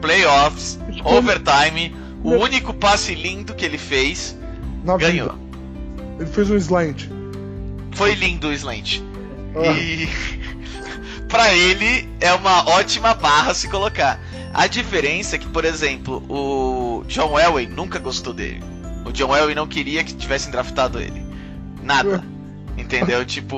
Playoffs, 0.00 0.78
overtime, 1.04 1.94
o 2.22 2.32
único 2.32 2.74
passe 2.74 3.14
lindo 3.14 3.54
que 3.54 3.64
ele 3.64 3.78
fez, 3.78 4.36
Na 4.84 4.96
ganhou. 4.96 5.30
vida. 5.30 5.44
Ele 6.20 6.30
fez 6.30 6.50
um 6.50 6.56
slant. 6.56 7.08
Foi 7.92 8.14
lindo 8.14 8.48
o 8.48 8.52
slant. 8.52 9.00
Ah, 9.56 9.72
E 9.72 10.08
pra 11.28 11.54
ele 11.54 12.08
é 12.20 12.32
uma 12.34 12.68
ótima 12.68 13.14
barra 13.14 13.54
se 13.54 13.68
colocar. 13.68 14.20
A 14.52 14.66
diferença 14.66 15.36
é 15.36 15.38
que, 15.38 15.48
por 15.48 15.64
exemplo, 15.64 16.22
o 16.28 17.04
John 17.08 17.38
Elway 17.38 17.66
nunca 17.66 17.98
gostou 17.98 18.32
dele. 18.32 18.62
O 19.04 19.12
John 19.12 19.34
Elway 19.34 19.54
não 19.54 19.66
queria 19.66 20.04
que 20.04 20.14
tivessem 20.14 20.50
draftado 20.50 21.00
ele. 21.00 21.24
Nada. 21.82 22.24
Entendeu? 22.76 23.24
Tipo. 23.24 23.56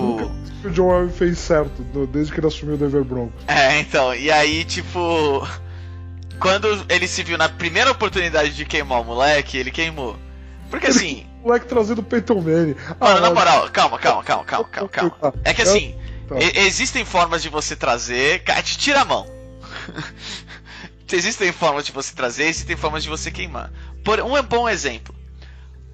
o 0.65 0.71
John 0.71 0.91
Elway 0.93 1.11
fez 1.11 1.39
certo 1.39 1.83
desde 2.07 2.33
que 2.33 2.41
ele 2.41 2.47
assumiu 2.47 2.75
o 2.75 2.79
Denver 2.79 3.05
Broncos. 3.05 3.43
É, 3.47 3.79
então. 3.81 4.15
E 4.15 4.31
aí, 4.31 4.65
tipo. 4.65 5.47
Quando 6.39 6.69
ele 6.89 7.09
se 7.09 7.23
viu 7.23 7.39
na 7.39 7.49
primeira 7.49 7.91
oportunidade 7.91 8.55
de 8.55 8.65
queimar 8.67 9.01
o 9.01 9.05
moleque, 9.05 9.57
ele 9.57 9.71
queimou. 9.71 10.17
Porque 10.71 10.89
assim. 10.89 11.27
O 11.43 11.49
moleque 11.49 11.67
trazendo 11.67 12.01
o 12.01 12.03
Peyton 12.03 12.41
Manning. 12.41 12.77
Mano, 13.01 13.21
na 13.21 13.33
moral, 13.33 13.71
calma, 13.71 13.99
calma, 13.99 14.23
calma, 14.23 14.45
calma, 14.45 14.69
calma, 14.69 14.89
calma. 14.89 15.35
É 15.45 15.55
que 15.55 15.63
assim, 15.63 15.95
Tá. 16.29 16.35
existem 16.57 17.05
formas 17.05 17.41
de 17.43 17.49
você 17.49 17.77
trazer. 17.77 18.43
Cara, 18.43 18.63
te 18.63 18.77
tira 18.77 19.03
a 19.03 19.05
mão. 19.05 19.27
existem 21.13 21.53
formas 21.53 21.87
de 21.87 21.93
você 21.93 22.15
trazer, 22.15 22.45
existem 22.45 22.77
formas 22.77 23.03
de 23.03 23.09
você 23.09 23.31
queimar. 23.31 23.71
Por 24.05 24.21
um 24.21 24.41
bom 24.43 24.69
exemplo. 24.69 25.15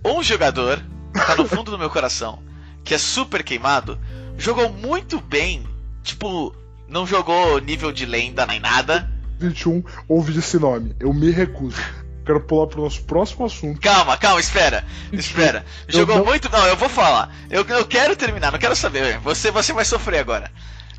Um 0.05 0.23
jogador, 0.23 0.83
tá 1.13 1.37
no 1.37 1.47
fundo 1.47 1.71
do 1.71 1.79
meu 1.79 1.91
coração, 1.91 2.43
que 2.85 2.95
é 2.95 2.99
super 2.99 3.43
queimado, 3.43 3.99
jogou 4.37 4.71
muito 4.73 5.21
bem. 5.21 5.67
Tipo, 6.03 6.55
não 6.89 7.07
jogou 7.07 7.59
nível 7.59 7.93
de 7.93 8.05
lenda 8.05 8.45
nem 8.47 8.59
nada. 8.61 9.11
21 9.39 9.83
ouve 10.09 10.37
esse 10.39 10.59
nome. 10.59 10.95
Eu 11.01 11.13
me 11.13 11.31
recuso. 11.31 11.81
Quero 12.25 12.41
pular 12.41 12.69
pro 12.69 12.83
nosso 12.83 13.03
próximo 13.03 13.45
assunto. 13.47 13.81
Calma, 13.81 14.17
calma, 14.17 14.39
espera. 14.41 14.85
Espera. 15.13 15.65
Jogou 15.89 16.19
não- 16.19 16.25
muito. 16.25 16.49
Não, 16.51 16.65
eu 16.67 16.77
vou 16.77 16.89
falar. 16.89 17.35
Eu, 17.51 17.65
eu 17.65 17.85
quero 17.85 18.15
terminar, 18.15 18.53
não 18.53 18.59
quero 18.61 18.77
saber. 18.77 19.19
Você, 19.19 19.51
você 19.51 19.73
vai 19.73 19.85
sofrer 19.85 20.21
agora. 20.21 20.51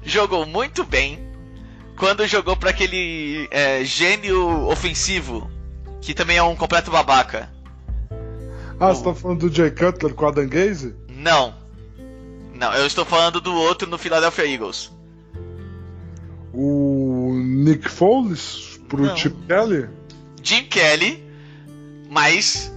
Jogou 0.04 0.46
muito 0.46 0.84
bem 0.84 1.20
quando 1.98 2.28
jogou 2.28 2.58
pra 2.58 2.72
aquele 2.72 3.48
é, 3.52 3.86
gênio 3.86 4.68
ofensivo, 4.68 5.50
que 6.02 6.14
também 6.14 6.36
é 6.36 6.44
um 6.44 6.58
completo 6.58 6.92
babaca. 6.92 7.50
Ah, 8.78 8.90
você 8.94 9.04
tá 9.04 9.14
falando 9.16 9.48
do 9.48 9.56
Jay 9.56 9.72
Cutler 9.72 10.14
com 10.14 10.26
a 10.28 10.32
Dan 10.32 10.50
Gaze? 10.50 10.94
Não. 11.08 11.54
Não, 12.54 12.74
eu 12.74 12.86
estou 12.86 13.04
falando 13.04 13.41
do 13.41 13.54
outro 13.54 13.89
no 13.89 13.97
Philadelphia 13.97 14.45
Eagles. 14.45 14.91
O 16.54 17.34
Nick 17.34 17.89
Foles 17.89 18.80
pro 18.88 19.04
Não. 19.04 19.18
Chip 19.18 19.36
Kelly? 19.47 19.89
Jim 20.43 20.64
Kelly, 20.66 21.24
mas 22.10 22.72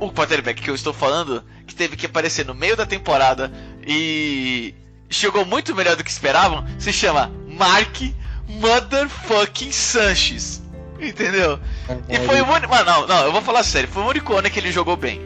o 0.00 0.10
quarterback 0.10 0.62
que 0.62 0.70
eu 0.70 0.74
estou 0.74 0.92
falando, 0.92 1.44
que 1.66 1.74
teve 1.74 1.96
que 1.96 2.06
aparecer 2.06 2.46
no 2.46 2.54
meio 2.54 2.76
da 2.76 2.86
temporada 2.86 3.52
e 3.86 4.74
chegou 5.10 5.44
muito 5.44 5.74
melhor 5.74 5.96
do 5.96 6.04
que 6.04 6.10
esperavam, 6.10 6.64
se 6.78 6.92
chama 6.92 7.30
Mark 7.46 8.00
Motherfucking 8.48 9.72
Sanchez. 9.72 10.62
Entendeu? 10.98 11.58
E 12.08 12.18
foi 12.26 12.40
o 12.40 12.46
único. 12.46 12.72
Mano, 12.72 12.84
não, 12.84 13.06
não, 13.06 13.24
eu 13.24 13.32
vou 13.32 13.42
falar 13.42 13.62
sério, 13.62 13.88
foi 13.88 14.02
o 14.02 14.08
único 14.08 14.34
ano 14.34 14.50
que 14.50 14.58
ele 14.58 14.70
jogou 14.72 14.96
bem. 14.96 15.20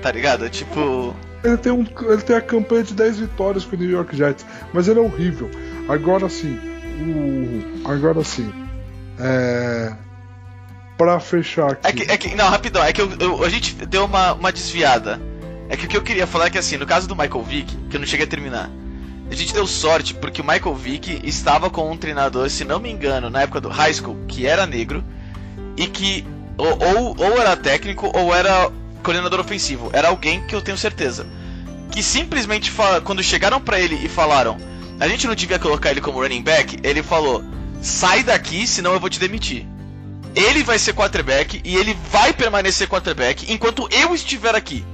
Tá 0.00 0.10
ligado? 0.12 0.48
Tipo. 0.48 1.14
Ele 1.44 1.56
tem, 1.56 1.70
um, 1.72 1.86
ele 2.10 2.22
tem 2.22 2.34
a 2.36 2.40
campanha 2.40 2.82
de 2.82 2.94
10 2.94 3.18
vitórias 3.20 3.64
com 3.64 3.76
o 3.76 3.78
New 3.78 3.88
York 3.90 4.16
Jets, 4.16 4.44
mas 4.72 4.88
ele 4.88 4.98
é 4.98 5.02
horrível. 5.02 5.50
Agora 5.88 6.28
sim, 6.28 6.58
o. 7.00 7.88
Agora 7.88 8.22
sim. 8.24 8.52
É. 9.18 9.92
Pra 10.96 11.20
fechar 11.20 11.72
aqui. 11.72 11.86
É 11.86 11.92
que, 11.92 12.12
é 12.12 12.16
que, 12.16 12.34
não, 12.34 12.48
rapidão, 12.48 12.82
é 12.82 12.92
que 12.92 13.00
eu- 13.00 13.12
eu- 13.20 13.44
a 13.44 13.48
gente 13.48 13.72
deu 13.86 14.04
uma, 14.04 14.32
uma 14.32 14.50
desviada. 14.52 15.20
É 15.68 15.76
que 15.76 15.84
o 15.86 15.88
que 15.88 15.96
eu 15.96 16.02
queria 16.02 16.26
falar 16.26 16.46
é 16.46 16.50
que 16.50 16.58
assim, 16.58 16.76
no 16.76 16.86
caso 16.86 17.06
do 17.06 17.14
Michael 17.14 17.42
Vick, 17.44 17.76
que 17.88 17.96
eu 17.96 18.00
não 18.00 18.06
cheguei 18.06 18.26
a 18.26 18.28
terminar, 18.28 18.68
a 19.30 19.34
gente 19.34 19.52
deu 19.54 19.66
sorte 19.66 20.14
porque 20.14 20.40
o 20.40 20.44
Michael 20.44 20.74
Vick 20.74 21.20
estava 21.22 21.70
com 21.70 21.88
um 21.90 21.96
treinador, 21.96 22.48
se 22.50 22.64
não 22.64 22.80
me 22.80 22.90
engano, 22.90 23.30
na 23.30 23.42
época 23.42 23.60
do 23.60 23.68
high 23.68 23.92
school, 23.94 24.16
que 24.26 24.44
era 24.46 24.66
negro, 24.66 25.04
e 25.76 25.86
que 25.86 26.26
ou, 26.56 26.66
ou, 26.82 27.16
ou 27.16 27.40
era 27.40 27.54
técnico 27.56 28.10
ou 28.12 28.34
era 28.34 28.68
coordenador 29.02 29.40
ofensivo. 29.40 29.90
Era 29.92 30.08
alguém 30.08 30.46
que 30.46 30.54
eu 30.54 30.62
tenho 30.62 30.76
certeza. 30.76 31.26
Que 31.90 32.02
simplesmente 32.02 32.72
quando 33.04 33.22
chegaram 33.22 33.60
pra 33.60 33.80
ele 33.80 33.94
e 33.96 34.08
falaram, 34.08 34.58
a 35.00 35.08
gente 35.08 35.26
não 35.26 35.34
devia 35.34 35.58
colocar 35.58 35.90
ele 35.90 36.00
como 36.00 36.20
running 36.20 36.42
back, 36.42 36.78
ele 36.82 37.02
falou, 37.02 37.42
sai 37.80 38.22
daqui, 38.22 38.66
senão 38.66 38.92
eu 38.92 39.00
vou 39.00 39.08
te 39.08 39.18
demitir. 39.18 39.66
Ele 40.34 40.62
vai 40.62 40.78
ser 40.78 40.94
quarterback 40.94 41.60
e 41.64 41.76
ele 41.76 41.96
vai 42.10 42.32
permanecer 42.32 42.88
quarterback 42.88 43.50
enquanto 43.52 43.88
eu 43.90 44.14
estiver 44.14 44.54
aqui. 44.54 44.84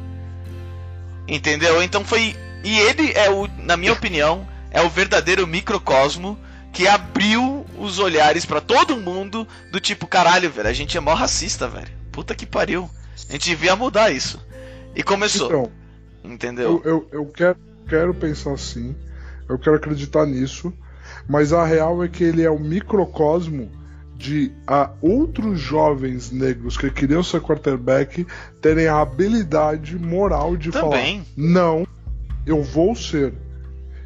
Entendeu? 1.26 1.82
Então 1.82 2.04
foi. 2.04 2.36
E 2.62 2.78
ele 2.78 3.12
é 3.14 3.30
o, 3.30 3.48
na 3.58 3.76
minha 3.76 3.92
opinião, 3.92 4.46
é 4.70 4.80
o 4.80 4.88
verdadeiro 4.88 5.46
microcosmo 5.46 6.38
que 6.72 6.88
abriu 6.88 7.64
os 7.78 7.98
olhares 7.98 8.44
pra 8.44 8.60
todo 8.60 8.96
mundo 8.96 9.46
do 9.70 9.80
tipo, 9.80 10.06
caralho, 10.06 10.50
velho, 10.50 10.68
a 10.68 10.72
gente 10.72 10.96
é 10.96 11.00
mó 11.00 11.14
racista, 11.14 11.68
velho. 11.68 11.90
Puta 12.10 12.34
que 12.34 12.44
pariu. 12.44 12.90
A 13.28 13.32
gente 13.32 13.50
devia 13.50 13.74
mudar 13.76 14.10
isso. 14.10 14.38
E 14.94 15.02
começou. 15.02 15.46
Então, 15.46 15.70
entendeu? 16.22 16.82
eu, 16.84 16.90
eu, 17.12 17.20
eu 17.20 17.26
quero, 17.26 17.56
quero 17.88 18.14
pensar 18.14 18.52
assim, 18.52 18.94
eu 19.48 19.58
quero 19.58 19.76
acreditar 19.76 20.24
nisso, 20.26 20.72
mas 21.28 21.52
a 21.52 21.64
real 21.64 22.02
é 22.02 22.08
que 22.08 22.22
ele 22.24 22.42
é 22.42 22.50
o 22.50 22.58
microcosmo 22.58 23.70
de 24.16 24.52
a 24.66 24.90
outros 25.02 25.58
jovens 25.60 26.30
negros 26.30 26.76
que 26.76 26.90
queriam 26.90 27.22
ser 27.22 27.40
quarterback 27.40 28.26
terem 28.60 28.86
a 28.86 29.00
habilidade 29.00 29.98
moral 29.98 30.56
de 30.56 30.70
Também. 30.70 31.18
falar: 31.18 31.26
não, 31.36 31.86
eu 32.46 32.62
vou 32.62 32.94
ser. 32.94 33.34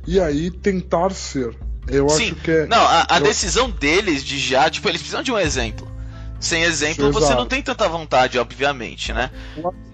E 0.07 0.19
aí 0.19 0.51
tentar 0.51 1.11
ser. 1.11 1.55
Eu 1.87 2.09
Sim. 2.09 2.31
acho 2.33 2.35
que 2.37 2.51
é. 2.51 2.67
Não, 2.67 2.81
a, 2.83 3.07
a 3.11 3.19
eu- 3.19 3.25
decisão 3.25 3.71
deles 3.71 4.25
de 4.25 4.39
já, 4.39 4.69
tipo, 4.71 4.89
eles 4.89 5.01
precisam 5.01 5.23
de 5.23 5.31
um 5.31 5.39
exemplo. 5.39 5.87
Sem 6.41 6.63
exemplo, 6.63 7.07
Sim, 7.07 7.11
você 7.11 7.27
exato. 7.27 7.41
não 7.41 7.49
tem 7.49 7.63
tanta 7.63 7.89
vontade, 7.89 8.39
obviamente, 8.39 9.13
né? 9.13 9.31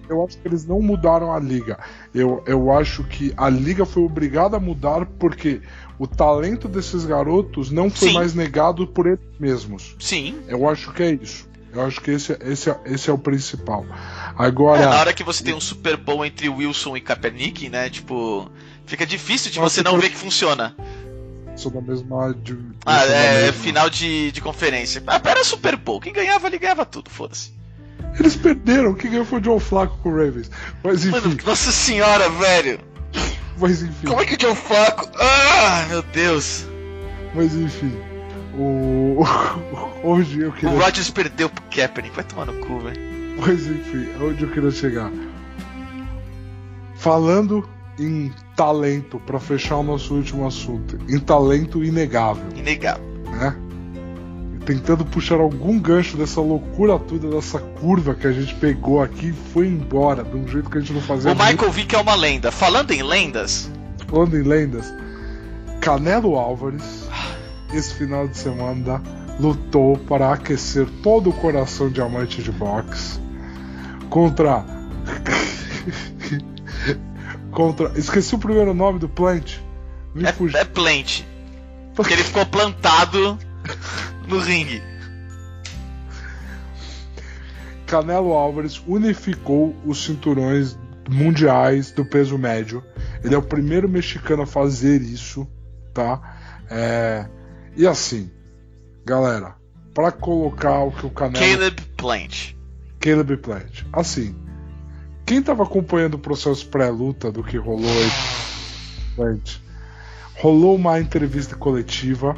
eu 0.07 0.23
acho 0.23 0.37
que 0.37 0.47
eles 0.47 0.65
não 0.65 0.81
mudaram 0.81 1.31
a 1.33 1.39
liga. 1.39 1.79
Eu, 2.13 2.43
eu 2.45 2.71
acho 2.71 3.03
que 3.03 3.33
a 3.35 3.49
liga 3.49 3.85
foi 3.85 4.03
obrigada 4.03 4.57
a 4.57 4.59
mudar 4.59 5.05
porque 5.19 5.61
o 5.97 6.05
talento 6.05 6.67
desses 6.67 7.05
garotos 7.05 7.71
não 7.71 7.89
foi 7.89 8.09
Sim. 8.09 8.13
mais 8.13 8.33
negado 8.35 8.85
por 8.85 9.07
eles 9.07 9.19
mesmos. 9.39 9.95
Sim. 9.99 10.37
Eu 10.47 10.69
acho 10.69 10.93
que 10.93 11.01
é 11.03 11.11
isso. 11.13 11.49
Eu 11.73 11.81
acho 11.85 11.99
que 12.01 12.11
esse, 12.11 12.37
esse, 12.41 12.69
é- 12.69 12.79
esse 12.85 13.09
é 13.09 13.13
o 13.13 13.17
principal. 13.17 13.85
É, 13.89 14.33
Agora. 14.37 14.87
na 14.87 14.99
hora 14.99 15.13
que 15.13 15.23
você 15.23 15.43
tem 15.43 15.53
um 15.53 15.59
Super 15.59 15.97
Bowl 15.97 16.25
entre 16.25 16.47
Wilson 16.47 16.95
e 16.95 17.01
Kaepernick, 17.01 17.67
né? 17.67 17.89
Tipo, 17.89 18.49
fica 18.85 19.05
difícil 19.05 19.51
de 19.51 19.59
Nossa, 19.59 19.75
você 19.75 19.83
não 19.83 19.99
ver 19.99 20.09
que 20.09 20.15
funciona. 20.15 20.75
Sou 21.55 21.71
da 21.71 21.81
mesma. 21.81 22.33
De, 22.33 22.57
Ah, 22.85 23.03
é, 23.05 23.43
mesma. 23.45 23.53
final 23.53 23.89
de, 23.89 24.31
de 24.31 24.41
conferência. 24.41 25.01
Ah, 25.07 25.21
era 25.23 25.43
Super 25.43 25.75
Bowl. 25.77 25.99
Quem 26.01 26.11
ganhava 26.13 26.47
ali 26.47 26.57
ganhava 26.59 26.85
tudo, 26.85 27.09
foda-se. 27.09 27.53
Eles 28.19 28.35
perderam. 28.35 28.93
Quem 28.93 29.11
ganhou 29.11 29.25
foi 29.25 29.39
o 29.39 29.43
Joe 29.43 29.59
Flaco 29.59 29.97
com 30.03 30.09
o 30.09 30.11
Ravens. 30.17 30.49
Mas 30.83 31.05
enfim. 31.05 31.11
Mano, 31.11 31.37
nossa 31.45 31.71
senhora, 31.71 32.29
velho. 32.29 32.79
Mas 33.57 33.81
enfim. 33.81 34.07
Como 34.07 34.21
é 34.21 34.25
que 34.25 34.35
o 34.35 34.39
Joe 34.41 34.55
Flacco. 34.55 35.09
Ah, 35.19 35.85
meu 35.89 36.01
Deus. 36.01 36.65
Mas 37.33 37.53
enfim. 37.55 37.97
O. 38.57 39.23
Hoje 40.03 40.41
eu 40.41 40.49
O 40.49 40.53
queria. 40.53 40.77
Rodgers 40.77 41.09
perdeu 41.09 41.49
pro 41.49 41.63
Kaepernick. 41.73 42.15
Vai 42.15 42.23
tomar 42.25 42.45
no 42.45 42.53
cu, 42.65 42.79
velho. 42.79 42.99
Mas 43.37 43.65
enfim, 43.67 44.07
onde 44.21 44.43
eu 44.43 44.49
queria 44.51 44.71
chegar. 44.71 45.11
Falando 46.95 47.67
em 47.99 48.31
talento, 48.55 49.19
pra 49.25 49.39
fechar 49.39 49.77
o 49.77 49.83
nosso 49.83 50.13
último 50.15 50.45
assunto, 50.45 50.97
em 51.07 51.19
talento 51.19 51.83
inegável, 51.83 52.43
Inegável. 52.55 53.03
né? 53.31 53.55
Tentando 54.65 55.05
puxar 55.05 55.39
algum 55.39 55.79
gancho 55.79 56.17
dessa 56.17 56.41
loucura 56.41 56.97
toda, 56.97 57.29
dessa 57.29 57.59
curva 57.59 58.15
que 58.15 58.25
a 58.25 58.31
gente 58.31 58.55
pegou 58.55 58.99
aqui 59.01 59.27
e 59.27 59.33
foi 59.53 59.67
embora, 59.67 60.23
de 60.23 60.35
um 60.35 60.47
jeito 60.47 60.69
que 60.71 60.77
a 60.77 60.81
gente 60.81 60.91
não 60.91 61.01
fazia 61.01 61.31
O 61.31 61.35
Michael 61.35 61.71
Vick 61.71 61.93
é 61.95 61.99
uma 61.99 62.15
lenda. 62.15 62.51
Falando 62.51 62.91
em 62.91 63.03
lendas. 63.03 63.69
Falando 64.07 64.35
em 64.35 64.41
lendas, 64.41 64.91
Canelo 65.81 66.35
Álvares, 66.35 67.07
esse 67.73 67.93
final 67.93 68.27
de 68.27 68.35
semana, 68.37 69.01
lutou 69.39 69.97
para 69.97 70.33
aquecer 70.33 70.87
todo 71.03 71.29
o 71.29 71.33
coração 71.33 71.89
diamante 71.89 72.41
de 72.41 72.51
boxe 72.51 73.19
contra. 74.09 74.65
Contra. 77.55 77.91
Esqueci 77.97 78.35
o 78.35 78.37
primeiro 78.37 78.73
nome 78.73 78.99
do 78.99 79.09
Plant. 79.09 79.57
Me 80.13 80.31
fugiu. 80.33 80.57
é, 80.57 80.61
é 80.61 80.65
plant. 80.65 81.23
Porque 81.95 82.13
ele 82.13 82.23
ficou 82.23 82.45
plantado 82.45 83.39
no 84.27 84.37
ringue. 84.37 84.83
Canelo 87.87 88.33
Álvares 88.33 88.81
unificou 88.85 89.75
os 89.85 90.03
cinturões 90.03 90.77
mundiais 91.09 91.91
do 91.91 92.03
peso 92.03 92.37
médio. 92.37 92.83
Ele 93.23 93.33
é 93.33 93.37
o 93.37 93.41
primeiro 93.41 93.87
mexicano 93.87 94.43
a 94.43 94.47
fazer 94.47 95.01
isso, 95.01 95.47
tá? 95.93 96.37
É, 96.69 97.27
E 97.77 97.85
assim, 97.87 98.29
galera, 99.05 99.55
para 99.93 100.11
colocar 100.11 100.79
o 100.83 100.91
que 100.91 101.05
o 101.05 101.09
Canelo 101.09 101.45
Caleb 101.45 101.81
Plant. 101.95 102.53
Caleb 102.99 103.37
Plant. 103.37 103.83
Assim, 103.93 104.35
quem 105.25 105.41
tava 105.41 105.63
acompanhando 105.63 106.15
o 106.15 106.19
processo 106.19 106.67
pré-luta 106.67 107.31
do 107.31 107.43
que 107.43 107.57
rolou 107.57 107.89
aí, 109.19 109.39
rolou 110.35 110.75
uma 110.75 110.99
entrevista 110.99 111.55
coletiva 111.55 112.35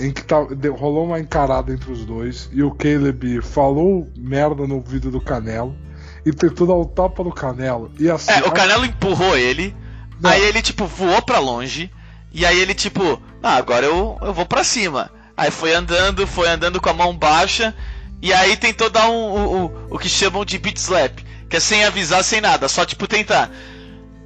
em 0.00 0.12
que 0.12 0.22
tá, 0.24 0.36
rolou 0.76 1.04
uma 1.06 1.18
encarada 1.18 1.72
entre 1.72 1.90
os 1.90 2.04
dois 2.04 2.48
e 2.52 2.62
o 2.62 2.70
Caleb 2.70 3.42
falou 3.42 4.08
merda 4.16 4.66
no 4.66 4.76
ouvido 4.76 5.10
do 5.10 5.20
Canelo 5.20 5.76
e 6.24 6.32
tentou 6.32 6.66
dar 6.66 6.74
o 6.74 6.84
tapa 6.84 7.22
no 7.24 7.32
Canelo. 7.32 7.90
E 7.98 8.10
assim, 8.10 8.30
É, 8.32 8.40
o 8.42 8.52
Canelo 8.52 8.84
empurrou 8.84 9.36
ele, 9.36 9.74
Não. 10.20 10.30
aí 10.30 10.42
ele, 10.42 10.60
tipo, 10.62 10.84
voou 10.86 11.22
pra 11.22 11.38
longe, 11.38 11.90
e 12.32 12.44
aí 12.44 12.58
ele, 12.60 12.74
tipo, 12.74 13.20
ah, 13.42 13.56
agora 13.56 13.86
eu, 13.86 14.18
eu 14.20 14.34
vou 14.34 14.44
pra 14.44 14.62
cima. 14.62 15.10
Aí 15.36 15.50
foi 15.50 15.72
andando, 15.72 16.26
foi 16.26 16.48
andando 16.48 16.80
com 16.80 16.88
a 16.88 16.92
mão 16.92 17.16
baixa, 17.16 17.74
e 18.20 18.32
aí 18.32 18.56
tentou 18.56 18.90
dar 18.90 19.08
um, 19.08 19.14
o, 19.14 19.64
o, 19.64 19.72
o 19.90 19.98
que 19.98 20.08
chamam 20.08 20.44
de 20.44 20.58
beat 20.58 20.76
slap, 20.76 21.18
que 21.48 21.56
é 21.56 21.60
sem 21.60 21.84
avisar, 21.84 22.22
sem 22.22 22.40
nada, 22.40 22.68
só, 22.68 22.84
tipo, 22.84 23.06
tentar. 23.06 23.50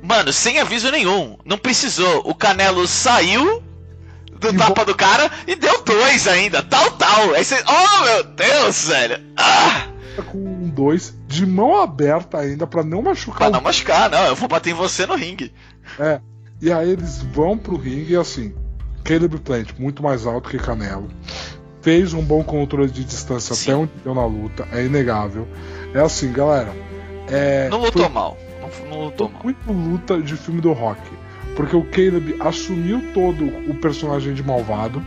Mano, 0.02 0.32
sem 0.32 0.58
aviso 0.58 0.90
nenhum, 0.90 1.38
não 1.44 1.56
precisou. 1.56 2.22
O 2.28 2.34
Canelo 2.34 2.86
saiu 2.88 3.62
do 4.32 4.48
E 4.48 4.56
tapa 4.56 4.84
do 4.84 4.94
cara 4.94 5.30
e 5.46 5.54
deu 5.54 5.82
dois 5.84 6.26
ainda, 6.26 6.62
tal, 6.62 6.90
tal. 6.92 7.34
Aí 7.34 7.44
você, 7.44 7.62
oh 7.66 8.04
meu 8.04 8.24
Deus, 8.24 8.88
velho. 8.88 9.22
Ah, 9.36 9.86
com 10.30 10.38
um 10.38 10.68
dois 10.68 11.14
de 11.28 11.46
mão 11.46 11.80
aberta 11.80 12.38
ainda 12.38 12.66
pra 12.66 12.82
não 12.82 13.00
machucar 13.00 13.38
pra 13.38 13.48
o 13.48 13.50
não 13.52 13.60
machucar, 13.60 14.10
não, 14.10 14.26
eu 14.26 14.36
vou 14.36 14.48
bater 14.48 14.70
em 14.70 14.74
você 14.74 15.06
no 15.06 15.14
ringue. 15.14 15.54
É. 15.98 16.20
E 16.60 16.72
aí 16.72 16.90
eles 16.90 17.22
vão 17.22 17.56
pro 17.56 17.76
ringue 17.76 18.12
e 18.12 18.16
assim, 18.16 18.54
Caleb 19.04 19.38
Plant, 19.38 19.70
muito 19.78 20.02
mais 20.02 20.26
alto 20.26 20.50
que 20.50 20.58
Canelo, 20.58 21.08
fez 21.80 22.12
um 22.12 22.22
bom 22.22 22.42
controle 22.42 22.90
de 22.90 23.04
distância 23.04 23.54
Sim. 23.54 23.70
até 23.70 23.80
onde 23.80 23.92
deu 24.04 24.14
na 24.14 24.26
luta, 24.26 24.66
é 24.72 24.84
inegável. 24.84 25.46
É 25.94 26.00
assim, 26.00 26.32
galera. 26.32 26.72
É, 27.32 27.68
Não 27.68 27.80
lutou 27.80 28.02
foi 28.02 28.12
mal. 28.12 28.36
Não, 28.60 28.88
não 28.90 29.04
lutou 29.06 29.28
mal. 29.30 29.42
muito 29.42 29.72
luta 29.72 30.20
de 30.20 30.36
filme 30.36 30.60
do 30.60 30.72
rock. 30.72 31.00
Porque 31.56 31.76
o 31.76 31.84
Caleb 31.84 32.36
assumiu 32.40 33.02
todo 33.12 33.44
o 33.70 33.74
personagem 33.74 34.34
de 34.34 34.42
malvado. 34.42 35.02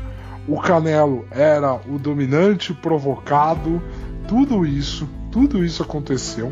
O 0.47 0.59
Canelo 0.59 1.25
era 1.31 1.73
o 1.87 1.97
dominante, 1.97 2.73
provocado. 2.73 3.81
Tudo 4.27 4.65
isso, 4.65 5.07
tudo 5.31 5.63
isso 5.63 5.81
aconteceu. 5.83 6.51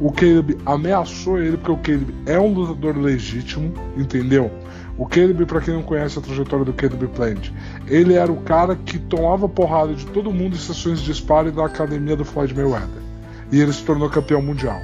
O 0.00 0.12
Caleb 0.12 0.58
ameaçou 0.66 1.38
ele 1.40 1.56
porque 1.56 1.72
o 1.72 1.76
Caleb 1.76 2.14
é 2.26 2.38
um 2.38 2.52
lutador 2.52 2.96
legítimo, 2.98 3.72
entendeu? 3.96 4.50
O 4.98 5.06
Caleb, 5.06 5.46
pra 5.46 5.60
quem 5.60 5.74
não 5.74 5.82
conhece 5.82 6.18
a 6.18 6.22
trajetória 6.22 6.64
do 6.64 6.72
Caleb 6.72 7.06
Plant, 7.08 7.50
ele 7.88 8.14
era 8.14 8.30
o 8.30 8.42
cara 8.42 8.76
que 8.76 8.98
tomava 8.98 9.48
porrada 9.48 9.94
de 9.94 10.04
todo 10.06 10.32
mundo 10.32 10.54
em 10.54 10.58
sessões 10.58 11.00
de 11.00 11.12
sparring 11.14 11.50
da 11.52 11.64
academia 11.66 12.14
do 12.14 12.24
Floyd 12.24 12.54
Mayweather. 12.54 13.02
E 13.50 13.60
ele 13.60 13.72
se 13.72 13.82
tornou 13.82 14.08
campeão 14.10 14.42
mundial, 14.42 14.80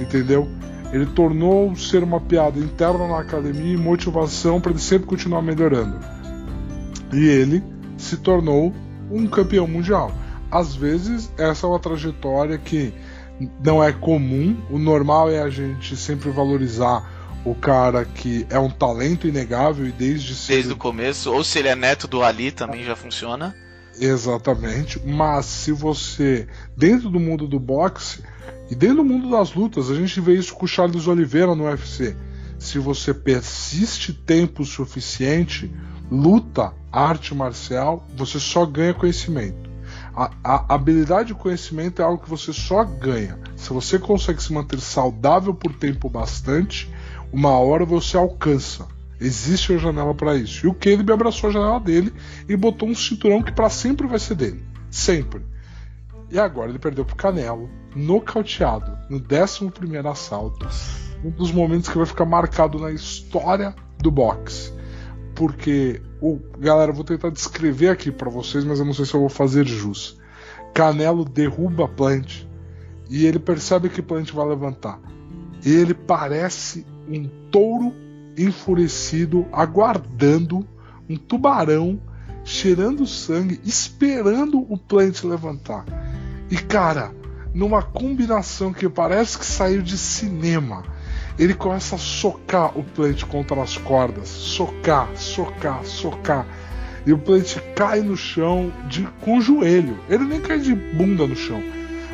entendeu? 0.00 0.48
Ele 0.92 1.06
tornou 1.06 1.74
ser 1.76 2.02
uma 2.02 2.20
piada 2.20 2.58
interna 2.58 3.06
na 3.06 3.20
academia 3.20 3.74
e 3.74 3.76
motivação 3.76 4.60
para 4.60 4.72
ele 4.72 4.80
sempre 4.80 5.06
continuar 5.06 5.42
melhorando. 5.42 5.98
E 7.12 7.28
ele 7.28 7.62
se 7.96 8.16
tornou 8.16 8.72
um 9.10 9.26
campeão 9.26 9.66
mundial. 9.66 10.12
Às 10.50 10.74
vezes, 10.74 11.30
essa 11.38 11.66
é 11.66 11.70
uma 11.70 11.78
trajetória 11.78 12.58
que 12.58 12.92
não 13.62 13.82
é 13.82 13.92
comum. 13.92 14.56
O 14.68 14.78
normal 14.78 15.30
é 15.30 15.40
a 15.40 15.48
gente 15.48 15.96
sempre 15.96 16.30
valorizar 16.30 17.08
o 17.44 17.54
cara 17.54 18.04
que 18.04 18.46
é 18.50 18.58
um 18.58 18.68
talento 18.70 19.26
inegável 19.26 19.86
e 19.86 19.92
desde 19.92 20.34
cedo 20.34 20.54
Desde 20.54 20.72
o 20.72 20.76
começo, 20.76 21.32
ou 21.32 21.42
se 21.42 21.58
ele 21.58 21.68
é 21.68 21.74
neto 21.74 22.06
do 22.06 22.22
Ali 22.22 22.50
também 22.50 22.84
já 22.84 22.94
funciona. 22.94 23.54
Exatamente, 23.98 25.00
mas 25.06 25.46
se 25.46 25.72
você, 25.72 26.46
dentro 26.76 27.10
do 27.10 27.20
mundo 27.20 27.46
do 27.46 27.58
boxe 27.58 28.22
e 28.70 28.74
dentro 28.74 28.98
do 28.98 29.04
mundo 29.04 29.30
das 29.30 29.52
lutas, 29.52 29.90
a 29.90 29.94
gente 29.94 30.20
vê 30.20 30.34
isso 30.34 30.54
com 30.54 30.64
o 30.64 30.68
Charles 30.68 31.08
Oliveira 31.08 31.54
no 31.56 31.64
UFC. 31.64 32.16
Se 32.58 32.78
você 32.78 33.12
persiste 33.12 34.12
tempo 34.12 34.64
suficiente, 34.64 35.70
luta, 36.10 36.72
arte 36.92 37.34
marcial, 37.34 38.06
você 38.16 38.38
só 38.38 38.64
ganha 38.64 38.94
conhecimento. 38.94 39.68
A, 40.14 40.30
a 40.44 40.74
habilidade 40.74 41.32
e 41.32 41.34
conhecimento 41.34 42.00
é 42.00 42.04
algo 42.04 42.22
que 42.22 42.30
você 42.30 42.52
só 42.52 42.84
ganha. 42.84 43.38
Se 43.56 43.70
você 43.70 43.98
consegue 43.98 44.42
se 44.42 44.52
manter 44.52 44.78
saudável 44.80 45.52
por 45.54 45.74
tempo 45.74 46.08
bastante, 46.08 46.88
uma 47.32 47.58
hora 47.58 47.84
você 47.84 48.16
alcança. 48.16 48.86
Existe 49.20 49.72
uma 49.72 49.78
janela 49.78 50.14
para 50.14 50.36
isso. 50.36 50.64
E 50.64 50.68
o 50.68 50.74
Caleb 50.74 51.12
abraçou 51.12 51.50
a 51.50 51.52
janela 51.52 51.80
dele 51.80 52.12
e 52.48 52.56
botou 52.56 52.88
um 52.88 52.94
cinturão 52.94 53.42
que 53.42 53.52
para 53.52 53.68
sempre 53.68 54.06
vai 54.06 54.18
ser 54.18 54.34
dele. 54.34 54.62
Sempre. 54.90 55.42
E 56.30 56.38
agora 56.38 56.70
ele 56.70 56.78
perdeu 56.78 57.04
pro 57.04 57.16
Canelo, 57.16 57.68
nocauteado, 57.94 58.96
no 59.08 59.18
11 59.18 60.08
assalto. 60.08 60.66
Um 61.24 61.30
dos 61.30 61.50
momentos 61.50 61.88
que 61.88 61.96
vai 61.96 62.06
ficar 62.06 62.24
marcado 62.24 62.78
na 62.78 62.90
história 62.90 63.74
do 63.98 64.10
boxe. 64.10 64.72
Porque, 65.34 66.00
o 66.20 66.38
galera, 66.58 66.92
eu 66.92 66.94
vou 66.94 67.04
tentar 67.04 67.30
descrever 67.30 67.88
aqui 67.88 68.12
para 68.12 68.30
vocês, 68.30 68.64
mas 68.64 68.78
eu 68.78 68.84
não 68.84 68.94
sei 68.94 69.04
se 69.04 69.14
eu 69.14 69.20
vou 69.20 69.28
fazer 69.28 69.66
jus. 69.66 70.18
Canelo 70.72 71.24
derruba 71.24 71.88
Plant 71.88 72.44
e 73.10 73.26
ele 73.26 73.38
percebe 73.38 73.88
que 73.88 74.00
Plant 74.00 74.30
vai 74.32 74.46
levantar. 74.46 75.00
E 75.64 75.74
ele 75.74 75.94
parece 75.94 76.86
um 77.08 77.28
touro 77.50 77.92
enfurecido, 78.38 79.46
aguardando 79.52 80.66
um 81.08 81.16
tubarão, 81.16 82.00
cheirando 82.44 83.06
sangue, 83.06 83.60
esperando 83.64 84.66
o 84.68 84.76
Plant 84.76 85.22
levantar. 85.24 85.84
E 86.50 86.56
cara, 86.56 87.12
numa 87.54 87.82
combinação 87.82 88.72
que 88.72 88.88
parece 88.88 89.38
que 89.38 89.44
saiu 89.44 89.82
de 89.82 89.96
cinema, 89.98 90.84
ele 91.38 91.54
começa 91.54 91.94
a 91.94 91.98
socar 91.98 92.76
o 92.78 92.84
Plant 92.84 93.24
contra 93.24 93.62
as 93.62 93.76
cordas, 93.76 94.28
socar, 94.28 95.08
socar, 95.16 95.84
socar. 95.84 96.46
E 97.06 97.12
o 97.12 97.18
Plant 97.18 97.56
cai 97.74 98.00
no 98.00 98.16
chão 98.16 98.72
de, 98.88 99.08
com 99.22 99.38
o 99.38 99.40
joelho. 99.40 99.98
Ele 100.08 100.24
nem 100.24 100.40
cai 100.40 100.58
de 100.58 100.74
bunda 100.74 101.26
no 101.26 101.34
chão. 101.34 101.62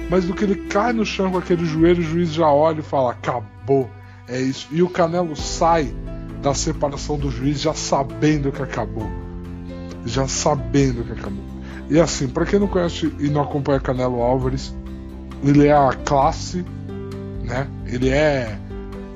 mas 0.08 0.24
do 0.24 0.34
que 0.34 0.44
ele 0.44 0.54
cai 0.68 0.92
no 0.92 1.04
chão 1.04 1.32
com 1.32 1.38
aquele 1.38 1.64
joelho, 1.64 2.00
o 2.00 2.04
juiz 2.04 2.32
já 2.32 2.48
olha 2.48 2.80
e 2.80 2.84
fala: 2.84 3.10
acabou, 3.10 3.90
é 4.28 4.40
isso. 4.40 4.68
E 4.70 4.82
o 4.82 4.88
Canelo 4.88 5.34
sai 5.34 5.92
da 6.40 6.54
separação 6.54 7.18
do 7.18 7.30
juiz 7.30 7.60
já 7.60 7.74
sabendo 7.74 8.52
que 8.52 8.62
acabou, 8.62 9.10
já 10.06 10.26
sabendo 10.26 11.04
que 11.04 11.12
acabou. 11.12 11.44
E 11.90 12.00
assim, 12.00 12.26
para 12.28 12.46
quem 12.46 12.58
não 12.58 12.66
conhece 12.66 13.12
e 13.20 13.28
não 13.28 13.42
acompanha 13.42 13.78
Canelo 13.80 14.20
Álvares, 14.22 14.74
ele 15.44 15.66
é 15.66 15.72
a 15.76 15.92
classe, 15.92 16.64
né? 17.44 17.66
Ele 17.86 18.08
é 18.08 18.58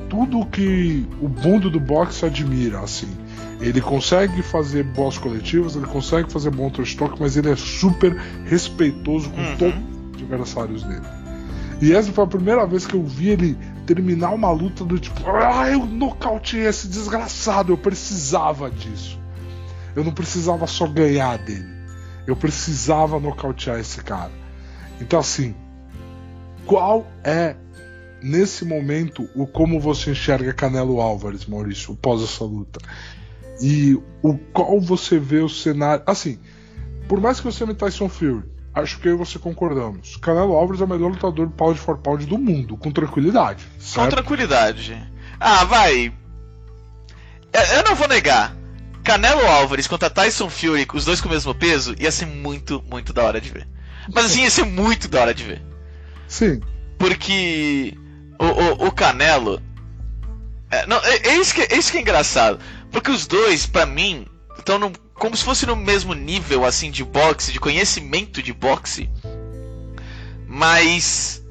tudo 0.09 0.45
que 0.47 1.07
o 1.21 1.29
mundo 1.29 1.71
do 1.71 1.81
boxe 1.81 2.27
admira, 2.27 2.81
assim. 2.81 3.09
Ele 3.61 3.81
consegue 3.81 4.43
fazer 4.43 4.83
boas 4.85 5.19
coletivas, 5.19 5.77
ele 5.77 5.87
consegue 5.87 6.31
fazer 6.33 6.51
bom 6.51 6.71
trash 6.71 6.95
talk, 6.95 7.21
mas 7.21 7.37
ele 7.37 7.51
é 7.51 7.57
super 7.57 8.15
respeitoso 8.47 9.29
com 9.31 9.41
Uhum. 9.41 9.57
todos 9.57 9.75
os 10.17 10.23
adversários 10.23 10.83
dele. 10.83 11.03
E 11.83 11.93
essa 11.93 12.11
foi 12.13 12.25
a 12.25 12.27
primeira 12.27 12.67
vez 12.67 12.87
que 12.87 12.95
eu 12.95 13.03
vi 13.05 13.29
ele 13.31 13.59
terminar 13.87 14.31
uma 14.31 14.51
luta 14.51 14.85
do 14.85 14.99
tipo, 14.99 15.21
ah, 15.29 15.69
eu 15.69 15.85
nocauteei 15.87 16.67
esse 16.67 16.89
desgraçado, 16.89 17.73
eu 17.73 17.77
precisava 17.79 18.71
disso. 18.71 19.20
Eu 19.95 20.05
não 20.05 20.13
precisava 20.13 20.67
só 20.67 20.87
ganhar 20.87 21.39
dele. 21.39 21.69
Eu 22.27 22.37
precisava 22.37 23.19
nocautear 23.19 23.79
esse 23.79 24.03
cara. 24.03 24.33
Então 25.01 25.19
assim, 25.19 25.55
qual 26.67 27.07
é 27.25 27.57
nesse 28.23 28.65
momento 28.65 29.29
o 29.35 29.47
como 29.47 29.81
você 29.81 30.11
enxerga 30.11 30.53
Canelo 30.53 31.01
Álvares, 31.01 31.47
Maurício, 31.47 31.97
pós 31.97 32.23
essa 32.23 32.45
luta? 32.45 32.81
E 33.61 33.99
o 34.23 34.39
qual 34.53 34.81
você 34.81 35.19
vê 35.19 35.39
o 35.39 35.49
cenário, 35.49 36.03
assim, 36.07 36.39
por 37.09 37.21
mais 37.21 37.41
que 37.41 37.47
você 37.47 37.67
me 37.67 37.75
Tyson 37.75 38.09
Fury, 38.09 38.45
acho 38.75 38.99
que 39.01 39.09
eu 39.09 39.15
e 39.15 39.19
você 39.19 39.39
concordamos. 39.39 40.17
Canelo 40.17 40.55
Álvares 40.55 40.81
é 40.81 40.85
o 40.85 40.89
melhor 40.89 41.11
lutador 41.11 41.51
pound 41.51 41.79
for 41.79 41.99
pound 41.99 42.25
do 42.25 42.39
mundo, 42.39 42.77
com 42.77 42.91
tranquilidade. 42.91 43.65
Com 43.65 43.81
Certo? 43.81 44.11
tranquilidade. 44.11 44.97
Ah, 45.39 45.65
vai. 45.65 46.13
Eu 47.75 47.85
não 47.85 47.97
vou 47.97 48.07
negar. 48.07 48.60
Canelo 49.11 49.45
Álvares 49.45 49.89
contra 49.89 50.09
Tyson 50.09 50.49
Fury, 50.49 50.87
os 50.95 51.05
dois 51.05 51.21
com 51.21 51.27
o 51.27 51.33
mesmo 51.33 51.53
peso, 51.53 51.97
ia 51.99 52.13
ser 52.13 52.27
muito, 52.27 52.81
muito 52.89 53.13
da 53.13 53.25
hora 53.25 53.41
de 53.41 53.51
ver. 53.51 53.67
Mas 54.15 54.27
assim, 54.27 54.45
ia 54.45 54.51
ser 54.51 54.65
muito 54.65 55.09
da 55.09 55.21
hora 55.21 55.35
de 55.35 55.43
ver. 55.43 55.61
Sim. 56.29 56.61
Porque 56.97 57.99
o, 58.39 58.45
o, 58.45 58.87
o 58.87 58.93
Canelo. 58.93 59.61
É, 60.71 60.87
não, 60.87 60.99
é, 60.99 61.17
é 61.27 61.37
isso 61.39 61.53
que, 61.53 61.63
é 61.63 61.77
isso 61.77 61.91
que 61.91 61.99
é 61.99 62.01
engraçado. 62.03 62.61
Porque 62.93 63.11
os 63.11 63.27
dois, 63.27 63.67
pra 63.67 63.85
mim, 63.85 64.27
estão 64.57 64.93
como 65.15 65.37
se 65.37 65.43
fosse 65.43 65.67
no 65.67 65.75
mesmo 65.75 66.15
nível 66.15 66.65
assim 66.65 66.89
de 66.89 67.03
boxe, 67.03 67.51
de 67.51 67.59
conhecimento 67.59 68.41
de 68.41 68.53
boxe. 68.53 69.11
Mas 70.47 71.45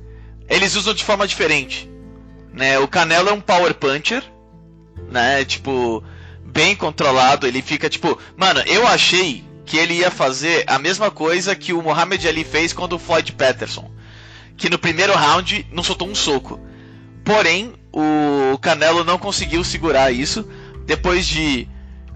eles 0.48 0.78
usam 0.78 0.94
de 0.94 1.04
forma 1.04 1.28
diferente. 1.28 1.92
Né? 2.54 2.80
O 2.80 2.88
Canelo 2.88 3.28
é 3.28 3.34
um 3.34 3.42
power 3.42 3.74
puncher, 3.74 4.24
né? 5.12 5.44
Tipo, 5.44 6.02
bem 6.52 6.76
controlado. 6.76 7.48
Ele 7.48 7.62
fica 7.62 7.90
tipo, 7.90 8.18
mano, 8.36 8.62
eu 8.66 8.88
achei 8.88 9.44
que 9.66 9.78
ele 9.78 9.96
ia 9.96 10.12
fazer 10.12 10.64
a 10.68 10.80
mesma 10.80 11.12
coisa 11.12 11.56
que 11.56 11.74
o 11.74 11.82
Muhammad 11.82 12.26
Ali 12.26 12.44
fez 12.44 12.74
quando 12.74 12.94
o 12.94 13.00
Floyd 13.00 13.32
Patterson 13.34 14.00
que 14.60 14.70
no 14.70 14.78
primeiro 14.78 15.14
round 15.14 15.66
não 15.72 15.82
soltou 15.82 16.08
um 16.08 16.14
soco. 16.14 16.60
Porém, 17.24 17.74
o 17.94 18.58
Canelo 18.58 19.04
não 19.04 19.18
conseguiu 19.18 19.64
segurar 19.64 20.12
isso. 20.12 20.48
Depois 20.86 21.26
de. 21.26 21.68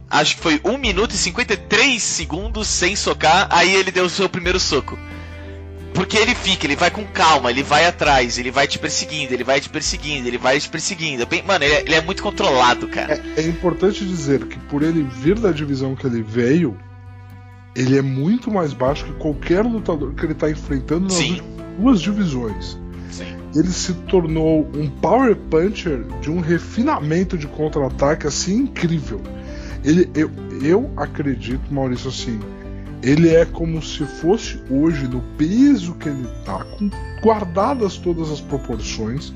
Acho 0.10 0.36
que 0.36 0.42
foi 0.42 0.62
1 0.64 0.78
minuto 0.78 1.16
e 1.16 1.18
53 1.18 2.04
segundos 2.04 2.68
sem 2.68 2.96
socar. 2.96 3.48
Aí 3.50 3.74
ele 3.74 3.92
deu 3.92 4.06
o 4.06 4.10
seu 4.10 4.28
primeiro 4.28 4.60
soco. 4.60 5.00
Porque 5.94 6.18
ele 6.18 6.34
fica, 6.34 6.66
ele 6.66 6.76
vai 6.76 6.90
com 6.90 7.04
calma, 7.06 7.52
ele 7.52 7.62
vai 7.62 7.86
atrás, 7.86 8.38
ele 8.38 8.50
vai 8.50 8.68
te 8.68 8.80
perseguindo, 8.80 9.34
ele 9.34 9.44
vai 9.44 9.62
te 9.62 9.70
perseguindo, 9.70 10.28
ele 10.28 10.38
vai 10.38 10.60
te 10.60 10.68
perseguindo. 10.68 11.26
Bem, 11.26 11.44
mano, 11.44 11.64
ele 11.64 11.74
é, 11.74 11.82
ele 11.82 11.96
é 11.96 12.02
muito 12.02 12.24
controlado, 12.24 12.88
cara. 12.88 13.22
É, 13.36 13.42
é 13.42 13.48
importante 13.48 14.06
dizer 14.06 14.46
que 14.46 14.58
por 14.60 14.82
ele 14.82 15.04
vir 15.04 15.38
da 15.38 15.52
divisão 15.52 15.96
que 15.96 16.08
ele 16.08 16.24
veio, 16.24 16.78
ele 17.76 17.98
é 17.98 18.02
muito 18.02 18.52
mais 18.52 18.74
baixo 18.74 19.06
que 19.06 19.14
qualquer 19.14 19.64
lutador 19.64 20.14
que 20.14 20.26
ele 20.26 20.34
está 20.34 20.50
enfrentando 20.50 21.06
nas 21.06 21.14
Sim. 21.14 21.42
duas 21.78 22.02
divisões. 22.02 22.78
Sim. 23.12 23.36
Ele 23.56 23.70
se 23.70 23.94
tornou 23.94 24.70
um 24.76 24.90
power 24.90 25.36
puncher 25.36 26.04
de 26.22 26.32
um 26.32 26.40
refinamento 26.40 27.38
de 27.38 27.46
contra-ataque 27.46 28.26
assim 28.26 28.62
incrível. 28.62 29.22
Ele, 29.84 30.10
eu, 30.16 30.32
eu 30.62 30.92
acredito, 30.98 31.72
Maurício, 31.72 32.10
assim, 32.10 32.40
ele 33.04 33.36
é 33.36 33.46
como 33.46 33.82
se 33.84 34.06
fosse 34.06 34.64
hoje 34.70 35.08
no 35.08 35.22
peso 35.38 35.94
que 35.96 36.08
ele 36.08 36.26
tá, 36.46 36.64
com 36.64 36.90
guardadas 37.22 37.98
todas 37.98 38.32
as 38.32 38.40
proporções, 38.40 39.34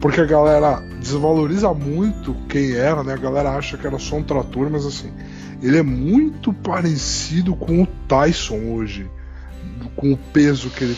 porque 0.00 0.20
a 0.20 0.24
galera 0.24 0.80
desvaloriza 0.98 1.72
muito 1.74 2.34
quem 2.48 2.72
era, 2.72 3.04
né? 3.04 3.12
A 3.12 3.18
galera 3.18 3.50
acha 3.50 3.76
que 3.76 3.86
era 3.86 3.98
só 3.98 4.16
um 4.16 4.22
trator, 4.22 4.70
mas 4.70 4.86
assim, 4.86 5.12
ele 5.62 5.76
é 5.76 5.82
muito 5.82 6.54
parecido 6.54 7.54
com 7.54 7.82
o 7.82 7.86
Tyson 8.08 8.72
hoje, 8.72 9.10
com 9.94 10.12
o 10.12 10.16
peso 10.16 10.70
que 10.70 10.84
ele 10.84 10.96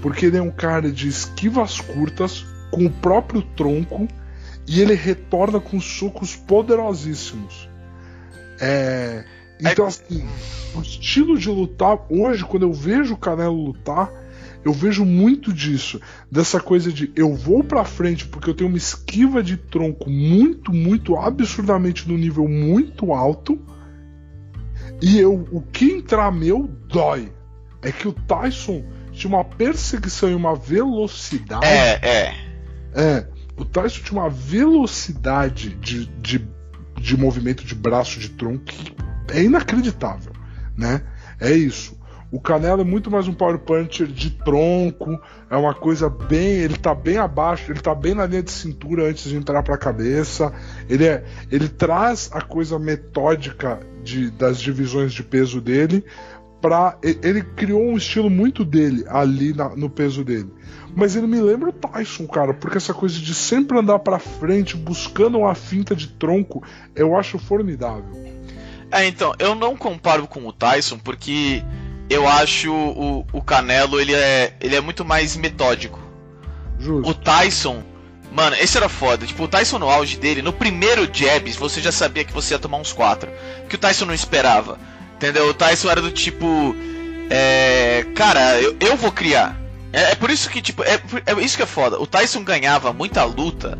porque 0.00 0.26
ele 0.26 0.36
é 0.36 0.42
um 0.42 0.50
cara 0.50 0.92
de 0.92 1.08
esquivas 1.08 1.80
curtas, 1.80 2.46
com 2.70 2.86
o 2.86 2.90
próprio 2.90 3.42
tronco, 3.42 4.06
e 4.66 4.80
ele 4.80 4.94
retorna 4.94 5.58
com 5.58 5.80
socos 5.80 6.36
poderosíssimos. 6.36 7.68
É, 8.60 9.24
Então, 9.60 9.86
assim, 9.86 10.26
o 10.74 10.80
estilo 10.80 11.38
de 11.38 11.48
lutar, 11.48 11.98
hoje, 12.10 12.44
quando 12.44 12.64
eu 12.64 12.72
vejo 12.72 13.14
o 13.14 13.16
Canelo 13.16 13.56
lutar, 13.56 14.10
eu 14.64 14.72
vejo 14.72 15.04
muito 15.04 15.52
disso. 15.52 16.00
Dessa 16.30 16.60
coisa 16.60 16.92
de 16.92 17.12
eu 17.14 17.34
vou 17.34 17.62
pra 17.62 17.84
frente 17.84 18.26
porque 18.26 18.50
eu 18.50 18.54
tenho 18.54 18.68
uma 18.68 18.76
esquiva 18.76 19.42
de 19.42 19.56
tronco 19.56 20.10
muito, 20.10 20.72
muito, 20.72 21.16
absurdamente 21.16 22.08
no 22.08 22.18
nível 22.18 22.48
muito 22.48 23.12
alto. 23.12 23.58
E 25.00 25.18
eu, 25.18 25.46
o 25.52 25.60
que 25.60 25.92
entrar 25.92 26.32
meu 26.32 26.68
dói. 26.88 27.32
É 27.82 27.92
que 27.92 28.08
o 28.08 28.12
Tyson 28.12 28.84
tinha 29.12 29.32
uma 29.32 29.44
perseguição 29.44 30.30
e 30.30 30.34
uma 30.34 30.56
velocidade. 30.56 31.64
É, 31.64 32.00
é. 32.02 32.34
É, 32.92 33.26
o 33.56 33.64
Tyson 33.64 34.02
tinha 34.02 34.20
uma 34.20 34.30
velocidade 34.30 35.76
de, 35.76 36.06
de, 36.06 36.48
de 37.00 37.16
movimento 37.16 37.64
de 37.64 37.74
braço, 37.74 38.18
de 38.18 38.30
tronco, 38.30 38.64
que 38.64 38.94
é 39.32 39.42
inacreditável, 39.42 40.32
né? 40.76 41.02
É 41.40 41.50
isso. 41.52 41.96
O 42.30 42.40
Canelo 42.40 42.80
é 42.80 42.84
muito 42.84 43.08
mais 43.10 43.28
um 43.28 43.32
power 43.32 43.56
puncher 43.58 44.06
de 44.08 44.30
tronco, 44.30 45.18
é 45.48 45.56
uma 45.56 45.72
coisa 45.72 46.10
bem, 46.10 46.54
ele 46.58 46.76
tá 46.76 46.92
bem 46.92 47.18
abaixo, 47.18 47.70
ele 47.70 47.80
tá 47.80 47.94
bem 47.94 48.14
na 48.14 48.26
linha 48.26 48.42
de 48.42 48.50
cintura 48.50 49.08
antes 49.08 49.30
de 49.30 49.36
entrar 49.36 49.62
pra 49.62 49.78
cabeça. 49.78 50.52
Ele 50.88 51.04
é, 51.06 51.24
ele 51.52 51.68
traz 51.68 52.28
a 52.32 52.40
coisa 52.40 52.78
metódica 52.80 53.78
de, 54.02 54.30
das 54.32 54.58
divisões 54.60 55.12
de 55.12 55.22
peso 55.22 55.60
dele 55.60 56.04
para 56.60 56.98
ele 57.02 57.42
criou 57.42 57.82
um 57.82 57.96
estilo 57.96 58.28
muito 58.28 58.64
dele 58.64 59.04
ali 59.08 59.52
na- 59.54 59.76
no 59.76 59.88
peso 59.88 60.24
dele. 60.24 60.50
Mas 60.96 61.14
ele 61.14 61.26
me 61.26 61.38
lembra 61.38 61.68
o 61.68 61.72
Tyson, 61.74 62.26
cara, 62.26 62.54
porque 62.54 62.78
essa 62.78 62.94
coisa 62.94 63.18
de 63.18 63.34
sempre 63.34 63.78
andar 63.78 63.98
pra 63.98 64.18
frente 64.18 64.74
buscando 64.74 65.36
uma 65.36 65.54
finta 65.54 65.94
de 65.94 66.08
tronco, 66.08 66.62
eu 66.94 67.14
acho 67.14 67.38
formidável. 67.38 68.24
É, 68.90 69.06
então, 69.06 69.34
eu 69.38 69.54
não 69.54 69.76
comparo 69.76 70.26
com 70.26 70.46
o 70.46 70.52
Tyson 70.54 70.98
porque 70.98 71.62
eu 72.08 72.26
acho 72.26 72.72
o, 72.72 73.26
o 73.30 73.42
Canelo 73.42 74.00
ele 74.00 74.14
é, 74.14 74.54
ele 74.58 74.74
é 74.74 74.80
muito 74.80 75.04
mais 75.04 75.36
metódico. 75.36 76.00
Justo. 76.78 77.10
O 77.10 77.12
Tyson, 77.12 77.82
mano, 78.32 78.56
esse 78.56 78.78
era 78.78 78.88
foda. 78.88 79.26
Tipo, 79.26 79.44
o 79.44 79.48
Tyson 79.48 79.78
no 79.78 79.90
auge 79.90 80.16
dele, 80.16 80.40
no 80.40 80.52
primeiro 80.52 81.06
jab, 81.12 81.52
você 81.52 81.82
já 81.82 81.92
sabia 81.92 82.24
que 82.24 82.32
você 82.32 82.54
ia 82.54 82.58
tomar 82.58 82.78
uns 82.78 82.94
quatro. 82.94 83.30
Que 83.68 83.74
o 83.74 83.78
Tyson 83.78 84.06
não 84.06 84.14
esperava. 84.14 84.78
Entendeu? 85.16 85.50
O 85.50 85.54
Tyson 85.54 85.90
era 85.90 86.00
do 86.00 86.10
tipo. 86.10 86.74
É. 87.28 88.06
Cara, 88.14 88.58
eu, 88.62 88.74
eu 88.80 88.96
vou 88.96 89.12
criar. 89.12 89.65
É, 89.92 90.12
é 90.12 90.14
por 90.14 90.30
isso 90.30 90.48
que, 90.50 90.60
tipo, 90.60 90.82
é, 90.82 91.00
é 91.26 91.40
isso 91.42 91.56
que 91.56 91.62
é 91.62 91.66
foda. 91.66 92.00
O 92.00 92.06
Tyson 92.06 92.42
ganhava 92.42 92.92
muita 92.92 93.24
luta 93.24 93.78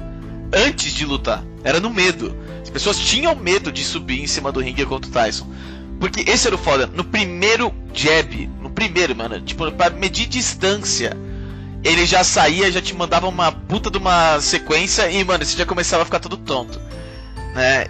antes 0.53 0.93
de 0.93 1.05
lutar. 1.05 1.43
Era 1.65 1.81
no 1.81 1.91
medo. 1.91 2.37
As 2.63 2.71
pessoas 2.71 2.99
tinham 2.99 3.35
medo 3.35 3.71
de 3.73 3.85
subir 3.85 4.23
em 4.23 4.27
cima 4.27 4.53
do 4.53 4.61
ringue 4.61 4.85
contra 4.87 5.11
o 5.11 5.13
Tyson. 5.13 5.47
Porque 5.99 6.29
esse 6.31 6.47
era 6.47 6.57
o 6.57 6.59
foda. 6.59 6.87
No 6.87 7.05
primeiro 7.05 7.73
jab, 7.95 8.47
no 8.61 8.71
primeiro, 8.71 9.17
mano, 9.17 9.41
tipo, 9.41 9.71
pra 9.73 9.91
medir 9.91 10.27
distância, 10.27 11.17
ele 11.83 12.05
já 12.05 12.23
saía, 12.23 12.71
já 12.71 12.83
te 12.83 12.95
mandava 12.95 13.29
uma 13.29 13.51
puta 13.51 13.91
de 13.91 13.99
uma 13.99 14.41
sequência 14.41 15.11
e, 15.11 15.25
mano, 15.25 15.45
você 15.45 15.57
já 15.57 15.65
começava 15.65 16.03
a 16.03 16.05
ficar 16.05 16.21
todo 16.21 16.37
tonto. 16.37 16.81
Né? 17.55 17.87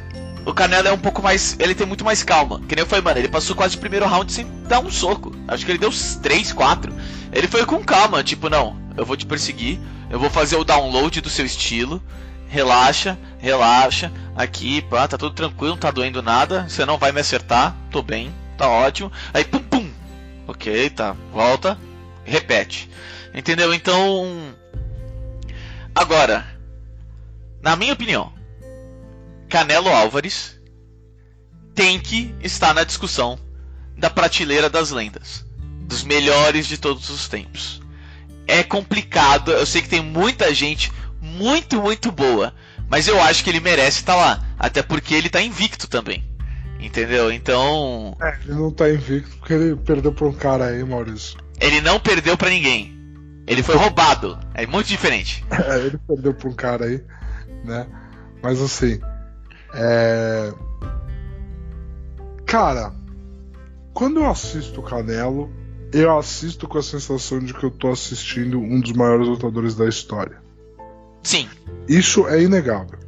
O 0.47 0.55
Canelo 0.55 0.86
é 0.86 0.92
um 0.92 0.99
pouco 0.99 1.20
mais. 1.20 1.57
Ele 1.59 1.74
tem 1.74 1.84
muito 1.84 2.05
mais 2.05 2.22
calma. 2.22 2.61
Que 2.68 2.76
nem 2.76 2.84
eu 2.84 2.86
falei, 2.86 3.03
mano, 3.03 3.18
ele 3.18 3.28
passou 3.28 3.57
quase 3.57 3.76
o 3.76 3.80
primeiro 3.80 4.07
round 4.07 4.32
sem 4.32 4.47
dar 4.68 4.78
um 4.78 4.88
soco. 4.88 5.32
Acho 5.49 5.66
que 5.66 5.72
ele 5.72 5.78
deu 5.78 5.88
uns 5.88 6.14
3, 6.14 6.53
4. 6.53 6.94
Ele 7.32 7.49
foi 7.49 7.66
com 7.66 7.84
calma, 7.84 8.22
tipo, 8.22 8.49
não, 8.49 8.78
eu 8.97 9.05
vou 9.05 9.16
te 9.16 9.26
perseguir, 9.26 9.80
eu 10.09 10.20
vou 10.20 10.30
fazer 10.30 10.55
o 10.55 10.62
download 10.62 11.20
do 11.20 11.28
seu 11.28 11.44
estilo. 11.44 12.01
Relaxa, 12.47 13.18
relaxa. 13.38 14.12
Aqui, 14.36 14.80
pá, 14.82 15.09
tá 15.09 15.18
tudo 15.18 15.34
tranquilo, 15.34 15.72
não 15.72 15.78
tá 15.78 15.90
doendo 15.90 16.22
nada. 16.22 16.64
Você 16.68 16.86
não 16.86 16.97
vai 16.97 17.11
me 17.11 17.20
acertar, 17.20 17.74
tô 17.90 18.01
bem, 18.01 18.32
tá 18.57 18.68
ótimo. 18.68 19.11
Aí, 19.34 19.44
pum, 19.44 19.59
pum. 19.59 19.90
Ok, 20.47 20.90
tá, 20.90 21.16
volta, 21.32 21.76
repete. 22.24 22.88
Entendeu? 23.34 23.74
Então. 23.74 24.55
Agora, 25.92 26.47
na 27.61 27.74
minha 27.74 27.94
opinião, 27.94 28.36
Canelo 29.49 29.88
Álvares 29.88 30.59
tem 31.74 32.01
que 32.01 32.34
estar 32.42 32.74
na 32.74 32.84
discussão 32.84 33.38
da 33.97 34.11
prateleira 34.11 34.68
das 34.68 34.90
lendas, 34.90 35.44
dos 35.82 36.03
melhores 36.03 36.66
de 36.66 36.78
todos 36.78 37.11
os 37.11 37.28
tempos. 37.28 37.82
É 38.47 38.62
complicado, 38.62 39.53
eu 39.53 39.66
sei 39.66 39.82
que 39.82 39.88
tem 39.88 40.03
muita 40.03 40.55
gente 40.55 40.92
muito, 41.20 41.80
muito 41.80 42.12
boa, 42.12 42.55
mas 42.88 43.09
eu 43.09 43.20
acho 43.20 43.42
que 43.42 43.51
ele 43.51 43.61
merece 43.61 44.01
estar 44.01 44.14
lá, 44.14 44.44
até 44.59 44.82
porque 44.82 45.14
ele 45.14 45.26
está 45.26 45.40
invicto 45.40 45.88
também. 45.88 46.24
Entendeu? 46.78 47.32
Então. 47.32 48.16
É, 48.20 48.38
ele 48.44 48.55
não 48.55 48.70
tá 48.70 48.90
invicto 48.90 49.36
porque 49.38 49.53
ele 49.55 49.76
perdeu 49.76 50.12
pra 50.12 50.26
um 50.26 50.32
cara 50.32 50.66
aí, 50.66 50.84
Maurício. 50.84 51.38
Ele 51.59 51.80
não 51.80 51.99
perdeu 51.99 52.36
para 52.36 52.51
ninguém. 52.51 52.94
Ele 53.47 53.62
foi 53.62 53.76
roubado. 53.76 54.38
É 54.55 54.66
muito 54.66 54.86
diferente. 54.86 55.44
É, 55.51 55.78
ele 55.78 55.99
perdeu 56.07 56.34
pra 56.34 56.49
um 56.49 56.53
cara 56.53 56.84
aí, 56.84 57.03
né? 57.64 57.86
Mas 58.42 58.61
assim. 58.61 59.01
É. 59.75 60.53
Cara, 62.45 62.93
quando 63.93 64.21
eu 64.21 64.31
assisto 64.31 64.81
o 64.81 64.83
Canelo, 64.83 65.51
eu 65.93 66.17
assisto 66.17 66.69
com 66.69 66.79
a 66.79 66.83
sensação 66.83 67.39
de 67.39 67.55
que 67.55 67.64
eu 67.64 67.71
tô 67.71 67.91
assistindo 67.91 68.59
um 68.59 68.81
dos 68.81 68.93
maiores 68.93 69.27
lutadores 69.27 69.75
da 69.75 69.89
história. 69.89 70.41
Sim. 71.23 71.49
Isso 71.89 72.29
é 72.29 72.43
inegável. 72.43 72.99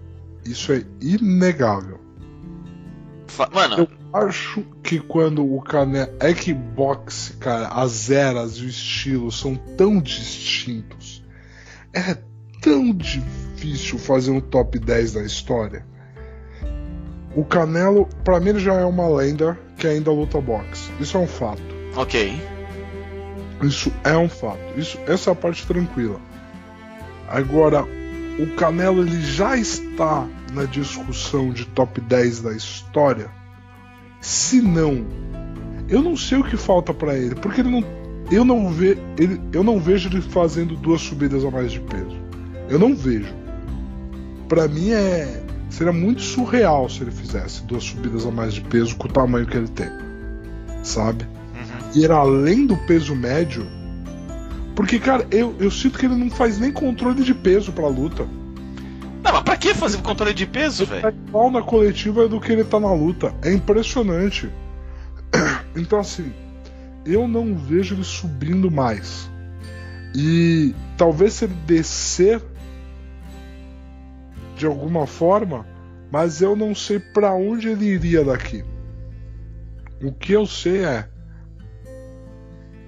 Isso 0.45 0.73
é 0.73 0.85
inegável. 1.01 2.01
Mano, 3.53 3.77
Eu 3.77 3.89
acho 4.13 4.65
que 4.83 4.99
quando 4.99 5.45
o 5.45 5.61
Canelo. 5.63 6.11
É 6.19 6.33
que 6.35 6.53
boxe, 6.53 7.35
cara, 7.35 7.69
as 7.69 8.11
eras 8.11 8.57
e 8.57 8.65
o 8.65 8.69
estilo 8.69 9.31
são 9.31 9.55
tão 9.55 10.01
distintos. 10.01 11.23
É 11.93 12.17
tão 12.61 12.93
difícil 12.93 13.99
fazer 13.99 14.31
um 14.31 14.41
top 14.41 14.79
10 14.79 15.13
da 15.13 15.23
história. 15.23 15.87
O 17.35 17.45
Canelo, 17.45 18.09
pra 18.25 18.41
mim, 18.41 18.51
ele 18.51 18.59
já 18.59 18.75
é 18.75 18.85
uma 18.85 19.09
lenda 19.09 19.59
que 19.77 19.87
ainda 19.87 20.11
luta 20.11 20.41
boxe. 20.41 20.91
Isso 21.01 21.17
é 21.17 21.21
um 21.21 21.27
fato. 21.27 21.63
ok. 21.97 22.41
Isso 23.63 23.93
é 24.05 24.17
um 24.17 24.29
fato. 24.29 24.59
Isso, 24.77 24.99
essa 25.07 25.31
é 25.31 25.33
a 25.33 25.37
parte 25.37 25.67
tranquila. 25.67 26.21
Agora, 27.29 27.85
o 28.39 28.47
Canelo 28.57 29.03
ele 29.03 29.21
já 29.21 29.57
está 29.57 30.27
na 30.53 30.65
discussão 30.65 31.51
de 31.51 31.67
top 31.67 32.01
10 32.01 32.41
da 32.41 32.53
história. 32.53 33.29
Se 34.21 34.63
não, 34.63 35.05
eu 35.89 36.03
não 36.03 36.17
sei 36.17 36.39
o 36.39 36.45
que 36.45 36.57
falta 36.57 36.95
pra 36.95 37.17
ele, 37.17 37.35
porque 37.35 37.61
ele 37.61 37.71
não, 37.71 37.85
eu 38.31 38.45
não 38.45 38.71
ve, 38.71 38.97
ele, 39.19 39.41
eu 39.53 39.63
não 39.63 39.81
vejo 39.81 40.09
ele 40.09 40.21
fazendo 40.21 40.77
duas 40.77 41.01
subidas 41.01 41.45
a 41.45 41.51
mais 41.51 41.73
de 41.73 41.81
peso. 41.81 42.17
Eu 42.69 42.79
não 42.79 42.95
vejo. 42.95 43.35
Pra 44.49 44.69
mim 44.69 44.91
é 44.91 45.43
seria 45.69 45.93
muito 45.93 46.23
surreal 46.23 46.89
se 46.89 47.03
ele 47.03 47.11
fizesse 47.11 47.63
duas 47.65 47.85
subidas 47.85 48.27
a 48.27 48.31
mais 48.31 48.55
de 48.55 48.61
peso 48.61 48.97
com 48.97 49.09
o 49.09 49.13
tamanho 49.13 49.47
que 49.47 49.57
ele 49.57 49.69
tem, 49.69 49.91
sabe? 50.83 51.25
Uhum. 51.25 52.01
ir 52.03 52.11
além 52.11 52.67
do 52.67 52.77
peso 52.77 53.15
médio. 53.15 53.67
Porque, 54.75 54.99
cara, 54.99 55.27
eu, 55.31 55.55
eu 55.59 55.71
sinto 55.71 55.99
que 55.99 56.07
ele 56.07 56.15
não 56.15 56.31
faz 56.31 56.59
nem 56.59 56.71
controle 56.71 57.23
de 57.23 57.35
peso 57.35 57.73
pra 57.73 57.89
luta. 57.89 58.25
Não, 59.25 59.33
mas 59.33 59.43
pra 59.43 59.57
que 59.57 59.75
fazer 59.75 59.99
controle 59.99 60.33
de 60.33 60.47
peso, 60.47 60.87
velho? 60.87 61.03
tá 61.03 61.11
igual 61.11 61.51
na 61.51 61.63
coletiva 61.63 62.29
do 62.29 62.41
que 62.41 62.53
ele 62.53 62.65
tá 62.65 62.79
na 62.79 62.93
luta. 62.93 63.35
É 63.43 63.53
impressionante. 63.53 64.49
Então, 65.77 66.01
assim, 66.01 66.33
eu 67.07 67.29
não 67.29 67.55
vejo 67.55 67.95
ele 67.95 68.03
subindo 68.03 68.69
mais. 68.69 69.31
E 70.15 70.75
talvez 70.97 71.35
se 71.35 71.45
ele 71.45 71.55
descer 71.67 72.43
de 74.59 74.67
alguma 74.67 75.07
forma, 75.07 75.65
mas 76.11 76.43
eu 76.43 76.57
não 76.57 76.75
sei 76.75 76.99
pra 76.99 77.33
onde 77.33 77.69
ele 77.69 77.87
iria 77.87 78.25
daqui. 78.25 78.65
O 80.03 80.13
que 80.13 80.33
eu 80.33 80.47
sei 80.47 80.85
é 80.85 81.09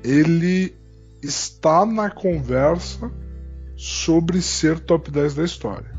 ele 0.02 0.74
está 1.22 1.84
na 1.84 2.10
conversa 2.10 3.10
sobre 3.76 4.42
ser 4.42 4.80
top 4.80 5.10
10 5.10 5.34
da 5.34 5.44
história. 5.44 5.90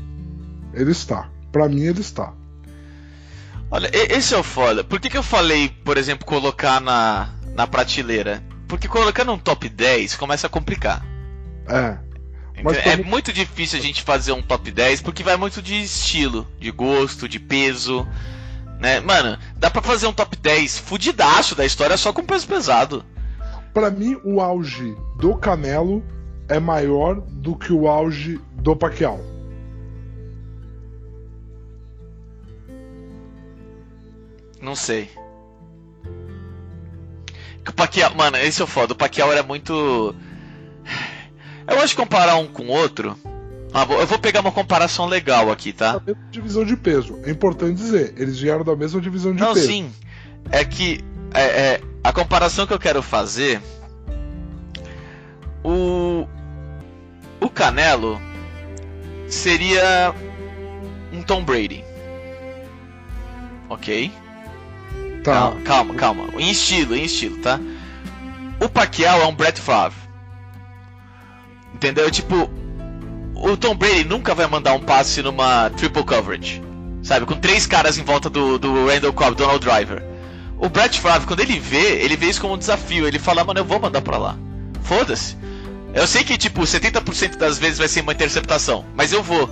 Ele 0.74 0.90
está. 0.90 1.30
Pra 1.50 1.68
mim 1.68 1.82
ele 1.82 2.00
está. 2.00 2.32
Olha, 3.70 3.90
esse 3.92 4.34
é 4.34 4.38
o 4.38 4.42
foda. 4.42 4.84
Por 4.84 5.00
que, 5.00 5.08
que 5.08 5.16
eu 5.16 5.22
falei, 5.22 5.68
por 5.84 5.96
exemplo, 5.96 6.26
colocar 6.26 6.80
na, 6.80 7.30
na 7.54 7.66
prateleira? 7.66 8.42
Porque 8.68 8.88
colocando 8.88 9.32
um 9.32 9.38
top 9.38 9.68
10 9.68 10.16
começa 10.16 10.46
a 10.46 10.50
complicar. 10.50 11.04
É. 11.68 12.11
Mas 12.62 12.76
Entendeu? 12.76 12.92
É 12.92 12.96
como- 12.98 13.10
muito 13.10 13.32
difícil 13.32 13.78
a 13.78 13.82
gente 13.82 14.02
fazer 14.02 14.32
um 14.32 14.42
top 14.42 14.70
10 14.70 15.00
porque 15.00 15.22
vai 15.22 15.36
muito 15.36 15.60
de 15.62 15.82
estilo, 15.82 16.46
de 16.60 16.70
gosto, 16.70 17.28
de 17.28 17.40
peso. 17.40 18.06
Né? 18.78 19.00
Mano, 19.00 19.38
dá 19.56 19.70
pra 19.70 19.80
fazer 19.82 20.06
um 20.06 20.12
top 20.12 20.36
10 20.36 20.78
fudidaço 20.78 21.54
da 21.54 21.64
história 21.64 21.96
só 21.96 22.12
com 22.12 22.24
peso 22.24 22.46
pesado. 22.46 23.04
Pra 23.72 23.90
mim 23.90 24.18
o 24.24 24.40
auge 24.40 24.94
do 25.16 25.34
Canelo 25.36 26.04
é 26.48 26.60
maior 26.60 27.20
do 27.20 27.56
que 27.56 27.72
o 27.72 27.88
auge 27.88 28.40
do 28.56 28.76
Pacquiao. 28.76 29.20
Não 34.60 34.74
sei. 34.76 35.10
O 37.68 37.72
Pacquiao, 37.72 38.14
mano, 38.14 38.36
esse 38.36 38.60
é 38.60 38.64
o 38.64 38.68
foda. 38.68 38.92
O 38.92 38.96
Pacquiao 38.96 39.30
era 39.32 39.42
muito. 39.42 40.14
Eu 41.72 41.80
acho 41.80 41.94
que 41.96 42.00
comparar 42.02 42.36
um 42.36 42.46
com 42.46 42.64
o 42.64 42.68
outro. 42.68 43.16
Ah, 43.74 43.86
eu 43.90 44.06
vou 44.06 44.18
pegar 44.18 44.40
uma 44.40 44.52
comparação 44.52 45.06
legal 45.06 45.50
aqui, 45.50 45.72
tá? 45.72 46.00
mesma 46.04 46.22
divisão 46.30 46.64
de 46.64 46.76
peso. 46.76 47.18
É 47.24 47.30
importante 47.30 47.76
dizer, 47.76 48.14
eles 48.18 48.38
vieram 48.38 48.62
da 48.62 48.76
mesma 48.76 49.00
divisão 49.00 49.34
de 49.34 49.40
Não, 49.40 49.54
peso. 49.54 49.66
sim. 49.66 49.90
É 50.50 50.62
que 50.64 51.02
é, 51.32 51.40
é, 51.42 51.80
a 52.04 52.12
comparação 52.12 52.66
que 52.66 52.74
eu 52.74 52.78
quero 52.78 53.02
fazer. 53.02 53.60
O. 55.64 56.26
O 57.40 57.48
Canelo 57.48 58.20
seria 59.28 60.14
um 61.12 61.22
Tom 61.22 61.42
Brady. 61.42 61.84
Ok? 63.68 64.12
Tá. 65.24 65.32
Calma, 65.32 65.60
calma, 65.62 65.94
calma. 65.94 66.24
Em 66.38 66.50
estilo, 66.50 66.94
em 66.94 67.04
estilo, 67.04 67.38
tá? 67.38 67.58
O 68.60 68.68
Pacquiao 68.68 69.22
é 69.22 69.26
um 69.26 69.34
Brett 69.34 69.60
Favre. 69.60 70.01
Entendeu? 71.82 72.08
Tipo, 72.12 72.48
o 73.34 73.56
Tom 73.56 73.74
Brady 73.74 74.04
nunca 74.04 74.36
vai 74.36 74.46
mandar 74.46 74.72
um 74.74 74.78
passe 74.80 75.20
numa 75.20 75.68
triple 75.70 76.04
coverage. 76.04 76.62
Sabe? 77.02 77.26
Com 77.26 77.34
três 77.34 77.66
caras 77.66 77.98
em 77.98 78.04
volta 78.04 78.30
do, 78.30 78.56
do 78.56 78.86
Randall 78.86 79.12
Cobb, 79.12 79.34
Donald 79.36 79.58
Driver. 79.64 80.00
O 80.58 80.68
Brett 80.68 81.00
Favre, 81.00 81.26
quando 81.26 81.40
ele 81.40 81.58
vê, 81.58 81.96
ele 82.04 82.14
vê 82.16 82.26
isso 82.26 82.40
como 82.40 82.54
um 82.54 82.58
desafio. 82.58 83.08
Ele 83.08 83.18
fala, 83.18 83.42
mano, 83.42 83.58
eu 83.58 83.64
vou 83.64 83.80
mandar 83.80 84.00
pra 84.00 84.16
lá. 84.16 84.36
Foda-se. 84.84 85.36
Eu 85.92 86.06
sei 86.06 86.22
que, 86.22 86.38
tipo, 86.38 86.60
70% 86.62 87.36
das 87.36 87.58
vezes 87.58 87.78
vai 87.78 87.88
ser 87.88 88.02
uma 88.02 88.12
interceptação, 88.12 88.84
mas 88.94 89.12
eu 89.12 89.24
vou. 89.24 89.48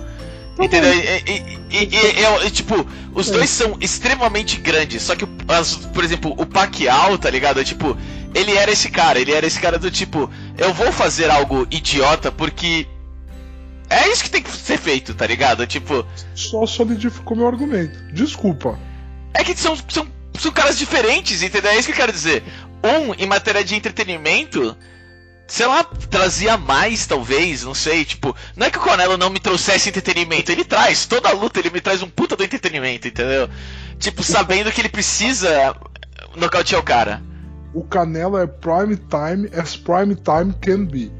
Tá 0.55 0.63
Entendeu? 0.65 0.93
E, 0.93 0.99
e- 0.99 1.59
e- 1.69 1.89
e- 1.91 2.23
é- 2.23 2.45
é- 2.45 2.49
tipo, 2.49 2.87
os 3.13 3.29
É. 3.29 3.33
dois 3.33 3.49
são 3.49 3.77
extremamente 3.81 4.55
grandes. 4.57 5.01
Só 5.03 5.15
que, 5.17 5.25
por 5.25 6.03
exemplo, 6.03 6.33
o 6.37 6.45
Pacquiao, 6.45 7.17
tá 7.17 7.29
ligado? 7.29 7.63
Tipo, 7.63 7.97
ele 8.33 8.53
era 8.55 8.71
esse 8.71 8.89
cara. 8.89 9.19
Ele 9.19 9.33
era 9.33 9.45
esse 9.45 9.59
cara 9.59 9.77
do 9.77 9.91
tipo, 9.91 10.29
eu 10.61 10.73
vou 10.75 10.91
fazer 10.91 11.29
algo 11.31 11.67
idiota 11.71 12.31
porque 12.31 12.87
é 13.89 14.07
isso 14.09 14.23
que 14.23 14.29
tem 14.29 14.43
que 14.43 14.51
ser 14.51 14.77
feito, 14.77 15.13
tá 15.15 15.25
ligado? 15.25 15.65
Tipo, 15.65 16.05
Só 16.35 16.67
solidificou 16.67 17.35
meu 17.35 17.47
argumento. 17.47 17.97
Desculpa. 18.13 18.79
é 19.33 19.43
que 19.43 19.57
são, 19.57 19.75
são, 19.89 20.07
são 20.39 20.51
caras 20.51 20.77
diferentes, 20.77 21.41
entendeu? 21.41 21.71
É 21.71 21.75
isso 21.77 21.87
que 21.87 21.93
eu 21.93 21.97
quero 21.97 22.11
dizer. 22.11 22.43
Um, 22.83 23.13
em 23.15 23.25
matéria 23.25 23.63
de 23.63 23.75
entretenimento, 23.75 24.77
sei 25.47 25.65
lá, 25.65 25.83
trazia 25.83 26.57
mais, 26.57 27.07
talvez, 27.07 27.63
não 27.63 27.73
sei, 27.73 28.05
tipo, 28.05 28.35
não 28.55 28.67
é 28.67 28.69
que 28.69 28.77
o 28.77 28.81
Canelo 28.81 29.17
não 29.17 29.31
me 29.31 29.39
trouxesse 29.39 29.89
entretenimento, 29.89 30.51
ele 30.51 30.63
traz, 30.63 31.05
toda 31.07 31.31
luta 31.31 31.59
ele 31.59 31.71
me 31.71 31.81
traz 31.81 32.01
um 32.03 32.09
puta 32.09 32.35
do 32.35 32.43
entretenimento, 32.43 33.07
entendeu? 33.07 33.49
Tipo, 33.99 34.23
sabendo 34.23 34.71
que 34.71 34.79
ele 34.79 34.89
precisa 34.89 35.75
nocautear 36.35 36.79
o 36.79 36.85
cara. 36.85 37.30
O 37.73 37.83
Canelo 37.83 38.37
é 38.37 38.45
prime 38.45 38.97
time 38.97 39.49
as 39.57 39.77
prime 39.77 40.15
time 40.15 40.53
can 40.61 40.85
be. 40.85 41.11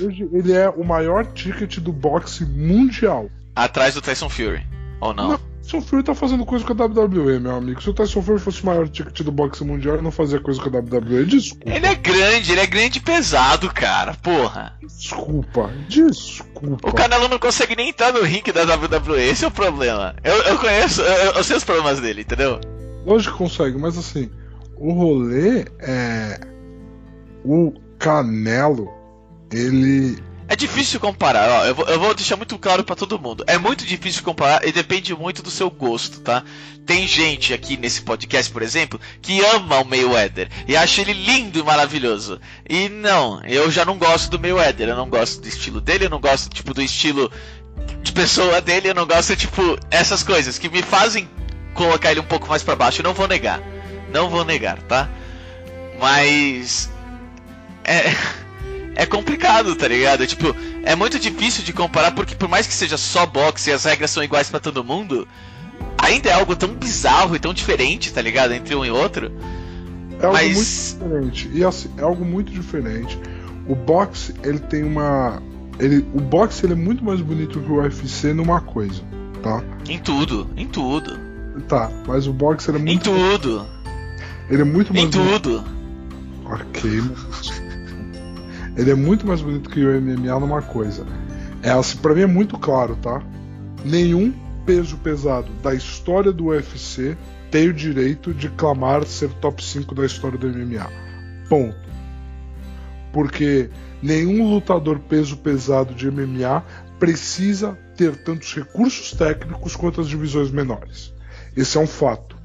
Hoje 0.00 0.28
ele 0.32 0.52
é 0.52 0.68
o 0.68 0.84
maior 0.84 1.26
ticket 1.26 1.78
do 1.78 1.92
boxe 1.92 2.44
mundial. 2.44 3.30
Atrás 3.54 3.94
do 3.94 4.00
Tyson 4.00 4.28
Fury. 4.28 4.66
Ou 5.00 5.12
não? 5.12 5.28
Não, 5.28 5.34
o 5.34 5.38
Tyson 5.62 5.80
Fury 5.82 6.02
tá 6.02 6.14
fazendo 6.14 6.44
coisa 6.46 6.64
com 6.64 6.72
a 6.72 6.86
WWE, 6.86 7.38
meu 7.38 7.54
amigo. 7.54 7.82
Se 7.82 7.90
o 7.90 7.94
Tyson 7.94 8.22
Fury 8.22 8.38
fosse 8.38 8.62
o 8.62 8.66
maior 8.66 8.88
ticket 8.88 9.20
do 9.22 9.32
boxe 9.32 9.64
mundial, 9.64 9.94
ele 9.94 10.04
não 10.04 10.10
fazia 10.10 10.40
coisa 10.40 10.60
com 10.60 10.68
a 10.68 10.80
WWE. 10.80 11.26
Desculpa. 11.26 11.70
Ele 11.70 11.86
é 11.86 11.94
grande, 11.94 12.52
ele 12.52 12.60
é 12.60 12.66
grande 12.66 12.98
e 12.98 13.02
pesado, 13.02 13.72
cara, 13.72 14.14
porra. 14.14 14.78
Desculpa. 14.82 15.70
Desculpa. 15.88 16.88
O 16.88 16.92
Canelo 16.92 17.28
não 17.28 17.38
consegue 17.38 17.76
nem 17.76 17.90
entrar 17.90 18.12
no 18.12 18.22
ringue 18.22 18.52
da 18.52 18.62
WWE, 18.62 19.22
esse 19.22 19.44
é 19.44 19.48
o 19.48 19.50
problema. 19.50 20.14
Eu, 20.24 20.36
eu 20.44 20.58
conheço, 20.58 21.02
eu, 21.02 21.32
eu 21.32 21.44
sei 21.44 21.56
os 21.56 21.64
problemas 21.64 22.00
dele, 22.00 22.22
entendeu? 22.22 22.60
Lógico 23.04 23.32
que 23.32 23.38
consegue, 23.38 23.78
mas 23.78 23.96
assim, 23.96 24.30
o 24.80 24.92
rolê 24.92 25.66
é. 25.78 26.40
O, 27.44 27.72
Canelo, 27.98 28.90
ele. 29.52 30.18
É 30.48 30.56
difícil 30.56 30.98
comparar, 30.98 31.48
ó, 31.48 31.64
eu 31.64 31.74
vou, 31.76 31.86
eu 31.86 32.00
vou 32.00 32.12
deixar 32.12 32.36
muito 32.36 32.58
claro 32.58 32.82
pra 32.82 32.96
todo 32.96 33.20
mundo. 33.20 33.44
É 33.46 33.56
muito 33.56 33.84
difícil 33.84 34.24
comparar 34.24 34.66
e 34.66 34.72
depende 34.72 35.14
muito 35.14 35.44
do 35.44 35.50
seu 35.50 35.70
gosto, 35.70 36.20
tá? 36.22 36.42
Tem 36.84 37.06
gente 37.06 37.54
aqui 37.54 37.76
nesse 37.76 38.02
podcast, 38.02 38.50
por 38.50 38.60
exemplo, 38.60 38.98
que 39.22 39.44
ama 39.44 39.80
o 39.80 39.84
Mayweather 39.84 40.48
e 40.66 40.76
acha 40.76 41.02
ele 41.02 41.12
lindo 41.12 41.60
e 41.60 41.62
maravilhoso. 41.62 42.40
E 42.68 42.88
não, 42.88 43.44
eu 43.44 43.70
já 43.70 43.84
não 43.84 43.96
gosto 43.96 44.28
do 44.30 44.40
Mayweather, 44.40 44.88
eu 44.88 44.96
não 44.96 45.08
gosto 45.08 45.40
do 45.40 45.46
estilo 45.46 45.80
dele, 45.80 46.06
eu 46.06 46.10
não 46.10 46.20
gosto 46.20 46.50
tipo 46.50 46.74
do 46.74 46.82
estilo 46.82 47.30
de 48.02 48.10
pessoa 48.10 48.60
dele, 48.60 48.88
eu 48.88 48.94
não 48.94 49.06
gosto 49.06 49.36
tipo 49.36 49.78
essas 49.88 50.24
coisas 50.24 50.58
que 50.58 50.68
me 50.68 50.82
fazem 50.82 51.28
colocar 51.74 52.10
ele 52.10 52.20
um 52.20 52.24
pouco 52.26 52.48
mais 52.48 52.62
pra 52.64 52.74
baixo, 52.74 53.00
eu 53.00 53.04
não 53.04 53.14
vou 53.14 53.28
negar. 53.28 53.62
Não 54.12 54.28
vou 54.30 54.44
negar, 54.44 54.78
tá? 54.82 55.08
Mas 56.00 56.90
é 57.84 58.14
é 58.96 59.06
complicado, 59.06 59.74
tá 59.76 59.88
ligado? 59.88 60.26
Tipo, 60.26 60.54
é 60.82 60.94
muito 60.94 61.18
difícil 61.18 61.64
de 61.64 61.72
comparar 61.72 62.10
porque 62.12 62.34
por 62.34 62.48
mais 62.48 62.66
que 62.66 62.74
seja 62.74 62.98
só 62.98 63.24
boxe 63.24 63.70
e 63.70 63.72
as 63.72 63.84
regras 63.84 64.10
são 64.10 64.22
iguais 64.22 64.50
para 64.50 64.60
todo 64.60 64.84
mundo, 64.84 65.26
ainda 65.96 66.28
é 66.28 66.32
algo 66.32 66.54
tão 66.56 66.70
bizarro 66.74 67.34
e 67.34 67.38
tão 67.38 67.54
diferente, 67.54 68.12
tá 68.12 68.20
ligado? 68.20 68.52
Entre 68.52 68.74
um 68.74 68.84
e 68.84 68.90
outro. 68.90 69.30
É 70.20 70.26
algo 70.26 70.36
Mas- 70.36 70.96
muito 71.00 71.10
diferente. 71.14 71.50
E 71.54 71.64
assim, 71.64 71.90
é 71.96 72.02
algo 72.02 72.24
muito 72.24 72.52
diferente. 72.52 73.18
O 73.66 73.74
boxe, 73.74 74.34
ele 74.42 74.58
tem 74.58 74.82
uma. 74.84 75.40
Ele, 75.78 76.04
o 76.12 76.20
boxe 76.20 76.66
ele 76.66 76.72
é 76.74 76.76
muito 76.76 77.02
mais 77.02 77.20
bonito 77.22 77.58
que 77.60 77.70
o 77.70 77.76
UFC 77.76 78.34
numa 78.34 78.60
coisa, 78.60 79.02
tá? 79.42 79.62
Em 79.88 79.98
tudo, 79.98 80.50
em 80.56 80.66
tudo, 80.66 81.18
Tá, 81.68 81.90
mas 82.06 82.26
o 82.26 82.32
boxe 82.32 82.70
ele 82.70 82.78
é 82.78 82.80
em 82.80 82.84
muito. 82.84 83.10
tudo, 83.10 83.66
Ele 84.50 84.62
é 84.62 84.64
muito 84.64 84.92
mais 84.92 85.06
em 85.06 85.10
bonito. 85.10 85.40
tudo. 85.42 85.64
Ok, 86.44 86.90
mas- 87.02 87.62
Ele 88.76 88.90
é 88.90 88.94
muito 88.94 89.26
mais 89.26 89.40
bonito 89.40 89.68
que 89.70 89.84
o 89.84 89.90
MMA 90.00 90.38
numa 90.40 90.62
coisa. 90.62 91.06
É 91.62 91.70
assim, 91.70 91.98
pra 91.98 92.14
mim 92.14 92.22
é 92.22 92.26
muito 92.26 92.58
claro, 92.58 92.96
tá? 92.96 93.22
Nenhum 93.84 94.32
peso 94.64 94.96
pesado 94.98 95.50
da 95.62 95.74
história 95.74 96.32
do 96.32 96.46
UFC 96.46 97.16
tem 97.50 97.68
o 97.68 97.72
direito 97.74 98.32
de 98.32 98.48
clamar 98.50 99.04
ser 99.04 99.28
top 99.34 99.62
5 99.62 99.94
da 99.94 100.06
história 100.06 100.38
do 100.38 100.46
MMA. 100.48 100.88
Ponto. 101.48 101.76
Porque 103.12 103.68
nenhum 104.02 104.48
lutador 104.48 104.98
peso 105.00 105.36
pesado 105.36 105.94
de 105.94 106.08
MMA 106.10 106.62
precisa 106.98 107.76
ter 107.96 108.16
tantos 108.16 108.54
recursos 108.54 109.12
técnicos 109.12 109.74
quanto 109.74 110.00
as 110.00 110.08
divisões 110.08 110.50
menores. 110.50 111.12
Esse 111.56 111.76
é 111.76 111.80
um 111.80 111.86
fato. 111.86 112.36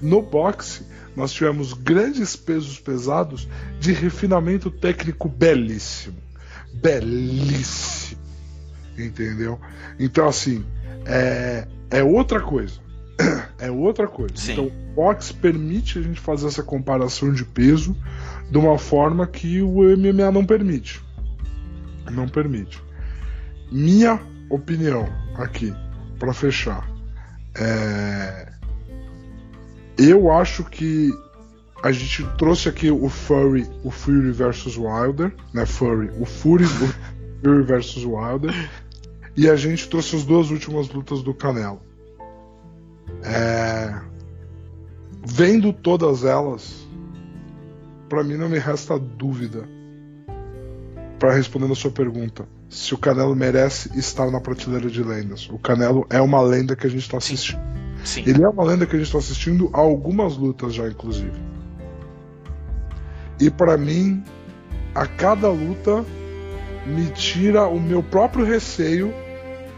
No 0.00 0.20
boxe, 0.22 0.84
nós 1.16 1.32
tivemos 1.32 1.72
grandes 1.72 2.36
pesos 2.36 2.78
pesados 2.78 3.48
de 3.78 3.92
refinamento 3.92 4.70
técnico 4.70 5.28
belíssimo. 5.28 6.16
Belíssimo. 6.74 8.20
Entendeu? 8.96 9.60
Então, 9.98 10.28
assim, 10.28 10.64
é, 11.04 11.66
é 11.90 12.02
outra 12.02 12.40
coisa. 12.40 12.80
É 13.58 13.70
outra 13.70 14.08
coisa. 14.08 14.34
Sim. 14.34 14.52
Então, 14.52 14.66
o 14.66 14.94
boxe 14.96 15.32
permite 15.32 15.96
a 15.96 16.02
gente 16.02 16.18
fazer 16.18 16.48
essa 16.48 16.64
comparação 16.64 17.32
de 17.32 17.44
peso 17.44 17.96
de 18.50 18.58
uma 18.58 18.76
forma 18.76 19.24
que 19.24 19.62
o 19.62 19.82
MMA 19.96 20.32
não 20.32 20.44
permite. 20.44 21.00
Não 22.10 22.28
permite. 22.28 22.82
Minha 23.70 24.20
opinião 24.50 25.08
aqui, 25.36 25.72
para 26.18 26.34
fechar, 26.34 26.90
é 27.54 28.51
eu 29.98 30.30
acho 30.30 30.64
que 30.64 31.10
a 31.82 31.90
gente 31.90 32.24
trouxe 32.38 32.68
aqui 32.68 32.90
o 32.90 33.08
Furry, 33.08 33.68
o 33.82 33.90
Fury 33.90 34.30
versus 34.30 34.76
Wilder, 34.76 35.34
né? 35.52 35.66
Furry, 35.66 36.10
o 36.18 36.24
Fury, 36.24 36.64
o 36.64 36.68
Fury 36.68 37.62
versus 37.64 38.04
Wilder, 38.04 38.52
e 39.36 39.48
a 39.48 39.56
gente 39.56 39.88
trouxe 39.88 40.16
as 40.16 40.24
duas 40.24 40.50
últimas 40.50 40.88
lutas 40.88 41.22
do 41.22 41.34
Canelo. 41.34 41.80
É, 43.24 44.00
Vendo 45.24 45.72
todas 45.72 46.24
elas, 46.24 46.84
pra 48.08 48.24
mim 48.24 48.36
não 48.36 48.48
me 48.48 48.58
resta 48.58 48.98
dúvida 48.98 49.68
para 51.18 51.32
responder 51.32 51.70
a 51.70 51.76
sua 51.76 51.92
pergunta 51.92 52.44
se 52.68 52.92
o 52.92 52.98
Canelo 52.98 53.36
merece 53.36 53.96
estar 53.96 54.28
na 54.32 54.40
prateleira 54.40 54.90
de 54.90 55.02
lendas. 55.02 55.48
O 55.48 55.58
Canelo 55.58 56.04
é 56.10 56.20
uma 56.20 56.40
lenda 56.40 56.74
que 56.74 56.86
a 56.86 56.90
gente 56.90 57.02
está 57.02 57.18
assistindo. 57.18 57.60
Sim. 57.60 57.81
Ele 58.16 58.42
é 58.42 58.48
uma 58.48 58.64
lenda 58.64 58.86
que 58.86 58.96
a 58.96 58.98
gente 58.98 59.06
está 59.06 59.18
assistindo 59.18 59.70
a 59.72 59.78
algumas 59.78 60.36
lutas 60.36 60.74
já, 60.74 60.88
inclusive. 60.88 61.32
E 63.40 63.50
pra 63.50 63.76
mim, 63.76 64.22
a 64.94 65.06
cada 65.06 65.48
luta 65.48 66.04
me 66.86 67.06
tira 67.10 67.66
o 67.66 67.80
meu 67.80 68.02
próprio 68.02 68.44
receio 68.44 69.12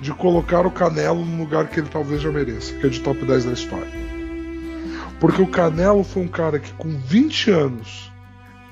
de 0.01 0.13
colocar 0.13 0.67
o 0.67 0.71
Canelo 0.71 1.25
no 1.25 1.39
lugar 1.39 1.69
que 1.69 1.81
ele 1.81 1.89
talvez 1.89 2.21
já 2.21 2.31
mereça, 2.31 2.75
que 2.75 2.87
é 2.87 2.91
de 2.91 3.01
top 3.01 3.25
10 3.25 3.45
da 3.45 3.53
história. 3.53 4.05
Porque 5.21 5.41
o 5.41 5.47
Canelo 5.47 6.05
foi 6.05 6.23
um 6.23 6.29
cara 6.29 6.59
que 6.59 6.73
com 6.75 6.91
20 6.91 7.51
anos, 7.51 8.13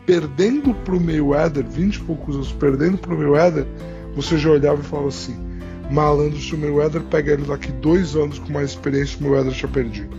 perdendo 0.04 0.74
pro 0.74 1.00
Mayweather, 1.00 1.64
20 1.64 1.94
e 1.94 2.00
poucos 2.00 2.34
anos 2.34 2.52
perdendo 2.52 2.98
pro 2.98 3.16
Mayweather, 3.16 3.66
você 4.14 4.36
já 4.36 4.50
olhava 4.50 4.80
e 4.80 4.84
falava 4.84 5.08
assim: 5.08 5.51
malandro, 5.92 6.40
se 6.40 6.54
o 6.54 6.58
Mayweather 6.58 7.02
pega 7.02 7.32
ele 7.32 7.44
daqui 7.44 7.70
dois 7.72 8.16
anos 8.16 8.38
com 8.38 8.52
mais 8.52 8.70
experiência, 8.70 9.18
o 9.18 9.22
Mayweather 9.22 9.52
tinha 9.52 9.70
perdido. 9.70 10.16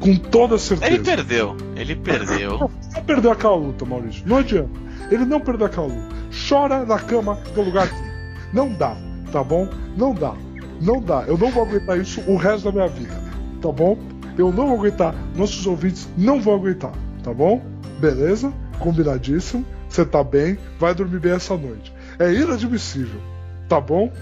Com 0.00 0.16
toda 0.16 0.58
certeza. 0.58 0.92
Ele 0.92 1.04
perdeu, 1.04 1.56
ele 1.76 1.96
perdeu. 1.96 2.70
Não 2.94 3.02
perdeu 3.02 3.30
aquela 3.30 3.56
luta, 3.56 3.84
Maurício. 3.84 4.22
Não 4.26 4.38
adianta. 4.38 4.84
Ele 5.10 5.24
não 5.24 5.40
perdeu 5.40 5.66
aquela 5.66 5.86
luta. 5.86 6.14
Chora 6.48 6.84
na 6.84 6.98
cama 6.98 7.38
do 7.54 7.62
lugar 7.62 7.88
que. 7.88 8.14
Não 8.52 8.72
dá, 8.72 8.96
tá 9.32 9.42
bom? 9.42 9.68
Não 9.96 10.14
dá. 10.14 10.34
Não 10.80 11.00
dá. 11.00 11.24
Eu 11.26 11.38
não 11.38 11.50
vou 11.50 11.64
aguentar 11.64 11.98
isso 11.98 12.20
o 12.26 12.36
resto 12.36 12.64
da 12.64 12.72
minha 12.72 12.88
vida, 12.88 13.14
tá 13.62 13.70
bom? 13.70 13.98
Eu 14.36 14.52
não 14.52 14.66
vou 14.66 14.78
aguentar. 14.78 15.14
Nossos 15.36 15.66
ouvintes 15.66 16.08
não 16.16 16.40
vão 16.40 16.54
aguentar, 16.54 16.92
tá 17.22 17.32
bom? 17.32 17.62
Beleza? 18.00 18.52
Combinadíssimo. 18.78 19.64
Você 19.88 20.04
tá 20.04 20.24
bem. 20.24 20.58
Vai 20.78 20.94
dormir 20.94 21.20
bem 21.20 21.32
essa 21.32 21.56
noite. 21.56 21.92
É 22.18 22.32
inadmissível, 22.32 23.20
tá 23.68 23.80
bom? 23.80 24.12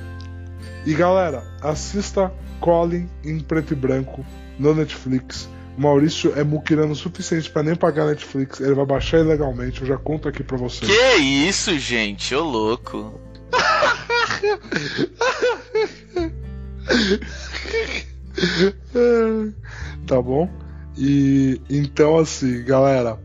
E 0.85 0.95
galera, 0.95 1.45
assista 1.61 2.33
Colin 2.61 3.09
em 3.25 3.41
preto 3.41 3.73
e 3.73 3.77
branco 3.77 4.25
no 4.59 4.75
Netflix. 4.75 5.49
O 5.77 5.81
Maurício 5.81 6.33
é 6.37 6.45
muquirano 6.45 6.93
o 6.93 6.97
suficiente 6.97 7.51
pra 7.51 7.63
nem 7.63 7.75
pagar 7.75 8.07
Netflix. 8.07 8.61
Ele 8.61 8.75
vai 8.75 8.85
baixar 8.85 9.21
ilegalmente. 9.21 9.81
Eu 9.81 9.87
já 9.87 9.97
conto 9.97 10.29
aqui 10.29 10.43
pra 10.43 10.57
vocês. 10.57 10.91
Que 10.91 11.17
isso, 11.17 11.79
gente, 11.79 12.35
ô 12.35 12.45
louco. 12.45 13.21
tá 20.07 20.21
bom? 20.21 20.49
E 20.97 21.61
então 21.71 22.19
assim, 22.19 22.65
galera, 22.65 23.19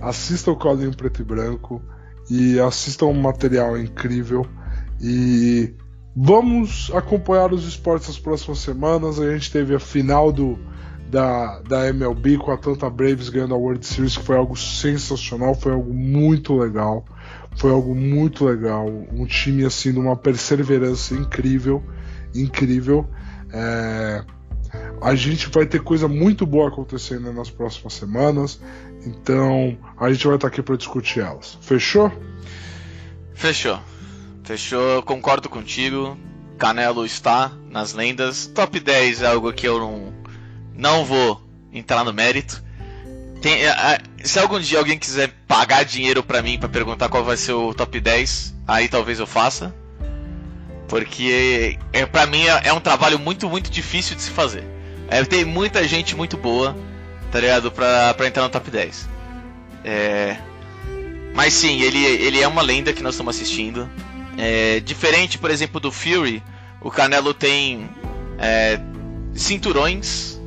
assistam 0.00 0.52
o 0.52 0.56
Colin 0.56 0.88
em 0.88 0.92
preto 0.92 1.22
e 1.22 1.24
branco 1.24 1.82
e 2.28 2.60
assistam 2.60 3.06
um 3.06 3.20
material 3.20 3.78
incrível 3.78 4.46
e 5.00 5.74
vamos 6.14 6.90
acompanhar 6.94 7.52
os 7.52 7.66
esportes 7.66 8.08
nas 8.08 8.18
próximas 8.18 8.58
semanas. 8.58 9.18
A 9.18 9.30
gente 9.32 9.50
teve 9.50 9.74
a 9.74 9.80
final 9.80 10.32
do 10.32 10.58
da, 11.10 11.58
da 11.60 11.88
MLB 11.88 12.38
com 12.38 12.52
a 12.52 12.54
Atlanta 12.54 12.88
Braves 12.88 13.28
ganhando 13.28 13.54
a 13.54 13.58
World 13.58 13.84
Series, 13.84 14.16
que 14.16 14.22
foi 14.22 14.36
algo 14.36 14.56
sensacional, 14.56 15.54
foi 15.56 15.72
algo 15.72 15.92
muito 15.92 16.56
legal. 16.56 17.04
Foi 17.56 17.70
algo 17.72 17.94
muito 17.94 18.44
legal, 18.44 18.86
um 18.88 19.26
time 19.26 19.64
assim 19.64 19.92
numa 19.92 20.16
perseverança 20.16 21.14
incrível, 21.14 21.82
incrível. 22.34 23.06
É, 23.52 24.24
a 25.02 25.14
gente 25.14 25.50
vai 25.50 25.66
ter 25.66 25.82
coisa 25.82 26.06
muito 26.06 26.46
boa 26.46 26.68
acontecendo 26.68 27.32
nas 27.32 27.50
próximas 27.50 27.92
semanas, 27.94 28.60
então 29.04 29.76
a 29.98 30.12
gente 30.12 30.26
vai 30.26 30.36
estar 30.36 30.48
aqui 30.48 30.62
para 30.62 30.76
discutir 30.76 31.20
elas. 31.20 31.58
Fechou? 31.60 32.10
Fechou. 33.34 33.80
Fechou, 34.50 35.00
concordo 35.04 35.48
contigo. 35.48 36.18
Canelo 36.58 37.06
está 37.06 37.52
nas 37.70 37.92
lendas. 37.92 38.48
Top 38.52 38.80
10 38.80 39.22
é 39.22 39.28
algo 39.28 39.52
que 39.52 39.68
eu 39.68 39.78
não, 39.78 40.12
não 40.74 41.04
vou 41.04 41.40
entrar 41.72 42.02
no 42.02 42.12
mérito. 42.12 42.60
Tem- 43.40 43.64
a- 43.68 43.94
a- 43.94 44.00
se 44.26 44.40
algum 44.40 44.58
dia 44.58 44.80
alguém 44.80 44.98
quiser 44.98 45.28
pagar 45.46 45.84
dinheiro 45.84 46.20
pra 46.20 46.42
mim 46.42 46.58
pra 46.58 46.68
perguntar 46.68 47.08
qual 47.08 47.22
vai 47.22 47.36
ser 47.36 47.52
o 47.52 47.72
top 47.72 48.00
10, 48.00 48.52
aí 48.66 48.88
talvez 48.88 49.20
eu 49.20 49.26
faça. 49.26 49.72
Porque 50.88 51.78
é, 51.92 52.04
pra 52.04 52.26
mim 52.26 52.42
é, 52.44 52.62
é 52.64 52.72
um 52.72 52.80
trabalho 52.80 53.20
muito, 53.20 53.48
muito 53.48 53.70
difícil 53.70 54.16
de 54.16 54.22
se 54.22 54.30
fazer. 54.32 54.64
É, 55.06 55.22
tem 55.24 55.44
muita 55.44 55.86
gente 55.86 56.16
muito 56.16 56.36
boa, 56.36 56.76
tá 57.30 57.38
ligado? 57.38 57.70
Pra, 57.70 58.14
pra 58.14 58.26
entrar 58.26 58.42
no 58.42 58.48
top 58.48 58.68
10. 58.68 59.08
É, 59.84 60.36
mas 61.36 61.54
sim, 61.54 61.82
ele, 61.82 62.04
ele 62.04 62.40
é 62.42 62.48
uma 62.48 62.62
lenda 62.62 62.92
que 62.92 63.00
nós 63.00 63.14
estamos 63.14 63.36
assistindo. 63.36 63.88
É, 64.36 64.80
diferente, 64.80 65.38
por 65.38 65.50
exemplo, 65.50 65.80
do 65.80 65.90
Fury, 65.90 66.42
o 66.80 66.90
Canelo 66.90 67.34
tem 67.34 67.88
é, 68.38 68.80
cinturões 69.34 70.40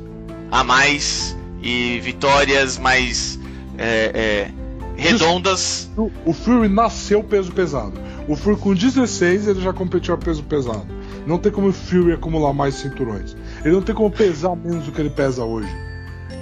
a 0.50 0.64
mais 0.64 1.36
e 1.62 2.00
vitórias 2.00 2.78
mais 2.78 3.38
é, 3.78 4.10
é, 4.14 4.50
redondas. 4.96 5.90
O, 5.96 6.10
o 6.24 6.32
Fury 6.32 6.68
nasceu 6.68 7.22
peso 7.22 7.52
pesado. 7.52 7.94
O 8.28 8.36
Fury 8.36 8.56
com 8.56 8.74
16 8.74 9.48
ele 9.48 9.60
já 9.60 9.72
competiu 9.72 10.14
a 10.14 10.18
peso 10.18 10.42
pesado. 10.42 10.86
Não 11.26 11.38
tem 11.38 11.50
como 11.50 11.68
o 11.68 11.72
Fury 11.72 12.12
acumular 12.12 12.52
mais 12.52 12.74
cinturões. 12.74 13.36
Ele 13.64 13.74
não 13.74 13.82
tem 13.82 13.94
como 13.94 14.10
pesar 14.10 14.54
menos 14.56 14.84
do 14.84 14.92
que 14.92 15.00
ele 15.00 15.10
pesa 15.10 15.44
hoje. 15.44 15.68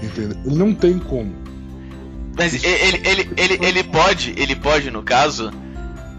Entendeu? 0.03 0.36
Ele 0.45 0.57
não 0.57 0.74
tem 0.74 0.99
como. 0.99 1.32
Mas 2.36 2.55
ele, 2.55 2.66
ele, 2.66 3.03
ele, 3.05 3.30
ele, 3.36 3.66
ele 3.66 3.84
pode, 3.84 4.34
ele 4.36 4.57
pode, 4.57 4.90
no 4.90 5.03
caso, 5.03 5.53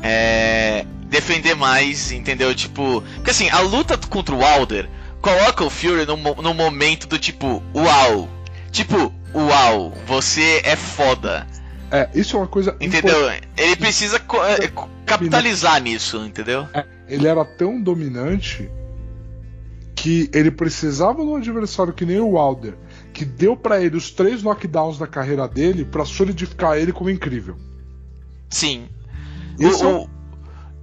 é, 0.01 0.85
defender 1.13 1.55
mais, 1.55 2.11
entendeu? 2.11 2.53
Tipo. 2.53 3.01
Porque 3.15 3.31
assim, 3.31 3.49
a 3.49 3.59
luta 3.61 3.97
contra 3.97 4.35
o 4.35 4.39
Wilder 4.43 4.89
coloca 5.21 5.63
o 5.63 5.69
Fury 5.69 6.05
no, 6.05 6.17
no 6.17 6.53
momento 6.53 7.07
do 7.07 7.17
tipo, 7.17 7.63
uau. 7.73 8.27
Tipo, 8.71 9.13
uau, 9.33 9.93
você 10.05 10.61
é 10.65 10.75
foda. 10.75 11.47
É, 11.91 12.09
isso 12.15 12.35
é 12.35 12.39
uma 12.39 12.47
coisa. 12.47 12.75
Entendeu? 12.81 13.17
importante. 13.19 13.47
Ele 13.55 13.75
precisa 13.75 14.19
co- 14.19 14.43
é, 14.43 14.67
co- 14.67 14.89
capitalizar 15.05 15.79
nisso, 15.81 16.17
entendeu? 16.25 16.67
É, 16.73 16.83
ele 17.07 17.27
era 17.27 17.45
tão 17.45 17.79
dominante 17.79 18.67
que 19.95 20.29
ele 20.33 20.49
precisava 20.49 21.21
de 21.21 21.27
um 21.29 21.35
adversário 21.35 21.93
que 21.93 22.03
nem 22.05 22.19
o 22.19 22.31
Wilder, 22.35 22.73
que 23.13 23.23
deu 23.23 23.55
pra 23.55 23.79
ele 23.81 23.95
os 23.95 24.09
três 24.09 24.41
knockdowns 24.41 24.97
da 24.97 25.05
carreira 25.05 25.47
dele 25.47 25.85
pra 25.85 26.03
solidificar 26.03 26.77
ele 26.77 26.91
como 26.91 27.11
incrível. 27.11 27.55
Sim. 28.49 28.89
Isso 29.59 29.85
O- 29.85 29.89
é- 29.89 29.93
o- 29.93 30.09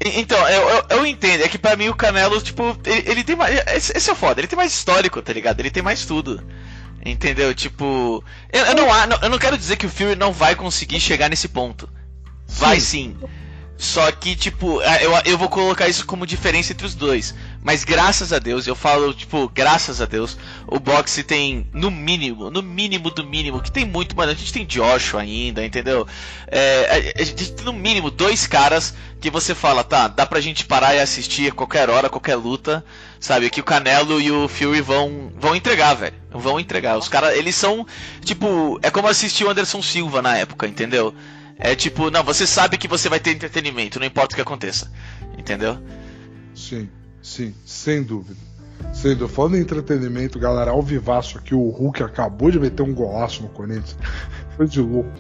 Então, 0.03 0.39
eu, 0.49 0.69
eu, 0.69 0.85
eu 0.91 1.07
entendo. 1.07 1.43
É 1.43 1.49
que 1.49 1.59
pra 1.59 1.77
mim 1.77 1.89
o 1.89 1.95
Canelo, 1.95 2.41
tipo, 2.41 2.77
ele, 2.87 3.11
ele 3.11 3.25
tem 3.25 3.37
mais. 3.37 3.55
Esse, 3.69 3.97
esse 3.97 4.09
é 4.09 4.13
o 4.13 4.17
foda, 4.17 4.41
ele 4.41 4.49
tem 4.49 4.57
mais 4.57 4.73
histórico, 4.73 5.21
tá 5.21 5.33
ligado? 5.33 5.61
Ele 5.61 5.71
tem 5.71 5.83
mais 5.83 6.07
tudo. 6.07 6.43
Entendeu? 7.05 7.55
Tipo. 7.55 8.25
Eu, 8.53 8.65
eu 8.65 8.75
não, 8.75 8.89
eu 9.23 9.29
não 9.29 9.39
quero 9.39 9.59
dizer 9.59 9.77
que 9.77 9.87
o 9.87 9.91
Fury 9.91 10.17
não 10.17 10.33
vai 10.33 10.55
conseguir 10.55 11.01
chegar 11.01 11.29
nesse 11.29 11.49
ponto. 11.49 11.89
Vai 12.47 12.81
sim. 12.81 13.17
Só 13.77 14.11
que, 14.13 14.37
tipo, 14.37 14.83
eu, 14.83 15.13
eu 15.25 15.39
vou 15.39 15.49
colocar 15.49 15.89
isso 15.89 16.05
como 16.05 16.27
diferença 16.27 16.73
entre 16.73 16.87
os 16.87 16.95
dois. 16.95 17.35
Mas 17.63 17.85
graças 17.85 18.33
a 18.33 18.39
Deus, 18.39 18.67
eu 18.67 18.75
falo, 18.75 19.13
tipo, 19.13 19.47
graças 19.49 20.01
a 20.01 20.07
Deus, 20.07 20.37
o 20.67 20.81
boxe 20.81 21.23
tem, 21.23 21.67
no 21.75 21.91
mínimo, 21.91 22.51
no 22.51 22.63
mínimo 22.63 23.11
do 23.11 23.23
mínimo, 23.25 23.61
que 23.61 23.71
tem 23.71 23.85
muito, 23.85 24.17
mano. 24.17 24.33
A 24.33 24.35
gente 24.35 24.53
tem 24.53 24.65
Joshua 24.65 25.21
ainda, 25.21 25.65
entendeu? 25.65 26.07
É, 26.47 27.13
a, 27.19 27.21
a 27.21 27.25
gente 27.25 27.53
tem 27.53 27.65
no 27.67 27.73
mínimo 27.75 28.11
dois 28.11 28.47
caras 28.47 28.95
que 29.21 29.31
você 29.31 29.55
fala, 29.55 29.85
tá, 29.85 30.09
dá 30.09 30.25
pra 30.25 30.41
gente 30.41 30.65
parar 30.65 30.95
e 30.95 31.01
assistir 31.01 31.53
qualquer 31.53 31.91
hora, 31.91 32.09
qualquer 32.09 32.37
luta, 32.37 32.83
sabe? 33.21 33.51
Que 33.51 33.61
o 33.61 33.65
Canelo 33.65 34.19
e 34.19 34.31
o 34.31 34.49
Fury 34.49 34.81
vão, 34.81 35.31
vão 35.37 35.55
entregar, 35.55 35.93
velho. 35.93 36.15
Vão 36.31 36.59
entregar. 36.59 36.97
Os 36.97 37.09
caras, 37.09 37.37
eles 37.37 37.55
são, 37.55 37.87
tipo, 38.25 38.79
é 38.83 38.91
como 38.91 39.07
assistir 39.07 39.45
o 39.45 39.51
Anderson 39.51 39.83
Silva 39.83 40.23
na 40.23 40.39
época, 40.39 40.67
entendeu? 40.67 41.15
É 41.59 41.75
tipo, 41.75 42.11
não, 42.11 42.25
você 42.25 42.47
sabe 42.47 42.79
que 42.79 42.89
você 42.89 43.11
vai 43.11 43.21
ter 43.21 43.33
entretenimento, 43.33 44.01
não 44.01 44.07
importa 44.07 44.33
o 44.33 44.37
que 44.37 44.41
aconteça. 44.41 44.91
Entendeu? 45.37 45.79
Sim, 46.55 46.89
sim, 47.23 47.55
sem 47.65 48.03
dúvida. 48.03 48.39
Sem 48.93 49.13
dúvida. 49.13 49.29
Falando 49.29 49.57
em 49.57 49.61
entretenimento, 49.61 50.39
galera, 50.39 50.71
ao 50.71 50.83
vivaço 50.83 51.39
aqui, 51.39 51.55
o 51.55 51.69
Hulk 51.69 52.03
acabou 52.03 52.51
de 52.51 52.59
meter 52.59 52.83
um 52.83 52.95
golaço 52.95 53.43
no 53.43 53.49
Corinthians. 53.49 53.97
Foi 54.57 54.67
de 54.67 54.81
louco. 54.81 55.11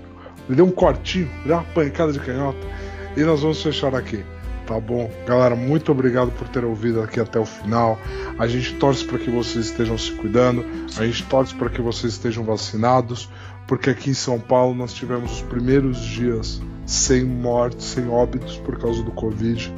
Ele 0.48 0.57
deu 0.57 0.64
um 0.64 0.70
cortinho, 0.70 1.30
deu 1.44 1.57
uma 1.57 1.64
pancada 1.64 2.12
de 2.12 2.18
canhota. 2.18 2.59
E 3.16 3.22
nós 3.22 3.42
vamos 3.42 3.62
fechar 3.62 3.94
aqui. 3.94 4.24
Tá 4.66 4.78
bom? 4.78 5.11
Galera, 5.26 5.57
muito 5.57 5.90
obrigado 5.90 6.30
por 6.30 6.48
ter 6.48 6.64
ouvido 6.64 7.03
aqui 7.03 7.18
até 7.18 7.38
o 7.40 7.44
final. 7.44 7.98
A 8.38 8.46
gente 8.46 8.74
torce 8.74 9.05
para 9.05 9.18
que 9.18 9.28
vocês 9.28 9.66
estejam 9.66 9.98
se 9.98 10.12
cuidando. 10.12 10.64
A 10.96 11.05
gente 11.05 11.24
torce 11.24 11.55
para 11.55 11.68
que 11.68 11.82
vocês 11.82 12.12
estejam 12.12 12.44
vacinados. 12.44 13.28
Porque 13.66 13.90
aqui 13.90 14.11
em 14.11 14.14
São 14.14 14.38
Paulo 14.38 14.74
nós 14.74 14.92
tivemos 14.92 15.32
os 15.32 15.42
primeiros 15.42 15.98
dias 15.98 16.61
sem 16.86 17.24
mortes, 17.24 17.86
sem 17.86 18.09
óbitos 18.09 18.59
por 18.59 18.78
causa 18.78 19.03
do 19.03 19.11
Covid. 19.12 19.72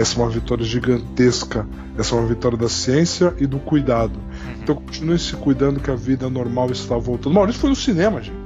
Essa 0.00 0.18
é 0.18 0.22
uma 0.22 0.30
vitória 0.30 0.64
gigantesca. 0.64 1.66
Essa 1.98 2.14
é 2.14 2.18
uma 2.18 2.26
vitória 2.26 2.56
da 2.56 2.68
ciência 2.68 3.34
e 3.38 3.46
do 3.46 3.58
cuidado. 3.58 4.18
Então 4.62 4.74
continue 4.74 5.18
se 5.18 5.36
cuidando 5.36 5.78
que 5.78 5.90
a 5.90 5.94
vida 5.94 6.30
normal 6.30 6.70
está 6.70 6.96
voltando. 6.96 7.34
Maurício 7.34 7.60
foi 7.60 7.70
no 7.70 7.76
cinema, 7.76 8.22
gente. 8.22 8.38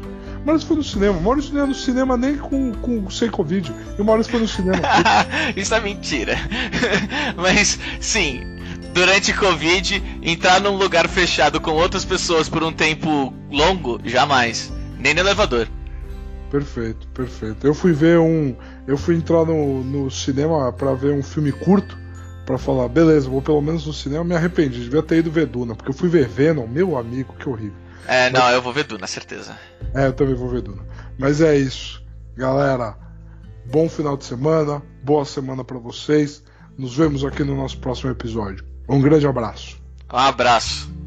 Maurício 0.45 0.67
foi 0.67 0.77
no 0.77 0.83
cinema. 0.83 1.21
Maurício 1.21 1.55
não 1.55 1.61
ia 1.61 1.67
no 1.67 1.75
cinema 1.75 2.17
nem 2.17 2.37
com, 2.37 2.73
com 2.73 3.09
sem 3.09 3.31
Covid. 3.31 3.73
E 3.97 4.03
o 4.03 4.05
Maurício 4.05 4.33
foi 4.33 4.41
no 4.41 4.49
cinema. 4.49 4.83
Isso 5.57 5.73
é 5.75 5.81
mentira. 5.81 6.37
Mas, 7.39 7.79
sim, 8.01 8.41
durante 8.93 9.33
Covid, 9.33 10.03
entrar 10.23 10.61
num 10.61 10.77
lugar 10.77 11.09
fechado 11.09 11.61
com 11.61 11.71
outras 11.71 12.05
pessoas 12.05 12.49
por 12.49 12.65
um 12.65 12.73
tempo 12.73 13.33
longo, 13.51 14.01
jamais. 14.05 14.73
Nem 14.99 15.15
no 15.15 15.21
elevador. 15.21 15.69
Perfeito, 16.51 17.09
perfeito. 17.09 17.67
Eu 17.67 17.75
fui 17.75 17.93
ver 17.93 18.19
um. 18.19 18.55
Eu 18.87 18.97
fui 18.99 19.17
entrar 19.17 19.45
no, 19.45 19.83
no 19.83 20.11
cinema 20.11 20.73
pra 20.73 20.95
ver 20.95 21.13
um 21.13 21.23
filme 21.23 21.53
curto. 21.53 21.99
Pra 22.45 22.59
falar, 22.59 22.89
beleza, 22.89 23.31
vou 23.31 23.41
pelo 23.41 23.63
menos 23.63 23.87
no 23.87 23.93
cinema. 23.93 24.23
Me 24.23 24.35
arrependi, 24.35 24.85
devia 24.85 25.03
ter 25.03 25.19
ido 25.19 25.31
ver 25.31 25.47
Duna. 25.47 25.75
Porque 25.75 25.91
eu 25.91 25.95
fui 25.95 26.11
ver 26.11 26.29
Venom, 26.29 26.67
meu 26.67 26.99
amigo, 26.99 27.35
que 27.39 27.49
horrível. 27.49 27.79
É, 28.07 28.29
não, 28.29 28.51
eu 28.51 28.61
vou 28.61 28.73
ver 28.73 28.85
Duna, 28.85 29.07
certeza. 29.07 29.59
É, 29.95 30.07
eu 30.07 30.13
também 30.13 30.35
vou 30.35 30.49
ver 30.49 30.61
Duna. 30.61 30.83
Mas 31.19 31.41
é 31.41 31.57
isso. 31.57 32.05
Galera, 32.37 32.99
bom 33.65 33.89
final 33.89 34.17
de 34.17 34.25
semana. 34.25 34.83
Boa 35.03 35.25
semana 35.25 35.65
pra 35.65 35.79
vocês. 35.79 36.43
Nos 36.77 36.95
vemos 36.95 37.25
aqui 37.25 37.43
no 37.43 37.57
nosso 37.57 37.79
próximo 37.79 38.11
episódio. 38.11 38.65
Um 38.89 39.01
grande 39.01 39.27
abraço. 39.27 39.81
Um 40.13 40.19
abraço. 40.19 41.04